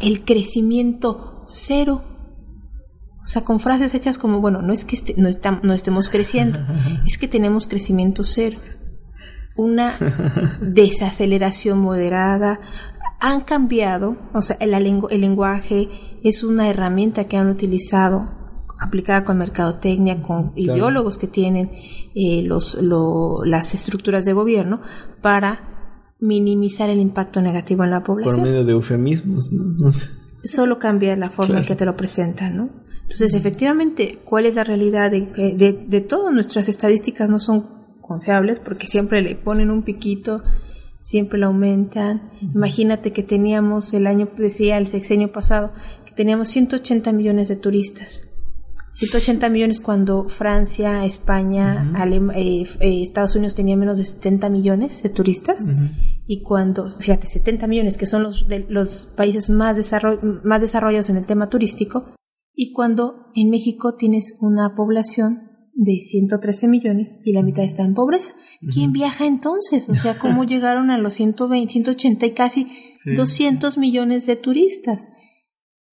el 0.00 0.24
crecimiento 0.24 1.42
cero. 1.46 2.04
O 3.22 3.26
sea, 3.26 3.42
con 3.42 3.60
frases 3.60 3.94
hechas 3.94 4.18
como, 4.18 4.40
bueno, 4.40 4.62
no 4.62 4.72
es 4.72 4.84
que 4.84 4.96
este, 4.96 5.14
no, 5.16 5.28
no 5.62 5.72
estemos 5.72 6.10
creciendo, 6.10 6.60
es 7.06 7.18
que 7.18 7.28
tenemos 7.28 7.66
crecimiento 7.66 8.24
cero. 8.24 8.58
Una 9.56 9.94
desaceleración 10.60 11.78
moderada, 11.80 12.60
han 13.20 13.42
cambiado, 13.42 14.16
o 14.32 14.40
sea, 14.40 14.56
el, 14.60 14.74
el 14.74 15.20
lenguaje 15.20 15.88
es 16.24 16.42
una 16.42 16.68
herramienta 16.68 17.24
que 17.24 17.36
han 17.36 17.48
utilizado 17.48 18.40
aplicada 18.80 19.24
con 19.24 19.36
mercadotecnia, 19.36 20.22
con 20.22 20.52
ideólogos 20.56 21.18
que 21.18 21.26
tienen 21.26 21.70
eh, 22.14 22.42
los, 22.42 22.78
las 23.44 23.74
estructuras 23.74 24.24
de 24.24 24.32
gobierno 24.32 24.80
para 25.20 26.14
minimizar 26.18 26.88
el 26.88 26.98
impacto 26.98 27.42
negativo 27.42 27.84
en 27.84 27.90
la 27.90 28.02
población. 28.02 28.36
Por 28.36 28.44
medio 28.44 28.64
de 28.64 28.72
eufemismos, 28.72 29.52
¿no? 29.52 29.90
Solo 30.42 30.78
cambia 30.78 31.14
la 31.16 31.28
forma 31.28 31.58
en 31.58 31.66
que 31.66 31.76
te 31.76 31.84
lo 31.84 31.94
presentan, 31.94 32.56
¿no? 32.56 32.70
Entonces, 33.02 33.34
efectivamente, 33.34 34.22
¿cuál 34.24 34.46
es 34.46 34.54
la 34.54 34.64
realidad 34.64 35.10
de 35.10 35.30
que 35.30 35.54
de, 35.54 35.72
de 35.72 36.00
todas 36.00 36.32
nuestras 36.32 36.68
estadísticas 36.68 37.28
no 37.28 37.38
son 37.38 37.79
confiables 38.10 38.58
porque 38.58 38.88
siempre 38.88 39.22
le 39.22 39.36
ponen 39.36 39.70
un 39.70 39.82
piquito 39.82 40.42
siempre 41.00 41.38
lo 41.38 41.46
aumentan. 41.46 42.30
Imagínate 42.40 43.12
que 43.12 43.22
teníamos 43.22 43.92
el 43.94 44.06
año, 44.06 44.28
decía 44.36 44.78
el 44.78 44.86
sexenio 44.86 45.32
pasado, 45.32 45.72
que 46.04 46.12
teníamos 46.12 46.48
180 46.48 47.12
millones 47.12 47.48
de 47.48 47.56
turistas. 47.56 48.24
180 48.92 49.48
millones 49.48 49.80
cuando 49.80 50.28
Francia, 50.28 51.06
España, 51.06 51.90
eh, 52.34 52.66
eh, 52.80 53.02
Estados 53.02 53.34
Unidos 53.34 53.54
tenían 53.54 53.78
menos 53.78 53.98
de 53.98 54.04
70 54.04 54.50
millones 54.50 55.02
de 55.02 55.08
turistas. 55.08 55.66
Y 56.26 56.42
cuando, 56.42 56.90
fíjate, 56.90 57.26
70 57.26 57.66
millones 57.66 57.96
que 57.96 58.06
son 58.06 58.22
los, 58.22 58.46
de, 58.46 58.66
los 58.68 59.06
países 59.16 59.48
más, 59.48 59.76
más 60.44 60.60
desarrollados 60.60 61.08
en 61.08 61.16
el 61.16 61.26
tema 61.26 61.48
turístico. 61.48 62.14
Y 62.54 62.72
cuando 62.72 63.30
en 63.34 63.48
México 63.48 63.94
tienes 63.94 64.36
una 64.40 64.74
población 64.74 65.49
de 65.74 66.00
113 66.00 66.68
millones 66.68 67.18
y 67.24 67.32
la 67.32 67.42
mitad 67.42 67.64
está 67.64 67.84
en 67.84 67.94
pobreza. 67.94 68.32
¿Quién 68.72 68.92
viaja 68.92 69.26
entonces? 69.26 69.88
O 69.88 69.94
sea, 69.94 70.18
¿cómo 70.18 70.44
llegaron 70.46 70.90
a 70.90 70.98
los 70.98 71.14
120, 71.14 71.72
180 71.72 72.26
y 72.26 72.30
casi 72.32 72.66
200 73.16 73.78
millones 73.78 74.26
de 74.26 74.36
turistas? 74.36 75.08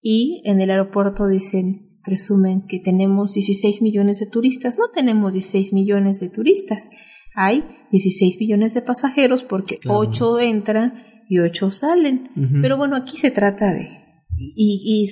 Y 0.00 0.42
en 0.44 0.60
el 0.60 0.70
aeropuerto 0.70 1.26
dicen, 1.26 1.98
presumen 2.04 2.66
que 2.66 2.80
tenemos 2.80 3.34
16 3.34 3.82
millones 3.82 4.20
de 4.20 4.26
turistas. 4.26 4.78
No 4.78 4.90
tenemos 4.92 5.32
16 5.32 5.72
millones 5.72 6.20
de 6.20 6.30
turistas. 6.30 6.90
Hay 7.34 7.64
16 7.92 8.38
millones 8.40 8.74
de 8.74 8.82
pasajeros 8.82 9.44
porque 9.44 9.78
8 9.86 10.40
entran 10.40 11.04
y 11.28 11.38
8 11.38 11.70
salen. 11.70 12.30
Pero 12.62 12.76
bueno, 12.76 12.96
aquí 12.96 13.16
se 13.16 13.30
trata 13.30 13.72
de 13.72 14.07
y, 14.38 14.54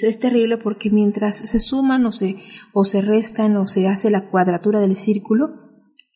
y, 0.03 0.07
es 0.07 0.18
terrible 0.18 0.57
porque 0.57 0.91
mientras 0.91 1.37
se 1.37 1.59
suman 1.59 2.07
o 2.07 2.12
se, 2.12 2.37
o 2.72 2.85
se 2.85 3.03
restan 3.03 3.57
o 3.57 3.66
se 3.66 3.89
hace 3.89 4.11
la 4.11 4.29
cuadratura 4.29 4.81
del 4.81 4.97
círculo, 4.97 5.51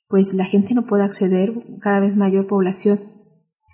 pues 0.08 0.32
la 0.34 0.44
gente 0.44 0.74
no 0.74 0.86
puede 0.86 1.02
acceder, 1.02 1.52
cada 1.80 2.00
vez 2.00 2.16
mayor 2.16 2.46
población 2.46 3.00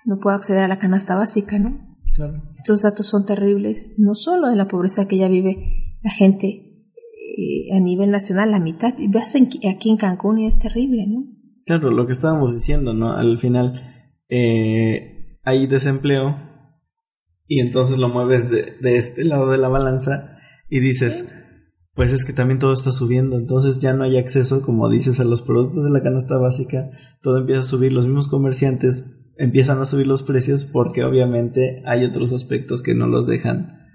no 0.06 0.18
puede 0.18 0.36
acceder 0.36 0.62
a 0.62 0.68
la 0.68 0.78
canasta 0.78 1.16
básica, 1.16 1.58
¿no? 1.58 1.98
Claro. 2.14 2.42
Estos 2.54 2.82
datos 2.82 3.06
son 3.06 3.26
terribles, 3.26 3.92
no 3.98 4.14
solo 4.14 4.48
de 4.48 4.56
la 4.56 4.68
pobreza 4.68 5.06
que 5.06 5.18
ya 5.18 5.28
vive 5.28 5.96
la 6.02 6.10
gente 6.10 6.46
eh, 6.46 7.76
a 7.76 7.80
nivel 7.80 8.10
nacional, 8.10 8.50
la 8.50 8.60
mitad, 8.60 8.94
ves 9.08 9.34
aquí 9.34 9.90
en 9.90 9.96
Cancún 9.96 10.38
y 10.38 10.46
es 10.46 10.58
terrible, 10.58 11.06
¿no? 11.06 11.24
Claro, 11.66 11.90
lo 11.90 12.06
que 12.06 12.12
estábamos 12.12 12.54
diciendo, 12.54 12.94
¿no? 12.94 13.12
Al 13.12 13.38
final 13.38 13.82
eh, 14.28 15.38
hay 15.42 15.66
desempleo, 15.66 16.36
y 17.46 17.60
entonces 17.60 17.98
lo 17.98 18.08
mueves 18.08 18.50
de, 18.50 18.74
de, 18.80 18.96
este 18.96 19.24
lado 19.24 19.50
de 19.50 19.58
la 19.58 19.68
balanza 19.68 20.38
y 20.68 20.80
dices, 20.80 21.28
pues 21.94 22.12
es 22.12 22.24
que 22.24 22.32
también 22.32 22.58
todo 22.58 22.72
está 22.72 22.92
subiendo, 22.92 23.38
entonces 23.38 23.80
ya 23.80 23.94
no 23.94 24.04
hay 24.04 24.18
acceso, 24.18 24.62
como 24.62 24.88
dices, 24.88 25.20
a 25.20 25.24
los 25.24 25.42
productos 25.42 25.84
de 25.84 25.90
la 25.90 26.02
canasta 26.02 26.36
básica, 26.36 26.90
todo 27.22 27.38
empieza 27.38 27.60
a 27.60 27.62
subir, 27.62 27.92
los 27.92 28.06
mismos 28.06 28.28
comerciantes 28.28 29.16
empiezan 29.38 29.80
a 29.80 29.84
subir 29.84 30.06
los 30.06 30.22
precios 30.22 30.64
porque 30.64 31.04
obviamente 31.04 31.82
hay 31.86 32.04
otros 32.04 32.32
aspectos 32.32 32.82
que 32.82 32.94
no 32.94 33.06
los 33.06 33.26
dejan 33.26 33.86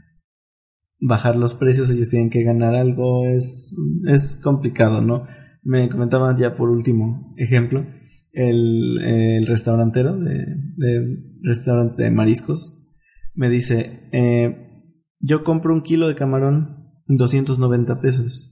bajar 0.99 1.35
los 1.35 1.55
precios, 1.55 1.89
ellos 1.89 2.09
tienen 2.09 2.29
que 2.29 2.43
ganar 2.43 2.75
algo, 2.75 3.25
es, 3.25 3.75
es 4.07 4.39
complicado, 4.41 5.01
¿no? 5.01 5.25
Me 5.63 5.89
comentaban 5.89 6.37
ya 6.37 6.53
por 6.53 6.69
último 6.69 7.33
ejemplo, 7.37 7.85
el, 8.31 9.01
el 9.01 9.47
restaurantero 9.47 10.17
de, 10.17 10.45
de, 10.77 11.17
restaurante 11.41 12.03
de 12.03 12.11
mariscos 12.11 12.80
me 13.33 13.49
dice, 13.49 14.09
eh, 14.11 14.95
yo 15.19 15.43
compro 15.43 15.73
un 15.73 15.81
kilo 15.81 16.07
de 16.07 16.15
camarón 16.15 16.91
290 17.07 18.01
pesos, 18.01 18.51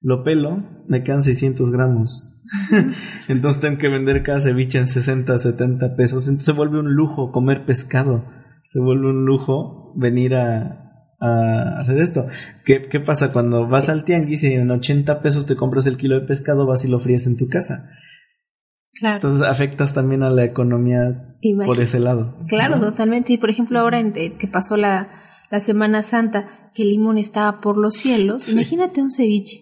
lo 0.00 0.22
pelo, 0.24 0.84
me 0.86 1.02
quedan 1.02 1.22
600 1.22 1.70
gramos. 1.70 2.24
Entonces 3.28 3.60
tengo 3.60 3.78
que 3.78 3.88
vender 3.88 4.22
cada 4.22 4.40
ceviche 4.40 4.78
en 4.78 4.86
60, 4.86 5.36
70 5.38 5.96
pesos. 5.96 6.28
Entonces 6.28 6.46
se 6.46 6.52
vuelve 6.52 6.78
un 6.78 6.94
lujo 6.94 7.32
comer 7.32 7.66
pescado. 7.66 8.24
Se 8.68 8.80
vuelve 8.80 9.10
un 9.10 9.24
lujo 9.24 9.92
venir 9.96 10.34
a, 10.34 10.88
a 11.20 11.80
hacer 11.80 11.98
esto. 11.98 12.26
¿Qué, 12.64 12.88
¿Qué, 12.88 13.00
pasa 13.00 13.32
cuando 13.32 13.66
vas 13.66 13.88
al 13.88 14.04
tianguis 14.04 14.44
y 14.44 14.54
en 14.54 14.70
80 14.70 15.20
pesos 15.20 15.46
te 15.46 15.56
compras 15.56 15.86
el 15.86 15.96
kilo 15.96 16.18
de 16.20 16.26
pescado, 16.26 16.66
vas 16.66 16.84
y 16.84 16.88
lo 16.88 16.98
fríes 16.98 17.26
en 17.26 17.36
tu 17.36 17.48
casa? 17.48 17.90
Claro. 18.98 19.16
Entonces 19.16 19.46
afectas 19.46 19.94
también 19.94 20.22
a 20.22 20.30
la 20.30 20.44
economía 20.44 21.36
por 21.66 21.80
ese 21.80 22.00
lado. 22.00 22.36
Claro, 22.48 22.76
¿no? 22.76 22.82
totalmente. 22.90 23.32
Y 23.32 23.38
por 23.38 23.50
ejemplo, 23.50 23.78
ahora 23.78 23.98
en, 24.00 24.12
eh, 24.16 24.36
que 24.38 24.46
pasó 24.48 24.76
la, 24.76 25.08
la 25.50 25.60
Semana 25.60 26.02
Santa, 26.02 26.46
que 26.74 26.82
el 26.82 26.90
limón 26.90 27.16
estaba 27.18 27.60
por 27.60 27.78
los 27.78 27.94
cielos, 27.94 28.44
Sí. 28.44 28.52
imagínate 28.52 29.00
un 29.02 29.10
ceviche. 29.10 29.60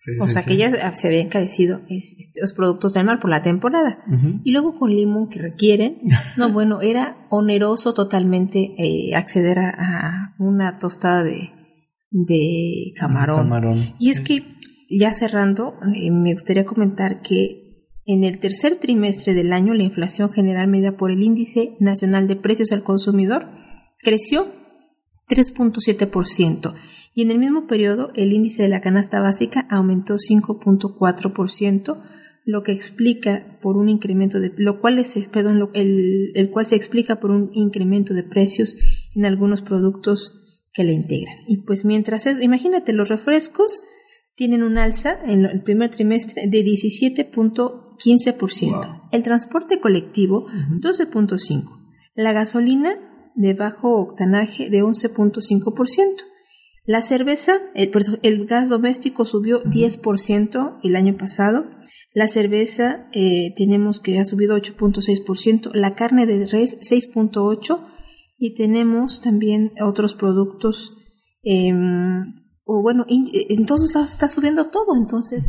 Sí, 0.00 0.12
o 0.20 0.26
sí, 0.28 0.32
sea, 0.32 0.44
que 0.44 0.56
ya 0.56 0.92
se 0.94 1.08
había 1.08 1.20
encarecido 1.20 1.80
es- 1.88 2.14
este, 2.18 2.40
los 2.40 2.52
productos 2.54 2.92
del 2.94 3.04
mar 3.04 3.18
por 3.20 3.30
la 3.30 3.42
temporada. 3.42 3.98
Y 4.44 4.52
luego 4.52 4.74
con 4.78 4.90
limón 4.94 5.28
que 5.28 5.40
requieren, 5.40 5.98
no, 6.36 6.50
bueno, 6.52 6.80
era 6.82 7.26
oneroso 7.30 7.94
totalmente 7.94 8.60
eh, 8.78 9.14
acceder 9.16 9.58
a, 9.58 9.70
a 9.70 10.34
una 10.38 10.78
tostada 10.78 11.24
de, 11.24 11.50
de 12.10 12.92
camarón. 12.96 13.38
Camarón. 13.44 13.94
Y 13.98 14.10
es 14.10 14.20
que, 14.20 14.42
ya 14.88 15.12
cerrando, 15.12 15.74
eh, 15.94 16.10
me 16.10 16.32
gustaría 16.32 16.64
comentar 16.64 17.20
que 17.20 17.67
en 18.08 18.24
el 18.24 18.40
tercer 18.40 18.76
trimestre 18.76 19.34
del 19.34 19.52
año 19.52 19.74
la 19.74 19.84
inflación 19.84 20.30
general 20.30 20.66
medida 20.66 20.96
por 20.96 21.10
el 21.10 21.22
Índice 21.22 21.76
Nacional 21.78 22.26
de 22.26 22.36
Precios 22.36 22.72
al 22.72 22.82
Consumidor 22.82 23.48
creció 24.02 24.50
3.7% 25.28 26.74
y 27.14 27.22
en 27.22 27.30
el 27.30 27.38
mismo 27.38 27.66
periodo 27.66 28.10
el 28.14 28.32
índice 28.32 28.62
de 28.62 28.70
la 28.70 28.80
canasta 28.80 29.20
básica 29.20 29.66
aumentó 29.68 30.14
5.4%, 30.14 32.02
lo 32.46 32.62
que 32.62 32.72
explica 32.72 33.58
por 33.60 33.76
un 33.76 33.90
incremento 33.90 34.40
de 34.40 34.54
lo 34.56 34.80
cual 34.80 34.98
es 34.98 35.14
perdón, 35.28 35.68
el, 35.74 36.32
el 36.34 36.50
cual 36.50 36.64
se 36.64 36.76
explica 36.76 37.20
por 37.20 37.30
un 37.30 37.50
incremento 37.52 38.14
de 38.14 38.22
precios 38.22 38.76
en 39.14 39.26
algunos 39.26 39.60
productos 39.60 40.62
que 40.72 40.84
le 40.84 40.94
integran. 40.94 41.36
Y 41.46 41.58
pues 41.58 41.84
mientras 41.84 42.24
es, 42.24 42.42
imagínate 42.42 42.94
los 42.94 43.10
refrescos 43.10 43.82
tienen 44.34 44.62
un 44.62 44.78
alza 44.78 45.18
en 45.26 45.44
el 45.44 45.62
primer 45.62 45.90
trimestre 45.90 46.46
de 46.46 46.62
17.15%. 47.98 49.08
El 49.12 49.22
transporte 49.22 49.80
colectivo 49.80 50.46
12.5%. 50.46 51.64
La 52.14 52.32
gasolina 52.32 52.94
de 53.34 53.54
bajo 53.54 53.96
octanaje 53.96 54.68
de 54.70 54.82
11.5%. 54.82 56.06
La 56.84 57.02
cerveza, 57.02 57.58
el, 57.74 57.90
perdón, 57.90 58.18
el 58.22 58.46
gas 58.46 58.68
doméstico 58.68 59.24
subió 59.24 59.62
10% 59.62 60.78
el 60.82 60.96
año 60.96 61.16
pasado. 61.16 61.66
La 62.14 62.28
cerveza 62.28 63.08
eh, 63.12 63.52
tenemos 63.56 64.00
que 64.00 64.18
ha 64.18 64.24
subido 64.24 64.56
8.6%. 64.56 65.72
La 65.74 65.94
carne 65.94 66.26
de 66.26 66.46
res 66.46 66.78
6.8%. 66.80 67.86
Y 68.38 68.54
tenemos 68.54 69.20
también 69.20 69.72
otros 69.84 70.14
productos. 70.14 70.94
eh, 71.42 71.72
o 72.70 72.82
bueno, 72.82 73.06
en 73.08 73.64
todos 73.64 73.94
lados 73.94 74.10
está 74.10 74.28
subiendo 74.28 74.66
todo. 74.66 74.96
Entonces, 74.96 75.46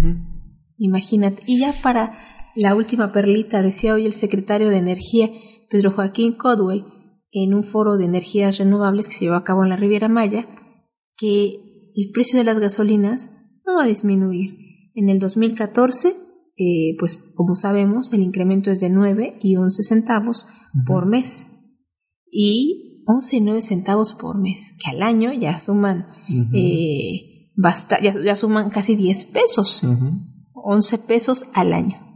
imagínate. 0.78 1.44
Y 1.46 1.60
ya 1.60 1.74
para 1.82 2.18
la 2.56 2.76
última 2.76 3.12
perlita, 3.12 3.62
decía 3.62 3.94
hoy 3.94 4.06
el 4.06 4.14
secretario 4.14 4.70
de 4.70 4.78
Energía, 4.78 5.30
Pedro 5.70 5.92
Joaquín 5.92 6.34
Codwell, 6.34 6.86
en 7.32 7.54
un 7.54 7.64
foro 7.64 7.98
de 7.98 8.06
energías 8.06 8.58
renovables 8.58 9.08
que 9.08 9.14
se 9.14 9.26
llevó 9.26 9.36
a 9.36 9.44
cabo 9.44 9.64
en 9.64 9.70
la 9.70 9.76
Riviera 9.76 10.10
Maya, 10.10 10.48
que 11.18 11.92
el 11.96 12.12
precio 12.12 12.40
de 12.40 12.46
las 12.46 12.60
gasolinas 12.60 13.32
no 13.66 13.76
va 13.76 13.84
a 13.84 13.88
disminuir. 13.88 14.58
En 14.96 15.10
el 15.10 15.20
2014, 15.20 16.16
eh, 16.58 16.96
pues 16.98 17.18
como 17.36 17.56
sabemos, 17.56 18.12
el 18.14 18.22
incremento 18.22 18.72
es 18.72 18.80
de 18.80 18.90
9 18.90 19.38
y 19.42 19.56
11 19.56 19.84
centavos 19.84 20.48
por 20.86 21.06
mes. 21.06 21.50
Y 22.32 23.04
11 23.06 23.38
y 23.38 23.42
9 23.42 23.62
centavos 23.62 24.14
por 24.14 24.40
mes, 24.40 24.74
que 24.84 24.90
al 24.90 25.02
año 25.02 25.34
ya 25.34 25.60
suman, 25.60 26.08
eh, 26.54 27.52
basta, 27.56 28.00
ya, 28.02 28.14
ya 28.22 28.36
suman 28.36 28.70
casi 28.70 28.96
10 28.96 29.26
pesos. 29.28 29.84
Ujú. 29.84 30.12
11 30.54 30.98
pesos 31.00 31.46
al 31.54 31.74
año. 31.74 32.09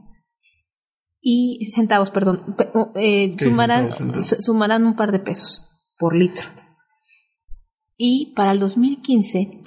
Y 1.25 1.71
centavos, 1.73 2.09
perdón, 2.09 2.55
eh, 2.95 3.33
Sí, 3.39 3.45
sumarán, 3.45 3.93
centavos, 3.93 3.97
centavos. 3.97 4.29
su- 4.29 4.41
sumarán 4.41 4.85
un 4.85 4.95
par 4.97 5.13
de 5.13 5.19
pesos 5.19 5.65
por 5.97 6.15
litro. 6.15 6.45
Y 7.97 8.33
para 8.35 8.51
el 8.51 8.59
2015 8.59 9.61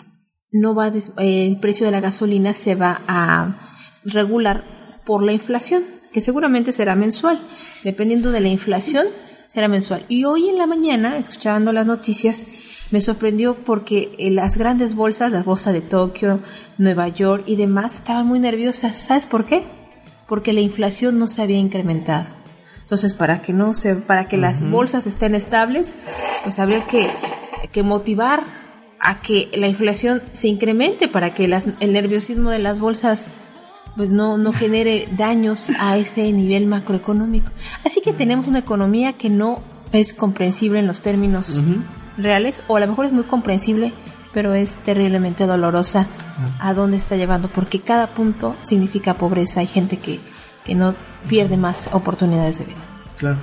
no 0.52 0.74
va 0.74 0.86
a 0.86 0.92
eh, 1.18 1.46
el 1.46 1.58
precio 1.58 1.86
de 1.86 1.92
la 1.92 2.00
gasolina 2.00 2.52
se 2.54 2.74
va 2.74 3.00
a 3.08 3.74
regular 4.04 4.64
por 5.06 5.22
la 5.22 5.32
inflación, 5.32 5.82
que 6.12 6.20
seguramente 6.20 6.72
será 6.72 6.94
mensual. 6.94 7.40
Dependiendo 7.84 8.32
de 8.32 8.40
la 8.40 8.48
inflación, 8.48 9.06
será 9.48 9.68
mensual. 9.68 10.04
Y 10.08 10.24
hoy 10.24 10.48
en 10.48 10.58
la 10.58 10.66
mañana, 10.66 11.16
escuchando 11.16 11.72
las 11.72 11.86
noticias, 11.86 12.46
me 12.90 13.00
sorprendió 13.00 13.54
porque 13.54 14.14
eh, 14.18 14.30
las 14.30 14.56
grandes 14.56 14.94
bolsas, 14.94 15.32
las 15.32 15.44
bolsas 15.44 15.72
de 15.72 15.80
Tokio, 15.80 16.40
Nueva 16.78 17.08
York 17.08 17.44
y 17.46 17.56
demás, 17.56 17.94
estaban 17.96 18.26
muy 18.26 18.40
nerviosas. 18.40 18.98
¿Sabes 18.98 19.26
por 19.26 19.46
qué? 19.46 19.64
Porque 20.28 20.52
la 20.52 20.60
inflación 20.60 21.18
no 21.18 21.26
se 21.28 21.42
había 21.42 21.58
incrementado. 21.58 22.26
Entonces, 22.82 23.14
para 23.14 23.42
que 23.42 23.52
no 23.52 23.74
se, 23.74 23.94
para 23.96 24.28
que 24.28 24.36
las 24.36 24.68
bolsas 24.68 25.06
estén 25.06 25.34
estables, 25.34 25.96
pues 26.44 26.58
habría 26.58 26.84
que, 26.86 27.08
que 27.72 27.82
motivar 27.82 28.42
a 29.00 29.20
que 29.20 29.50
la 29.54 29.66
inflación 29.68 30.22
se 30.34 30.48
incremente 30.48 31.08
para 31.08 31.34
que 31.34 31.48
las- 31.48 31.68
el 31.80 31.92
nerviosismo 31.92 32.50
de 32.50 32.58
las 32.60 32.80
bolsas 32.80 33.28
pues 33.96 34.10
no, 34.10 34.36
no 34.36 34.52
genere 34.52 35.08
daños 35.16 35.70
a 35.78 35.96
ese 35.96 36.30
nivel 36.32 36.66
macroeconómico. 36.66 37.50
Así 37.84 38.00
que 38.02 38.12
tenemos 38.12 38.46
una 38.46 38.58
economía 38.58 39.14
que 39.14 39.30
no 39.30 39.62
es 39.92 40.12
comprensible 40.12 40.78
en 40.80 40.86
los 40.86 41.00
términos 41.00 41.62
reales, 42.18 42.62
o 42.68 42.76
a 42.76 42.80
lo 42.80 42.88
mejor 42.88 43.06
es 43.06 43.12
muy 43.12 43.24
comprensible, 43.24 43.94
pero 44.34 44.52
es 44.54 44.76
terriblemente 44.76 45.46
dolorosa 45.46 46.06
a 46.58 46.74
dónde 46.74 46.96
está 46.96 47.16
llevando, 47.16 47.48
porque 47.48 47.80
cada 47.80 48.14
punto 48.14 48.56
significa 48.62 49.14
pobreza. 49.14 49.60
Hay 49.60 49.66
gente 49.66 49.98
que, 49.98 50.20
que 50.64 50.74
no 50.74 50.94
pierde 51.28 51.56
más 51.56 51.90
oportunidades 51.92 52.58
de 52.58 52.64
vida. 52.66 52.84
Claro. 53.18 53.38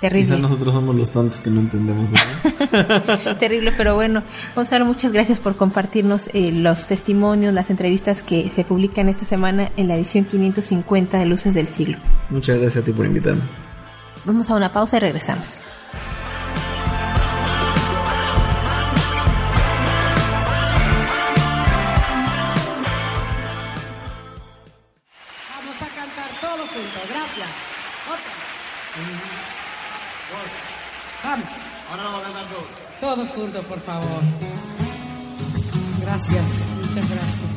Terrible. 0.00 0.26
Quizás 0.26 0.40
nosotros 0.40 0.74
somos 0.74 0.94
los 0.94 1.10
tontos 1.10 1.40
que 1.40 1.48
no 1.50 1.60
entendemos, 1.60 2.10
¿verdad? 2.10 3.36
Terrible, 3.40 3.72
pero 3.72 3.94
bueno. 3.94 4.22
Gonzalo, 4.54 4.84
muchas 4.84 5.10
gracias 5.10 5.40
por 5.40 5.56
compartirnos 5.56 6.28
eh, 6.34 6.52
los 6.52 6.86
testimonios, 6.86 7.54
las 7.54 7.70
entrevistas 7.70 8.20
que 8.20 8.50
se 8.54 8.64
publican 8.64 9.08
esta 9.08 9.24
semana 9.24 9.70
en 9.76 9.88
la 9.88 9.96
edición 9.96 10.26
550 10.26 11.18
de 11.18 11.24
Luces 11.24 11.54
del 11.54 11.68
Siglo. 11.68 11.96
Muchas 12.28 12.58
gracias 12.58 12.82
a 12.82 12.84
ti 12.84 12.92
por 12.92 13.06
invitarme. 13.06 13.44
Vamos 14.26 14.50
a 14.50 14.54
una 14.54 14.70
pausa 14.70 14.98
y 14.98 15.00
regresamos. 15.00 15.60
Todos 33.06 33.28
juntos, 33.28 33.64
por 33.66 33.78
favor. 33.78 34.20
Gracias, 36.00 36.50
muchas 36.82 37.08
gracias. 37.08 37.55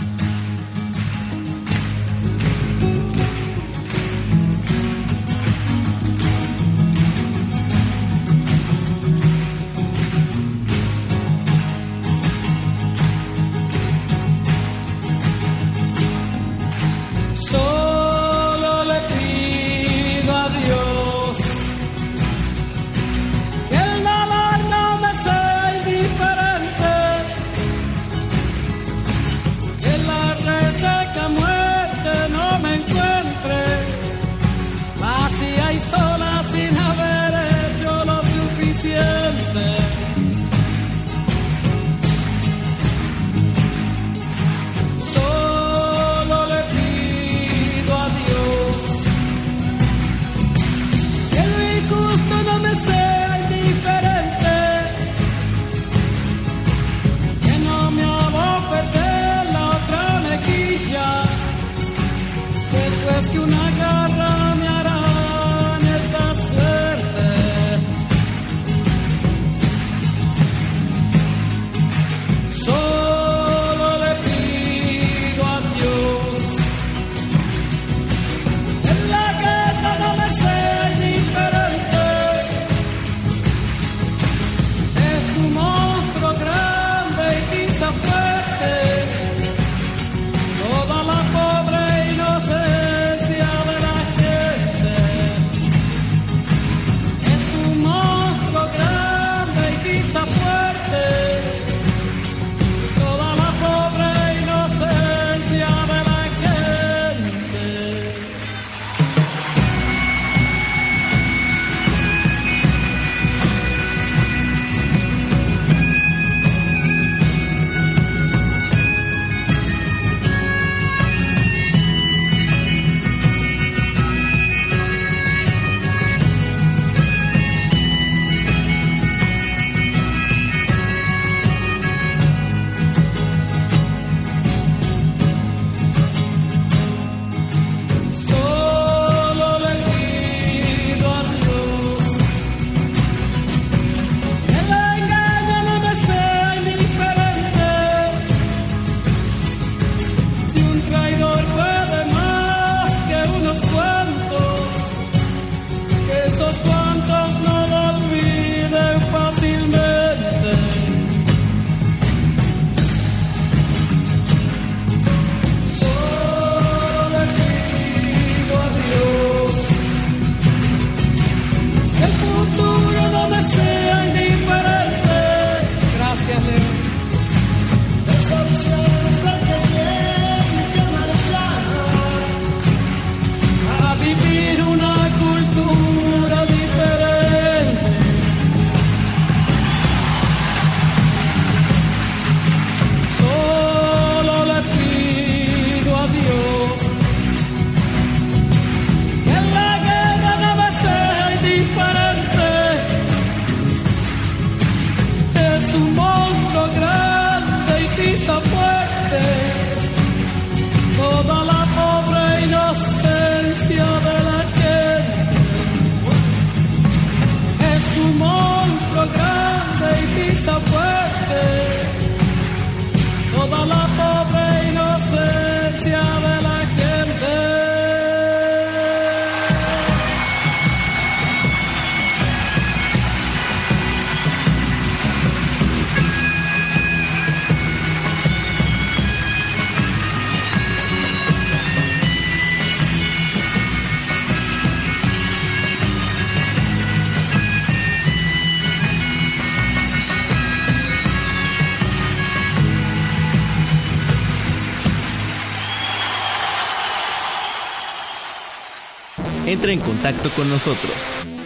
Entra 259.49 259.73
en 259.73 259.79
contacto 259.79 260.29
con 260.35 260.47
nosotros. 260.47 260.93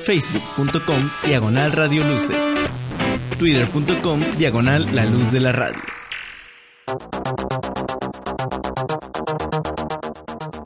Facebook.com 0.03 1.09
Diagonal 1.25 1.71
Radio 1.71 2.03
Luces. 2.03 2.43
Twitter.com 3.39 4.19
Diagonal 4.37 4.93
La 4.93 5.05
Luz 5.05 5.31
de 5.31 5.39
la 5.39 5.53
Radio. 5.53 5.79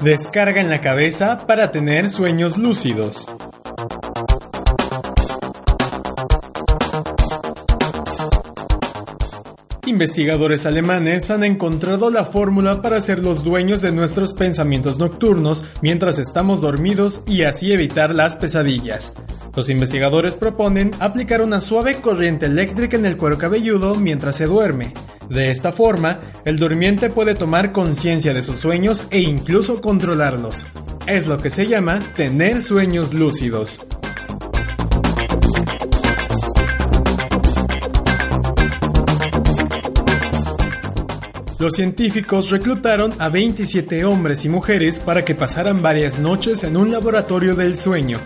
Descarga 0.03 0.61
en 0.61 0.71
la 0.71 0.81
cabeza 0.81 1.45
para 1.45 1.69
tener 1.69 2.09
sueños 2.09 2.57
lúcidos. 2.57 3.27
Investigadores 9.87 10.65
alemanes 10.65 11.31
han 11.31 11.45
encontrado 11.45 12.09
la 12.09 12.25
fórmula 12.25 12.81
para 12.81 12.99
ser 12.99 13.19
los 13.19 13.45
dueños 13.45 13.81
de 13.81 13.93
nuestros 13.93 14.33
pensamientos 14.33 14.99
nocturnos 14.99 15.63
mientras 15.81 16.19
estamos 16.19 16.59
dormidos 16.59 17.21
y 17.25 17.43
así 17.43 17.71
evitar 17.71 18.13
las 18.13 18.35
pesadillas. 18.35 19.13
Los 19.55 19.69
investigadores 19.69 20.35
proponen 20.35 20.91
aplicar 20.99 21.41
una 21.41 21.61
suave 21.61 22.01
corriente 22.01 22.47
eléctrica 22.47 22.97
en 22.97 23.05
el 23.05 23.15
cuero 23.15 23.37
cabelludo 23.37 23.95
mientras 23.95 24.35
se 24.35 24.45
duerme. 24.45 24.93
De 25.29 25.51
esta 25.51 25.71
forma, 25.71 26.19
el 26.43 26.57
durmiente 26.57 27.09
puede 27.09 27.33
tomar 27.33 27.71
conciencia 27.71 28.33
de 28.33 28.43
sus 28.43 28.59
sueños 28.59 29.05
e 29.09 29.21
incluso 29.21 29.79
controlarlos. 29.79 30.67
Es 31.07 31.27
lo 31.27 31.37
que 31.37 31.49
se 31.49 31.65
llama 31.65 32.01
tener 32.17 32.61
sueños 32.61 33.13
lúcidos. 33.13 33.79
Los 41.59 41.73
científicos 41.73 42.51
reclutaron 42.51 43.13
a 43.17 43.29
27 43.29 44.05
hombres 44.05 44.45
y 44.45 44.49
mujeres 44.49 44.99
para 44.99 45.25
que 45.25 45.33
pasaran 45.33 45.81
varias 45.81 46.19
noches 46.19 46.63
en 46.63 46.77
un 46.77 46.91
laboratorio 46.91 47.55
del 47.55 47.77
sueño. 47.77 48.19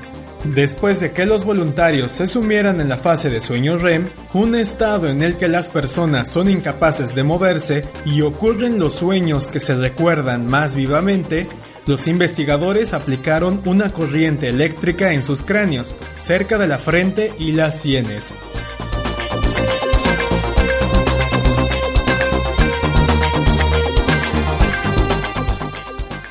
Después 0.44 1.00
de 1.00 1.14
que 1.14 1.26
los 1.26 1.46
voluntarios 1.46 2.12
se 2.12 2.28
sumieran 2.28 2.82
en 2.82 2.90
la 2.90 2.98
fase 2.98 3.30
de 3.30 3.40
sueño 3.40 3.78
REM, 3.78 4.10
un 4.34 4.56
estado 4.56 5.08
en 5.08 5.24
el 5.24 5.38
que 5.38 5.48
las 5.48 5.70
personas 5.70 6.30
son 6.30 6.50
incapaces 6.50 7.16
de 7.16 7.24
moverse 7.24 7.86
y 8.04 8.22
ocurren 8.22 8.80
los 8.80 8.96
sueños 8.96 9.48
que 9.48 9.62
se 9.62 9.76
recuerdan 9.76 10.48
más 10.48 10.76
vivamente, 10.76 11.48
los 11.86 12.08
investigadores 12.08 12.94
aplicaron 12.94 13.62
una 13.66 13.94
corriente 13.94 14.50
eléctrica 14.50 15.14
en 15.14 15.24
sus 15.24 15.42
cráneos, 15.42 15.96
cerca 16.20 16.58
de 16.58 16.68
la 16.68 16.80
frente 16.80 17.34
y 17.40 17.54
las 17.54 17.80
sienes. 17.80 18.36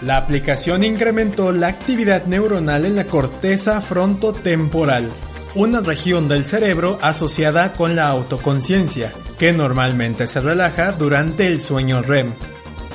La 0.02 0.16
aplicación 0.16 0.82
incrementó 0.82 1.52
la 1.52 1.68
actividad 1.68 2.24
neuronal 2.24 2.86
en 2.86 2.96
la 2.96 3.04
corteza 3.04 3.82
frontotemporal, 3.82 5.10
una 5.54 5.80
región 5.80 6.26
del 6.26 6.46
cerebro 6.46 6.98
asociada 7.02 7.74
con 7.74 7.96
la 7.96 8.08
autoconciencia, 8.08 9.12
que 9.38 9.52
normalmente 9.52 10.26
se 10.26 10.40
relaja 10.40 10.92
durante 10.92 11.46
el 11.46 11.60
sueño 11.60 12.00
REM. 12.00 12.32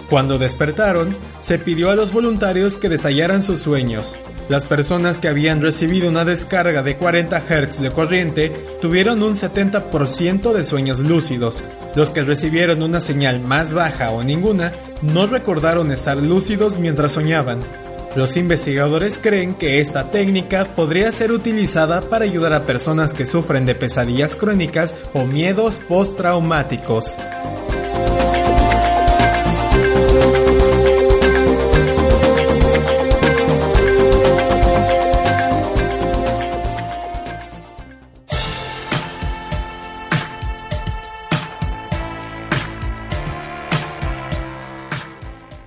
Cuando 0.10 0.39
despertaron, 0.39 1.16
se 1.41 1.60
pidió 1.60 1.91
a 1.91 1.95
los 1.95 2.12
voluntarios 2.12 2.78
que 2.78 2.89
detallaran 2.89 3.43
sus 3.43 3.60
sueños. 3.60 4.18
Las 4.49 4.66
personas 4.66 5.20
que 5.20 5.28
habían 5.28 5.62
recibido 5.62 6.10
una 6.10 6.26
descarga 6.26 6.82
de 6.82 6.97
40 6.97 7.39
Hz 7.39 7.82
de 7.82 7.91
corriente 7.91 8.51
tuvieron 8.82 9.22
un 9.22 9.34
70% 9.34 10.53
de 10.53 10.64
sueños 10.64 10.99
lúcidos. 10.99 11.64
Los 11.95 12.12
que 12.12 12.24
recibieron 12.24 12.84
una 12.84 13.01
señal 13.01 13.41
más 13.41 13.74
baja 13.74 14.12
o 14.12 14.24
ninguna 14.24 14.74
no 15.01 15.27
recordaron 15.27 15.91
estar 15.91 16.17
lúcidos 16.17 16.77
mientras 16.77 17.13
soñaban. 17.13 17.59
Los 18.15 18.37
investigadores 18.37 19.19
creen 19.21 19.55
que 19.55 19.81
esta 19.81 20.09
técnica 20.09 20.73
podría 20.73 21.11
ser 21.11 21.31
utilizada 21.33 22.01
para 22.01 22.23
ayudar 22.23 22.53
a 22.53 22.63
personas 22.63 23.13
que 23.13 23.25
sufren 23.25 23.65
de 23.65 23.75
pesadillas 23.75 24.37
crónicas 24.37 24.95
o 25.13 25.25
miedos 25.25 25.81
postraumáticos. 25.87 27.17